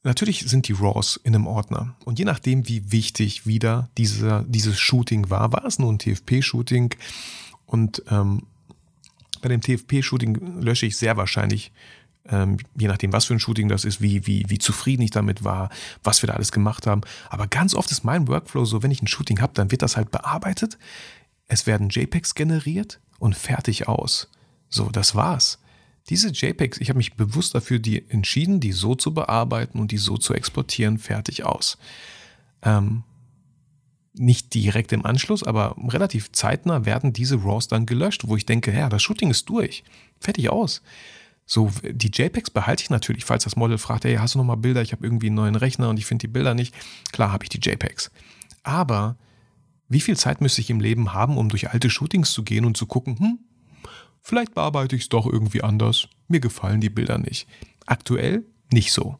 Natürlich 0.02 0.46
sind 0.46 0.66
die 0.68 0.72
RAWs 0.72 1.20
in 1.22 1.34
einem 1.34 1.46
Ordner. 1.46 1.94
Und 2.04 2.18
je 2.18 2.24
nachdem, 2.24 2.66
wie 2.68 2.90
wichtig 2.90 3.46
wieder 3.46 3.90
dieser, 3.98 4.44
dieses 4.44 4.78
Shooting 4.78 5.28
war, 5.28 5.52
war 5.52 5.64
es 5.66 5.78
nur 5.78 5.92
ein 5.92 5.98
TFP-Shooting. 5.98 6.94
Und 7.66 8.02
ähm, 8.10 8.46
bei 9.42 9.48
dem 9.48 9.60
TFP-Shooting 9.60 10.60
lösche 10.60 10.86
ich 10.86 10.96
sehr 10.96 11.16
wahrscheinlich 11.16 11.72
Ähm, 12.28 12.58
je 12.76 12.86
nachdem, 12.86 13.12
was 13.12 13.24
für 13.24 13.34
ein 13.34 13.40
Shooting 13.40 13.68
das 13.68 13.84
ist, 13.84 14.02
wie, 14.02 14.26
wie, 14.26 14.44
wie 14.48 14.58
zufrieden 14.58 15.02
ich 15.02 15.10
damit 15.10 15.42
war, 15.42 15.70
was 16.04 16.22
wir 16.22 16.28
da 16.28 16.34
alles 16.34 16.52
gemacht 16.52 16.86
haben. 16.86 17.00
Aber 17.30 17.46
ganz 17.46 17.74
oft 17.74 17.90
ist 17.90 18.04
mein 18.04 18.28
Workflow 18.28 18.66
so, 18.66 18.82
wenn 18.82 18.90
ich 18.90 19.02
ein 19.02 19.06
Shooting 19.08 19.40
habe, 19.40 19.54
dann 19.54 19.70
wird 19.70 19.80
das 19.80 19.96
halt 19.96 20.10
bearbeitet. 20.10 20.78
Es 21.48 21.66
werden 21.66 21.88
JPEGs 21.88 22.34
generiert 22.34 23.00
und 23.18 23.34
fertig 23.34 23.88
aus. 23.88 24.28
So, 24.68 24.90
das 24.90 25.14
war's. 25.14 25.58
Diese 26.08 26.30
JPEGs, 26.30 26.78
ich 26.78 26.88
habe 26.88 26.96
mich 26.96 27.14
bewusst 27.14 27.54
dafür 27.54 27.78
die 27.78 28.08
entschieden, 28.10 28.60
die 28.60 28.72
so 28.72 28.94
zu 28.94 29.14
bearbeiten 29.14 29.78
und 29.78 29.92
die 29.92 29.98
so 29.98 30.16
zu 30.16 30.34
exportieren, 30.34 30.98
fertig 30.98 31.44
aus. 31.44 31.78
Ähm, 32.62 33.04
nicht 34.14 34.54
direkt 34.54 34.92
im 34.92 35.06
Anschluss, 35.06 35.42
aber 35.42 35.76
relativ 35.88 36.32
zeitnah 36.32 36.84
werden 36.84 37.12
diese 37.12 37.42
RAWs 37.42 37.68
dann 37.68 37.86
gelöscht, 37.86 38.26
wo 38.26 38.36
ich 38.36 38.44
denke, 38.44 38.72
ja, 38.72 38.88
das 38.88 39.02
Shooting 39.02 39.30
ist 39.30 39.48
durch. 39.48 39.84
Fertig 40.18 40.50
aus. 40.50 40.82
So, 41.46 41.70
die 41.82 42.10
JPEGs 42.12 42.50
behalte 42.50 42.82
ich 42.82 42.90
natürlich, 42.90 43.24
falls 43.24 43.44
das 43.44 43.56
Model 43.56 43.78
fragt, 43.78 44.04
hey, 44.04 44.16
hast 44.16 44.34
du 44.34 44.38
noch 44.38 44.44
mal 44.44 44.56
Bilder? 44.56 44.82
Ich 44.82 44.92
habe 44.92 45.04
irgendwie 45.04 45.26
einen 45.26 45.36
neuen 45.36 45.56
Rechner 45.56 45.88
und 45.88 45.98
ich 45.98 46.06
finde 46.06 46.22
die 46.22 46.32
Bilder 46.32 46.54
nicht. 46.54 46.74
Klar 47.12 47.32
habe 47.32 47.44
ich 47.44 47.48
die 47.48 47.58
JPEGs. 47.58 48.10
Aber 48.62 49.16
wie 49.88 50.00
viel 50.00 50.16
Zeit 50.16 50.40
müsste 50.40 50.60
ich 50.60 50.70
im 50.70 50.80
Leben 50.80 51.12
haben, 51.12 51.36
um 51.36 51.48
durch 51.48 51.70
alte 51.70 51.90
Shootings 51.90 52.32
zu 52.32 52.44
gehen 52.44 52.64
und 52.64 52.76
zu 52.76 52.86
gucken, 52.86 53.18
hm, 53.18 53.38
vielleicht 54.22 54.54
bearbeite 54.54 54.96
ich 54.96 55.02
es 55.02 55.08
doch 55.08 55.26
irgendwie 55.26 55.62
anders. 55.62 56.08
Mir 56.28 56.40
gefallen 56.40 56.80
die 56.80 56.90
Bilder 56.90 57.18
nicht. 57.18 57.48
Aktuell 57.86 58.44
nicht 58.72 58.92
so. 58.92 59.18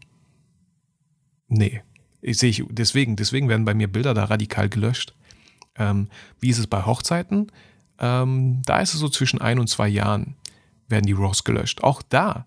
Nee, 1.49 1.83
ich 2.23 2.39
sehe 2.39 2.65
deswegen, 2.71 3.17
deswegen 3.17 3.49
werden 3.49 3.65
bei 3.65 3.75
mir 3.75 3.89
Bilder 3.89 4.15
da 4.15 4.25
radikal 4.25 4.69
gelöscht. 4.69 5.15
Ähm, 5.77 6.09
wie 6.39 6.51
ist 6.51 6.59
es 6.59 6.67
bei 6.67 6.85
Hochzeiten? 6.85 7.51
Ähm, 7.99 8.63
da 8.65 8.81
ist 8.81 8.95
es 8.95 9.01
so 9.01 9.09
zwischen 9.09 9.41
ein 9.41 9.59
und 9.59 9.69
zwei 9.69 9.89
Jahren 9.89 10.37
werden 10.89 11.07
die 11.07 11.13
RAWs 11.13 11.45
gelöscht. 11.45 11.83
Auch 11.83 12.03
da, 12.03 12.47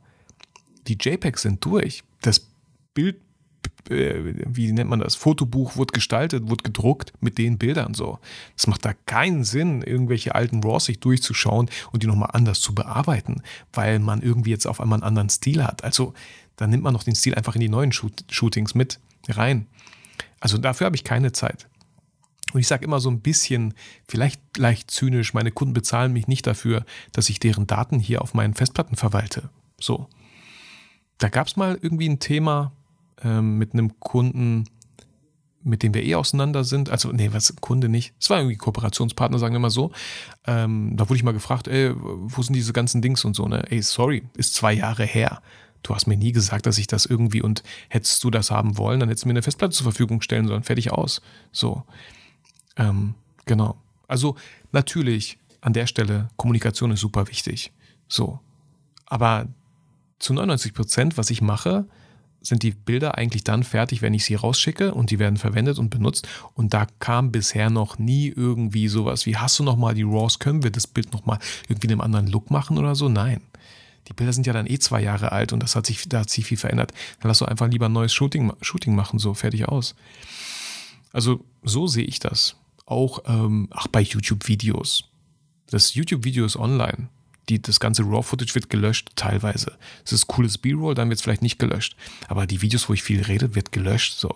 die 0.87 0.97
JPEGs 0.99 1.41
sind 1.41 1.63
durch. 1.65 2.03
Das 2.21 2.47
Bild, 2.93 3.21
wie 3.89 4.71
nennt 4.71 4.89
man 4.89 4.99
das? 4.99 5.15
Fotobuch 5.15 5.75
wird 5.77 5.93
gestaltet, 5.93 6.49
wird 6.49 6.63
gedruckt 6.63 7.13
mit 7.19 7.37
den 7.37 7.57
Bildern 7.57 7.93
so. 7.93 8.19
Es 8.57 8.67
macht 8.67 8.85
da 8.85 8.93
keinen 9.05 9.43
Sinn, 9.43 9.81
irgendwelche 9.81 10.35
alten 10.35 10.63
RAWs 10.63 10.85
sich 10.85 10.99
durchzuschauen 10.99 11.69
und 11.91 12.03
die 12.03 12.07
nochmal 12.07 12.29
anders 12.33 12.61
zu 12.61 12.73
bearbeiten, 12.73 13.41
weil 13.73 13.99
man 13.99 14.21
irgendwie 14.21 14.51
jetzt 14.51 14.67
auf 14.67 14.79
einmal 14.79 14.97
einen 14.97 15.07
anderen 15.07 15.29
Stil 15.29 15.63
hat. 15.63 15.83
Also, 15.83 16.13
dann 16.55 16.69
nimmt 16.69 16.83
man 16.83 16.93
noch 16.93 17.03
den 17.03 17.15
Stil 17.15 17.35
einfach 17.35 17.55
in 17.55 17.61
die 17.61 17.69
neuen 17.69 17.91
Shoot 17.91 18.23
Shootings 18.29 18.75
mit 18.75 18.99
rein. 19.29 19.67
Also 20.39 20.57
dafür 20.57 20.85
habe 20.85 20.95
ich 20.95 21.03
keine 21.03 21.31
Zeit. 21.31 21.67
Und 22.53 22.59
ich 22.59 22.67
sage 22.67 22.85
immer 22.85 22.99
so 22.99 23.09
ein 23.09 23.21
bisschen, 23.21 23.73
vielleicht 24.07 24.57
leicht 24.57 24.91
zynisch, 24.91 25.33
meine 25.33 25.51
Kunden 25.51 25.73
bezahlen 25.73 26.13
mich 26.13 26.27
nicht 26.27 26.45
dafür, 26.45 26.85
dass 27.11 27.29
ich 27.29 27.39
deren 27.39 27.65
Daten 27.65 27.99
hier 27.99 28.21
auf 28.21 28.33
meinen 28.33 28.53
Festplatten 28.53 28.95
verwalte. 28.95 29.49
So. 29.79 30.07
Da 31.17 31.29
gab 31.29 31.47
es 31.47 31.55
mal 31.55 31.79
irgendwie 31.81 32.09
ein 32.09 32.19
Thema 32.19 32.73
ähm, 33.23 33.57
mit 33.57 33.73
einem 33.73 33.99
Kunden, 33.99 34.65
mit 35.63 35.83
dem 35.83 35.93
wir 35.93 36.03
eh 36.03 36.15
auseinander 36.15 36.63
sind. 36.63 36.89
Also, 36.89 37.11
nee, 37.11 37.29
was, 37.31 37.55
Kunde 37.61 37.89
nicht. 37.89 38.13
Es 38.19 38.29
war 38.29 38.39
irgendwie 38.39 38.57
Kooperationspartner, 38.57 39.39
sagen 39.39 39.53
wir 39.53 39.59
mal 39.59 39.69
so. 39.69 39.91
Ähm, 40.45 40.95
da 40.95 41.09
wurde 41.09 41.17
ich 41.17 41.23
mal 41.23 41.33
gefragt, 41.33 41.67
ey, 41.67 41.93
wo 41.95 42.41
sind 42.41 42.55
diese 42.55 42.73
ganzen 42.73 43.01
Dings 43.01 43.23
und 43.25 43.35
so, 43.35 43.47
ne? 43.47 43.63
Ey, 43.69 43.81
sorry, 43.81 44.23
ist 44.35 44.55
zwei 44.55 44.73
Jahre 44.73 45.05
her 45.05 45.41
du 45.83 45.93
hast 45.93 46.07
mir 46.07 46.17
nie 46.17 46.31
gesagt, 46.31 46.65
dass 46.65 46.77
ich 46.77 46.87
das 46.87 47.05
irgendwie 47.05 47.41
und 47.41 47.61
hättest 47.89 48.23
du 48.23 48.31
das 48.31 48.49
haben 48.49 48.77
wollen, 48.77 48.99
dann 48.99 49.09
hättest 49.09 49.25
du 49.25 49.27
mir 49.27 49.33
eine 49.33 49.41
Festplatte 49.43 49.75
zur 49.75 49.83
Verfügung 49.83 50.21
stellen 50.21 50.47
sollen. 50.47 50.63
Fertig 50.63 50.91
aus. 50.91 51.21
So. 51.51 51.83
Ähm, 52.77 53.13
genau. 53.45 53.77
Also 54.07 54.35
natürlich 54.71 55.37
an 55.61 55.73
der 55.73 55.87
Stelle, 55.87 56.29
Kommunikation 56.37 56.91
ist 56.91 57.01
super 57.01 57.27
wichtig. 57.27 57.71
So. 58.07 58.39
Aber 59.05 59.47
zu 60.19 60.33
99 60.33 60.73
Prozent, 60.73 61.17
was 61.17 61.29
ich 61.29 61.41
mache, 61.41 61.85
sind 62.43 62.61
die 62.61 62.71
Bilder 62.71 63.17
eigentlich 63.17 63.43
dann 63.43 63.63
fertig, 63.63 64.01
wenn 64.01 64.13
ich 64.13 64.25
sie 64.25 64.35
rausschicke 64.35 64.93
und 64.93 65.09
die 65.09 65.17
werden 65.17 65.37
verwendet 65.37 65.79
und 65.79 65.89
benutzt. 65.89 66.27
Und 66.53 66.73
da 66.73 66.85
kam 66.99 67.31
bisher 67.31 67.69
noch 67.71 67.97
nie 67.97 68.27
irgendwie 68.27 68.87
sowas 68.87 69.25
wie, 69.25 69.37
hast 69.37 69.57
du 69.57 69.63
noch 69.63 69.77
mal 69.77 69.95
die 69.95 70.03
RAWs, 70.03 70.39
können 70.39 70.61
wir 70.61 70.71
das 70.71 70.85
Bild 70.85 71.13
noch 71.13 71.25
mal 71.25 71.39
irgendwie 71.67 71.87
in 71.87 71.93
einem 71.93 72.01
anderen 72.01 72.27
Look 72.27 72.51
machen 72.51 72.77
oder 72.77 72.93
so? 72.95 73.09
Nein 73.09 73.41
die 74.07 74.13
Bilder 74.13 74.33
sind 74.33 74.47
ja 74.47 74.53
dann 74.53 74.67
eh 74.67 74.79
zwei 74.79 75.01
Jahre 75.01 75.31
alt 75.31 75.53
und 75.53 75.61
das 75.61 75.75
hat 75.75 75.85
sich, 75.85 76.07
da 76.09 76.19
hat 76.19 76.29
sich 76.29 76.45
viel 76.45 76.57
verändert. 76.57 76.91
Dann 77.21 77.29
lass 77.29 77.39
doch 77.39 77.47
einfach 77.47 77.69
lieber 77.69 77.87
ein 77.87 77.93
neues 77.93 78.13
Shooting, 78.13 78.51
Shooting 78.61 78.95
machen, 78.95 79.19
so 79.19 79.33
fertig 79.33 79.67
aus. 79.67 79.95
Also 81.11 81.45
so 81.63 81.87
sehe 81.87 82.05
ich 82.05 82.19
das. 82.19 82.55
Auch 82.85 83.19
ähm, 83.25 83.69
ach, 83.71 83.87
bei 83.87 84.01
YouTube-Videos. 84.01 85.05
Das 85.67 85.93
YouTube-Video 85.93 86.45
ist 86.45 86.57
online. 86.57 87.07
Die, 87.49 87.61
das 87.61 87.79
ganze 87.79 88.03
RAW-Footage 88.03 88.55
wird 88.55 88.69
gelöscht, 88.69 89.11
teilweise. 89.15 89.77
Es 90.05 90.13
ist 90.13 90.27
cooles 90.27 90.57
B-Roll, 90.57 90.95
dann 90.95 91.09
wird 91.09 91.17
es 91.17 91.23
vielleicht 91.23 91.41
nicht 91.41 91.59
gelöscht. 91.59 91.95
Aber 92.27 92.47
die 92.47 92.61
Videos, 92.61 92.87
wo 92.87 92.93
ich 92.93 93.03
viel 93.03 93.21
rede, 93.21 93.55
wird 93.55 93.71
gelöscht, 93.71 94.17
so. 94.17 94.33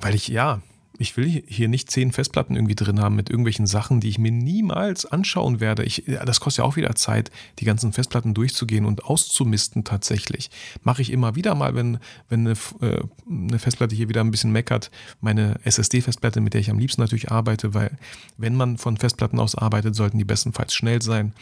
Weil 0.00 0.14
ich, 0.14 0.28
ja, 0.28 0.62
ich 0.98 1.16
will 1.16 1.42
hier 1.46 1.68
nicht 1.68 1.90
zehn 1.90 2.12
Festplatten 2.12 2.54
irgendwie 2.54 2.74
drin 2.74 3.00
haben 3.00 3.16
mit 3.16 3.28
irgendwelchen 3.28 3.66
Sachen, 3.66 4.00
die 4.00 4.08
ich 4.08 4.18
mir 4.18 4.30
niemals 4.30 5.06
anschauen 5.06 5.60
werde. 5.60 5.82
Ich, 5.82 6.04
das 6.24 6.40
kostet 6.40 6.62
ja 6.62 6.64
auch 6.64 6.76
wieder 6.76 6.94
Zeit, 6.94 7.30
die 7.58 7.64
ganzen 7.64 7.92
Festplatten 7.92 8.34
durchzugehen 8.34 8.84
und 8.84 9.04
auszumisten 9.04 9.84
tatsächlich. 9.84 10.50
Mache 10.82 11.02
ich 11.02 11.10
immer 11.10 11.34
wieder 11.34 11.54
mal, 11.54 11.74
wenn, 11.74 11.98
wenn 12.28 12.46
eine, 12.46 12.56
äh, 12.80 13.02
eine 13.28 13.58
Festplatte 13.58 13.94
hier 13.94 14.08
wieder 14.08 14.20
ein 14.20 14.30
bisschen 14.30 14.52
meckert, 14.52 14.90
meine 15.20 15.58
SSD-Festplatte, 15.64 16.40
mit 16.40 16.54
der 16.54 16.60
ich 16.60 16.70
am 16.70 16.78
liebsten 16.78 17.00
natürlich 17.00 17.30
arbeite, 17.30 17.74
weil 17.74 17.98
wenn 18.36 18.54
man 18.54 18.78
von 18.78 18.96
Festplatten 18.96 19.40
aus 19.40 19.56
arbeitet, 19.56 19.96
sollten 19.96 20.18
die 20.18 20.24
bestenfalls 20.24 20.74
schnell 20.74 21.02
sein 21.02 21.32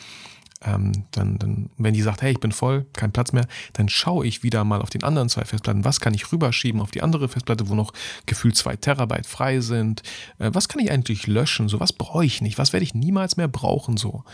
ähm, 0.65 1.05
dann, 1.11 1.39
dann, 1.39 1.71
wenn 1.77 1.95
die 1.95 2.03
sagt, 2.03 2.23
hey, 2.23 2.33
ich 2.33 2.41
bin 2.41 2.53
voll, 2.53 2.87
kein 2.95 3.13
Platz 3.13 3.33
mehr, 3.33 3.47
dann 3.73 3.89
schaue 3.89 4.27
ich 4.27 4.43
wieder 4.43 4.65
mal 4.65 4.81
auf 4.81 4.91
den 4.91 5.03
anderen 5.03 5.29
zwei 5.29 5.45
Festplatten, 5.45 5.85
was 5.85 6.01
kann 6.01 6.15
ich 6.15 6.31
rüberschieben 6.33 6.81
auf 6.81 6.91
die 6.91 7.03
andere 7.03 7.29
Festplatte, 7.29 7.69
wo 7.69 7.75
noch 7.75 7.93
gefühlt 8.27 8.57
zwei 8.57 8.77
Terabyte 8.77 9.27
frei 9.27 9.61
sind, 9.61 10.03
äh, 10.39 10.51
was 10.53 10.69
kann 10.69 10.81
ich 10.81 10.91
eigentlich 10.91 11.27
löschen, 11.27 11.69
so 11.69 11.81
was 11.81 11.93
brauche 11.93 12.25
ich 12.25 12.41
nicht, 12.41 12.59
was 12.59 12.73
werde 12.73 12.85
ich 12.85 12.95
niemals 12.95 13.37
mehr 13.37 13.49
brauchen, 13.49 13.97
so. 13.97 14.25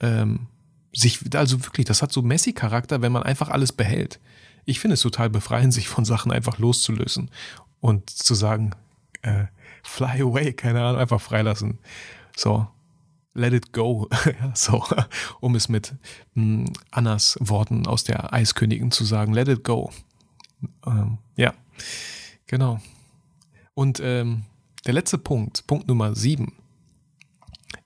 Ähm, 0.00 0.46
sich, 0.92 1.20
also 1.34 1.64
wirklich, 1.64 1.86
das 1.86 2.02
hat 2.02 2.12
so 2.12 2.22
Messi-Charakter, 2.22 3.02
wenn 3.02 3.12
man 3.12 3.24
einfach 3.24 3.48
alles 3.48 3.72
behält. 3.72 4.20
Ich 4.64 4.80
finde 4.80 4.94
es 4.94 5.00
total 5.00 5.28
befreiend, 5.28 5.74
sich 5.74 5.88
von 5.88 6.04
Sachen 6.04 6.30
einfach 6.30 6.58
loszulösen 6.58 7.30
und 7.80 8.08
zu 8.08 8.34
sagen, 8.34 8.70
äh, 9.22 9.46
fly 9.82 10.22
away, 10.22 10.52
keine 10.52 10.82
Ahnung, 10.82 11.00
einfach 11.00 11.20
freilassen. 11.20 11.78
So, 12.36 12.66
let 13.34 13.52
it 13.52 13.72
go, 13.72 14.08
so, 14.54 14.84
um 15.40 15.54
es 15.54 15.68
mit 15.68 15.94
mh, 16.34 16.66
hm, 16.66 16.72
Annas 16.90 17.36
Worten 17.40 17.86
aus 17.86 18.04
der 18.04 18.32
Eiskönigin 18.32 18.90
zu 18.90 19.04
sagen, 19.04 19.34
let 19.34 19.48
it 19.48 19.64
go. 19.64 19.90
Ähm, 20.86 21.18
ja, 21.36 21.52
genau. 22.46 22.80
Und 23.74 24.00
ähm, 24.00 24.44
der 24.86 24.94
letzte 24.94 25.18
Punkt, 25.18 25.66
Punkt 25.66 25.88
Nummer 25.88 26.14
sieben, 26.14 26.52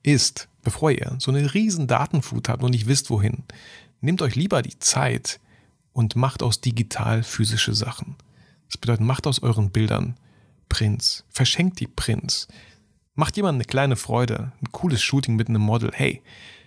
ist, 0.02 0.48
bevor 0.62 0.90
ihr 0.90 1.16
so 1.18 1.30
eine 1.30 1.54
riesen 1.54 1.86
Datenflut 1.86 2.48
habt 2.48 2.62
und 2.62 2.70
nicht 2.70 2.86
wisst, 2.86 3.10
wohin, 3.10 3.44
nehmt 4.00 4.22
euch 4.22 4.36
lieber 4.36 4.62
die 4.62 4.78
Zeit 4.78 5.40
und 5.92 6.14
macht 6.14 6.42
aus 6.42 6.60
digital 6.60 7.22
physische 7.22 7.74
Sachen. 7.74 8.16
Das 8.68 8.76
bedeutet, 8.76 9.04
macht 9.04 9.26
aus 9.26 9.42
euren 9.42 9.70
Bildern 9.70 10.16
Prints, 10.68 11.24
verschenkt 11.30 11.80
die 11.80 11.86
Prints, 11.86 12.48
Macht 13.18 13.36
jemand 13.36 13.56
eine 13.56 13.64
kleine 13.64 13.96
Freude, 13.96 14.52
ein 14.62 14.70
cooles 14.70 15.02
Shooting 15.02 15.34
mit 15.34 15.48
einem 15.48 15.60
Model, 15.60 15.90
hey, 15.92 16.22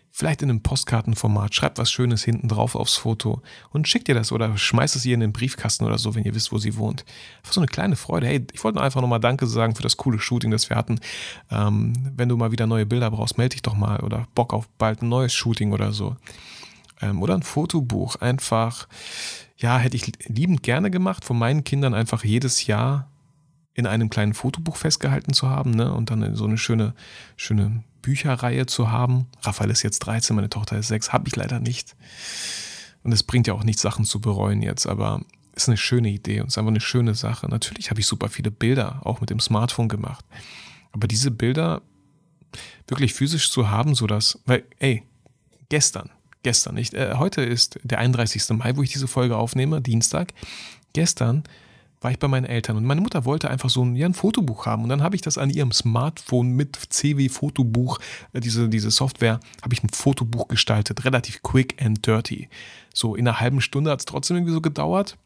vielleicht 0.09 0.41
in 0.41 0.49
einem 0.49 0.61
Postkartenformat, 0.61 1.55
schreibt 1.55 1.77
was 1.77 1.89
Schönes 1.89 2.25
hinten 2.25 2.49
drauf 2.49 2.75
aufs 2.75 2.97
Foto 2.97 3.41
und 3.69 3.87
schickt 3.87 4.09
ihr 4.09 4.15
das 4.15 4.33
oder 4.33 4.57
schmeißt 4.57 4.97
es 4.97 5.05
ihr 5.05 5.13
in 5.13 5.21
den 5.21 5.31
Briefkasten 5.31 5.85
oder 5.85 5.97
so, 5.97 6.13
wenn 6.13 6.25
ihr 6.25 6.35
wisst, 6.35 6.51
wo 6.51 6.57
sie 6.57 6.75
wohnt. 6.75 7.05
Einfach 7.37 7.53
so 7.53 7.61
eine 7.61 7.69
kleine 7.69 7.95
Freude. 7.95 8.27
Hey, 8.27 8.45
ich 8.51 8.61
wollte 8.65 8.81
einfach 8.81 8.99
nochmal 8.99 9.21
Danke 9.21 9.47
sagen 9.47 9.75
für 9.75 9.81
das 9.81 9.95
coole 9.95 10.19
Shooting, 10.19 10.51
das 10.51 10.69
wir 10.69 10.75
hatten. 10.75 10.99
Ähm, 11.49 12.11
wenn 12.17 12.27
du 12.27 12.35
mal 12.35 12.51
wieder 12.51 12.67
neue 12.67 12.85
Bilder 12.85 13.09
brauchst, 13.11 13.37
melde 13.37 13.53
dich 13.53 13.61
doch 13.61 13.75
mal 13.75 14.01
oder 14.01 14.27
Bock 14.35 14.53
auf 14.53 14.67
bald 14.77 15.03
ein 15.03 15.07
neues 15.07 15.33
Shooting 15.33 15.71
oder 15.71 15.93
so. 15.93 16.17
Ähm, 16.99 17.21
oder 17.21 17.35
ein 17.35 17.43
Fotobuch. 17.43 18.17
Einfach, 18.17 18.89
ja, 19.55 19.77
hätte 19.77 19.95
ich 19.95 20.11
liebend 20.27 20.63
gerne 20.63 20.91
gemacht, 20.91 21.23
von 21.23 21.39
meinen 21.39 21.63
Kindern 21.63 21.93
einfach 21.93 22.25
jedes 22.25 22.67
Jahr 22.67 23.09
in 23.73 23.87
einem 23.87 24.09
kleinen 24.09 24.33
Fotobuch 24.33 24.75
festgehalten 24.75 25.33
zu 25.33 25.49
haben 25.49 25.71
ne? 25.71 25.93
und 25.93 26.09
dann 26.11 26.35
so 26.35 26.45
eine 26.45 26.57
schöne, 26.57 26.93
schöne 27.37 27.83
Bücherreihe 28.01 28.65
zu 28.65 28.91
haben. 28.91 29.27
Raphael 29.41 29.69
ist 29.69 29.83
jetzt 29.83 29.99
13, 29.99 30.35
meine 30.35 30.49
Tochter 30.49 30.77
ist 30.77 30.87
6, 30.87 31.13
habe 31.13 31.27
ich 31.27 31.35
leider 31.35 31.59
nicht. 31.59 31.95
Und 33.03 33.11
es 33.11 33.23
bringt 33.23 33.47
ja 33.47 33.53
auch 33.53 33.63
nichts, 33.63 33.81
Sachen 33.81 34.05
zu 34.05 34.19
bereuen 34.19 34.61
jetzt, 34.61 34.87
aber 34.87 35.21
ist 35.55 35.67
eine 35.67 35.77
schöne 35.77 36.09
Idee 36.09 36.41
und 36.41 36.47
ist 36.47 36.57
einfach 36.57 36.71
eine 36.71 36.81
schöne 36.81 37.15
Sache. 37.15 37.47
Natürlich 37.47 37.89
habe 37.89 37.99
ich 37.99 38.07
super 38.07 38.29
viele 38.29 38.51
Bilder 38.51 39.01
auch 39.05 39.21
mit 39.21 39.29
dem 39.29 39.39
Smartphone 39.39 39.89
gemacht. 39.89 40.25
Aber 40.91 41.07
diese 41.07 41.31
Bilder 41.31 41.81
wirklich 42.87 43.13
physisch 43.13 43.51
zu 43.51 43.69
haben, 43.69 43.95
sodass, 43.95 44.39
weil, 44.45 44.63
ey, 44.79 45.03
gestern, 45.69 46.09
gestern, 46.43 46.75
nicht, 46.75 46.93
äh, 46.93 47.15
heute 47.15 47.41
ist 47.41 47.79
der 47.83 47.99
31. 47.99 48.49
Mai, 48.57 48.75
wo 48.75 48.83
ich 48.83 48.91
diese 48.91 49.07
Folge 49.07 49.37
aufnehme, 49.37 49.81
Dienstag. 49.81 50.33
Gestern 50.93 51.43
war 52.01 52.09
ich 52.09 52.19
bei 52.19 52.27
meinen 52.27 52.45
Eltern 52.45 52.77
und 52.77 52.83
meine 52.83 52.99
Mutter 52.99 53.25
wollte 53.25 53.49
einfach 53.49 53.69
so 53.69 53.85
ein, 53.85 53.95
ja, 53.95 54.07
ein 54.07 54.15
Fotobuch 54.15 54.65
haben. 54.65 54.83
Und 54.83 54.89
dann 54.89 55.03
habe 55.03 55.15
ich 55.15 55.21
das 55.21 55.37
an 55.37 55.51
ihrem 55.51 55.71
Smartphone 55.71 56.49
mit 56.49 56.75
CW 56.75 57.29
Fotobuch, 57.29 57.99
äh, 58.33 58.39
diese, 58.39 58.67
diese 58.69 58.89
Software, 58.89 59.39
habe 59.61 59.73
ich 59.73 59.83
ein 59.83 59.89
Fotobuch 59.89 60.47
gestaltet, 60.47 61.05
relativ 61.05 61.43
quick 61.43 61.81
and 61.81 62.05
dirty. 62.05 62.49
So 62.93 63.15
in 63.15 63.27
einer 63.27 63.39
halben 63.39 63.61
Stunde 63.61 63.91
hat 63.91 63.99
es 63.99 64.05
trotzdem 64.05 64.37
irgendwie 64.37 64.53
so 64.53 64.61
gedauert. 64.61 65.17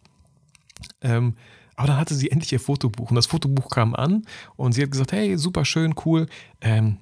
Ähm, 1.02 1.36
aber 1.78 1.88
dann 1.88 1.98
hatte 1.98 2.14
sie 2.14 2.30
endlich 2.30 2.52
ihr 2.52 2.60
Fotobuch 2.60 3.10
und 3.10 3.16
das 3.16 3.26
Fotobuch 3.26 3.70
kam 3.70 3.96
an 3.96 4.26
und 4.56 4.74
sie 4.74 4.84
hat 4.84 4.92
gesagt, 4.92 5.14
hey, 5.14 5.38
super 5.38 5.66
schön, 5.66 5.96
cool. 6.06 6.28
Ähm, 6.62 6.98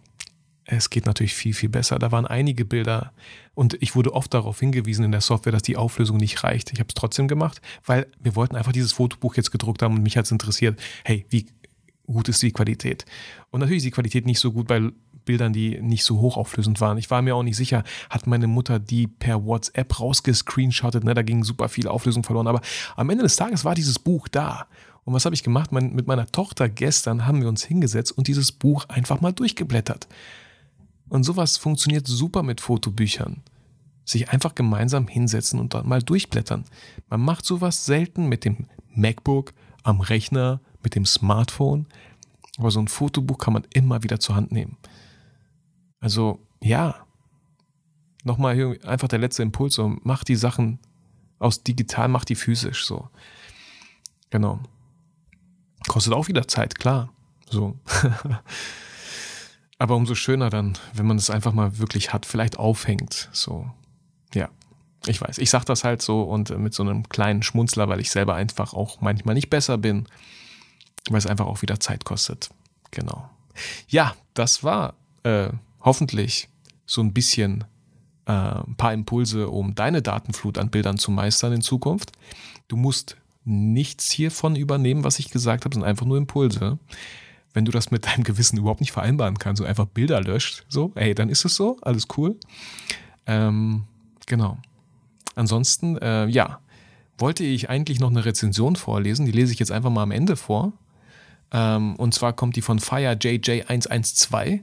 es 0.65 0.89
geht 0.89 1.05
natürlich 1.05 1.33
viel, 1.33 1.53
viel 1.53 1.69
besser. 1.69 1.99
Da 1.99 2.11
waren 2.11 2.25
einige 2.25 2.65
Bilder 2.65 3.11
und 3.53 3.77
ich 3.81 3.95
wurde 3.95 4.13
oft 4.13 4.33
darauf 4.33 4.59
hingewiesen 4.59 5.05
in 5.05 5.11
der 5.11 5.21
Software, 5.21 5.51
dass 5.51 5.61
die 5.61 5.77
Auflösung 5.77 6.17
nicht 6.17 6.43
reicht. 6.43 6.71
Ich 6.71 6.79
habe 6.79 6.87
es 6.87 6.93
trotzdem 6.93 7.27
gemacht, 7.27 7.61
weil 7.85 8.07
wir 8.19 8.35
wollten 8.35 8.55
einfach 8.55 8.71
dieses 8.71 8.93
Fotobuch 8.93 9.35
jetzt 9.35 9.51
gedruckt 9.51 9.81
haben 9.81 9.95
und 9.95 10.03
mich 10.03 10.17
hat 10.17 10.25
es 10.25 10.31
interessiert, 10.31 10.79
hey, 11.03 11.25
wie 11.29 11.45
gut 12.07 12.29
ist 12.29 12.41
die 12.41 12.51
Qualität? 12.51 13.05
Und 13.51 13.59
natürlich 13.59 13.77
ist 13.77 13.85
die 13.85 13.91
Qualität 13.91 14.25
nicht 14.25 14.39
so 14.39 14.51
gut 14.51 14.67
bei 14.67 14.89
Bildern, 15.25 15.53
die 15.53 15.81
nicht 15.81 16.03
so 16.03 16.19
hochauflösend 16.19 16.81
waren. 16.81 16.97
Ich 16.97 17.09
war 17.09 17.21
mir 17.21 17.35
auch 17.35 17.43
nicht 17.43 17.55
sicher, 17.55 17.83
hat 18.09 18.27
meine 18.27 18.47
Mutter 18.47 18.79
die 18.79 19.07
per 19.07 19.45
WhatsApp 19.45 19.99
rausgescreenshottet, 19.99 21.03
ne? 21.03 21.13
da 21.13 21.21
ging 21.21 21.43
super 21.43 21.69
viel 21.69 21.87
Auflösung 21.87 22.23
verloren. 22.23 22.47
Aber 22.47 22.61
am 22.95 23.09
Ende 23.09 23.23
des 23.23 23.35
Tages 23.35 23.63
war 23.63 23.75
dieses 23.75 23.99
Buch 23.99 24.27
da. 24.27 24.67
Und 25.05 25.13
was 25.13 25.25
habe 25.25 25.35
ich 25.35 25.43
gemacht? 25.43 25.71
Mein, 25.71 25.93
mit 25.93 26.07
meiner 26.07 26.27
Tochter 26.27 26.69
gestern 26.69 27.25
haben 27.25 27.41
wir 27.41 27.49
uns 27.49 27.63
hingesetzt 27.63 28.17
und 28.17 28.27
dieses 28.27 28.51
Buch 28.51 28.85
einfach 28.89 29.21
mal 29.21 29.33
durchgeblättert. 29.33 30.07
Und 31.13 31.21
sowas 31.21 31.57
funktioniert 31.57 32.07
super 32.07 32.41
mit 32.41 32.59
Fotobüchern. 32.59 33.43
Sich 34.03 34.29
einfach 34.29 34.55
gemeinsam 34.55 35.07
hinsetzen 35.07 35.59
und 35.59 35.75
dann 35.75 35.87
mal 35.87 36.01
durchblättern. 36.01 36.65
Man 37.07 37.21
macht 37.21 37.45
sowas 37.45 37.85
selten 37.85 38.27
mit 38.29 38.45
dem 38.45 38.65
MacBook, 38.95 39.53
am 39.83 40.01
Rechner, 40.01 40.59
mit 40.81 40.95
dem 40.95 41.05
Smartphone. 41.05 41.85
Aber 42.57 42.71
so 42.71 42.79
ein 42.79 42.87
Fotobuch 42.87 43.37
kann 43.37 43.53
man 43.53 43.67
immer 43.75 44.01
wieder 44.01 44.19
zur 44.19 44.33
Hand 44.35 44.51
nehmen. 44.51 44.77
Also, 45.99 46.39
ja. 46.63 47.05
Nochmal 48.23 48.79
einfach 48.83 49.07
der 49.07 49.19
letzte 49.19 49.43
Impuls, 49.43 49.75
so, 49.75 49.95
mach 50.01 50.23
die 50.23 50.35
Sachen 50.35 50.79
aus 51.37 51.61
digital, 51.61 52.07
mach 52.07 52.25
die 52.25 52.35
physisch, 52.35 52.87
so. 52.87 53.07
Genau. 54.31 54.61
Kostet 55.87 56.13
auch 56.13 56.27
wieder 56.27 56.47
Zeit, 56.47 56.79
klar. 56.79 57.13
So. 57.51 57.77
Aber 59.83 59.97
umso 59.97 60.15
schöner 60.15 60.49
dann, 60.49 60.77
wenn 60.93 61.05
man 61.05 61.17
es 61.17 61.29
einfach 61.29 61.51
mal 61.51 61.77
wirklich 61.77 62.13
hat, 62.13 62.25
vielleicht 62.25 62.57
aufhängt. 62.57 63.27
So, 63.33 63.69
ja. 64.33 64.47
Ich 65.07 65.19
weiß, 65.19 65.39
ich 65.39 65.49
sage 65.49 65.65
das 65.65 65.83
halt 65.83 66.01
so 66.01 66.23
und 66.23 66.57
mit 66.57 66.73
so 66.73 66.83
einem 66.83 67.09
kleinen 67.09 67.43
Schmunzler, 67.43 67.89
weil 67.89 67.99
ich 67.99 68.09
selber 68.09 68.33
einfach 68.33 68.73
auch 68.73 69.01
manchmal 69.01 69.35
nicht 69.35 69.49
besser 69.49 69.77
bin, 69.77 70.05
weil 71.09 71.17
es 71.17 71.27
einfach 71.27 71.47
auch 71.47 71.63
wieder 71.63 71.81
Zeit 71.81 72.05
kostet. 72.05 72.49
Genau. 72.91 73.29
Ja, 73.89 74.15
das 74.33 74.63
war 74.63 74.93
äh, 75.23 75.49
hoffentlich 75.81 76.47
so 76.85 77.01
ein 77.01 77.11
bisschen 77.11 77.65
äh, 78.25 78.31
ein 78.31 78.75
paar 78.77 78.93
Impulse, 78.93 79.49
um 79.49 79.75
deine 79.75 80.01
Datenflut 80.01 80.59
an 80.59 80.69
Bildern 80.69 80.97
zu 80.97 81.11
meistern 81.11 81.51
in 81.51 81.61
Zukunft. 81.61 82.13
Du 82.69 82.77
musst 82.77 83.17
nichts 83.43 84.11
hiervon 84.11 84.55
übernehmen, 84.55 85.03
was 85.03 85.19
ich 85.19 85.29
gesagt 85.29 85.65
habe, 85.65 85.75
sind 85.75 85.83
einfach 85.83 86.05
nur 86.05 86.15
Impulse 86.15 86.79
wenn 87.53 87.65
du 87.65 87.71
das 87.71 87.91
mit 87.91 88.05
deinem 88.05 88.23
Gewissen 88.23 88.57
überhaupt 88.57 88.81
nicht 88.81 88.91
vereinbaren 88.91 89.37
kannst, 89.37 89.59
so 89.59 89.65
einfach 89.65 89.85
Bilder 89.85 90.21
löscht, 90.21 90.65
so, 90.69 90.91
ey, 90.95 91.13
dann 91.15 91.29
ist 91.29 91.45
es 91.45 91.55
so, 91.55 91.77
alles 91.81 92.07
cool. 92.17 92.35
Ähm, 93.25 93.83
genau. 94.25 94.57
Ansonsten, 95.35 95.97
äh, 95.97 96.27
ja, 96.27 96.59
wollte 97.17 97.43
ich 97.43 97.69
eigentlich 97.69 97.99
noch 97.99 98.09
eine 98.09 98.25
Rezension 98.25 98.75
vorlesen, 98.75 99.25
die 99.25 99.31
lese 99.31 99.53
ich 99.53 99.59
jetzt 99.59 99.71
einfach 99.71 99.89
mal 99.89 100.03
am 100.03 100.11
Ende 100.11 100.35
vor. 100.35 100.73
Ähm, 101.51 101.95
und 101.95 102.13
zwar 102.13 102.33
kommt 102.33 102.55
die 102.55 102.61
von 102.61 102.79
FireJJ112. 102.79 104.61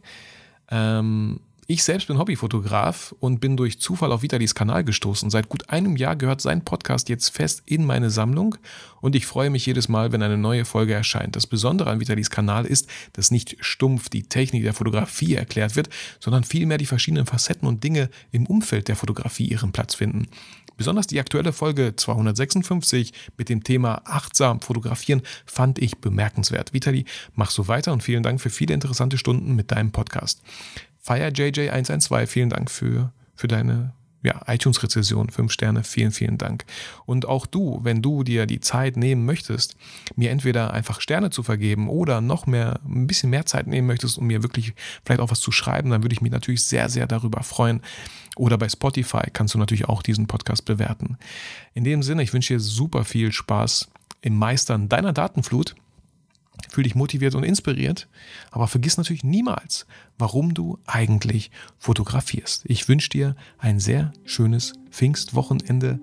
Ähm, 0.72 1.40
ich 1.70 1.84
selbst 1.84 2.08
bin 2.08 2.18
Hobbyfotograf 2.18 3.14
und 3.20 3.38
bin 3.38 3.56
durch 3.56 3.78
Zufall 3.78 4.10
auf 4.10 4.22
Vitalis 4.22 4.56
Kanal 4.56 4.82
gestoßen. 4.82 5.30
Seit 5.30 5.48
gut 5.48 5.70
einem 5.70 5.94
Jahr 5.94 6.16
gehört 6.16 6.40
sein 6.40 6.64
Podcast 6.64 7.08
jetzt 7.08 7.28
fest 7.28 7.62
in 7.64 7.84
meine 7.84 8.10
Sammlung 8.10 8.56
und 9.00 9.14
ich 9.14 9.24
freue 9.24 9.50
mich 9.50 9.66
jedes 9.66 9.88
Mal, 9.88 10.10
wenn 10.10 10.20
eine 10.20 10.36
neue 10.36 10.64
Folge 10.64 10.94
erscheint. 10.94 11.36
Das 11.36 11.46
Besondere 11.46 11.88
an 11.88 12.00
Vitalis 12.00 12.28
Kanal 12.28 12.66
ist, 12.66 12.88
dass 13.12 13.30
nicht 13.30 13.56
stumpf 13.60 14.08
die 14.08 14.24
Technik 14.24 14.64
der 14.64 14.74
Fotografie 14.74 15.36
erklärt 15.36 15.76
wird, 15.76 15.90
sondern 16.18 16.42
vielmehr 16.42 16.76
die 16.76 16.86
verschiedenen 16.86 17.26
Facetten 17.26 17.68
und 17.68 17.84
Dinge 17.84 18.10
im 18.32 18.46
Umfeld 18.46 18.88
der 18.88 18.96
Fotografie 18.96 19.46
ihren 19.46 19.70
Platz 19.70 19.94
finden. 19.94 20.26
Besonders 20.76 21.06
die 21.06 21.20
aktuelle 21.20 21.52
Folge 21.52 21.94
256 21.94 23.12
mit 23.36 23.48
dem 23.48 23.62
Thema 23.62 24.02
achtsam 24.06 24.60
fotografieren 24.60 25.22
fand 25.46 25.78
ich 25.78 25.98
bemerkenswert. 25.98 26.72
Vitali, 26.72 27.04
mach 27.34 27.50
so 27.50 27.68
weiter 27.68 27.92
und 27.92 28.02
vielen 28.02 28.24
Dank 28.24 28.40
für 28.40 28.50
viele 28.50 28.74
interessante 28.74 29.18
Stunden 29.18 29.54
mit 29.54 29.70
deinem 29.70 29.92
Podcast. 29.92 30.42
FireJJ112, 31.06 32.26
vielen 32.26 32.50
Dank 32.50 32.70
für, 32.70 33.12
für 33.34 33.48
deine 33.48 33.92
ja, 34.22 34.42
iTunes-Rezession, 34.46 35.30
fünf 35.30 35.52
Sterne, 35.52 35.82
vielen, 35.82 36.10
vielen 36.10 36.36
Dank. 36.36 36.64
Und 37.06 37.26
auch 37.26 37.46
du, 37.46 37.80
wenn 37.82 38.02
du 38.02 38.22
dir 38.22 38.46
die 38.46 38.60
Zeit 38.60 38.96
nehmen 38.96 39.24
möchtest, 39.24 39.76
mir 40.14 40.30
entweder 40.30 40.74
einfach 40.74 41.00
Sterne 41.00 41.30
zu 41.30 41.42
vergeben 41.42 41.88
oder 41.88 42.20
noch 42.20 42.46
mehr, 42.46 42.80
ein 42.84 43.06
bisschen 43.06 43.30
mehr 43.30 43.46
Zeit 43.46 43.66
nehmen 43.66 43.86
möchtest, 43.86 44.18
um 44.18 44.26
mir 44.26 44.42
wirklich 44.42 44.74
vielleicht 45.04 45.20
auch 45.20 45.30
was 45.30 45.40
zu 45.40 45.52
schreiben, 45.52 45.90
dann 45.90 46.02
würde 46.02 46.12
ich 46.12 46.20
mich 46.20 46.32
natürlich 46.32 46.64
sehr, 46.64 46.88
sehr 46.90 47.06
darüber 47.06 47.42
freuen. 47.42 47.80
Oder 48.36 48.58
bei 48.58 48.68
Spotify 48.68 49.30
kannst 49.32 49.54
du 49.54 49.58
natürlich 49.58 49.88
auch 49.88 50.02
diesen 50.02 50.26
Podcast 50.26 50.66
bewerten. 50.66 51.16
In 51.72 51.84
dem 51.84 52.02
Sinne, 52.02 52.22
ich 52.22 52.32
wünsche 52.32 52.54
dir 52.54 52.60
super 52.60 53.04
viel 53.04 53.32
Spaß 53.32 53.88
im 54.20 54.36
Meistern 54.36 54.88
deiner 54.88 55.14
Datenflut 55.14 55.74
Fühl 56.68 56.84
dich 56.84 56.94
motiviert 56.94 57.34
und 57.34 57.44
inspiriert, 57.44 58.08
aber 58.50 58.66
vergiss 58.66 58.96
natürlich 58.96 59.24
niemals, 59.24 59.86
warum 60.18 60.54
du 60.54 60.78
eigentlich 60.86 61.50
fotografierst. 61.78 62.64
Ich 62.66 62.88
wünsche 62.88 63.10
dir 63.10 63.36
ein 63.58 63.80
sehr 63.80 64.12
schönes 64.24 64.74
Pfingstwochenende, 64.90 66.00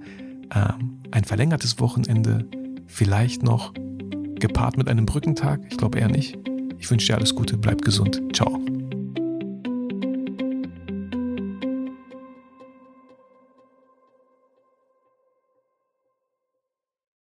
ähm, 0.53 1.01
ein 1.12 1.24
verlängertes 1.24 1.80
Wochenende, 1.80 2.45
vielleicht 2.88 3.43
noch 3.43 3.74
gepaart 4.36 4.78
mit 4.78 4.88
einem 4.88 5.05
Brückentag. 5.05 5.62
Ich 5.70 5.78
glaube 5.78 5.99
eher 5.99 6.10
nicht. 6.10 6.38
Ich 6.80 6.89
wünsche 6.89 7.08
dir 7.08 7.16
alles 7.16 7.34
Gute, 7.36 7.58
bleib 7.58 7.82
gesund. 7.82 8.22
Ciao. 8.34 8.76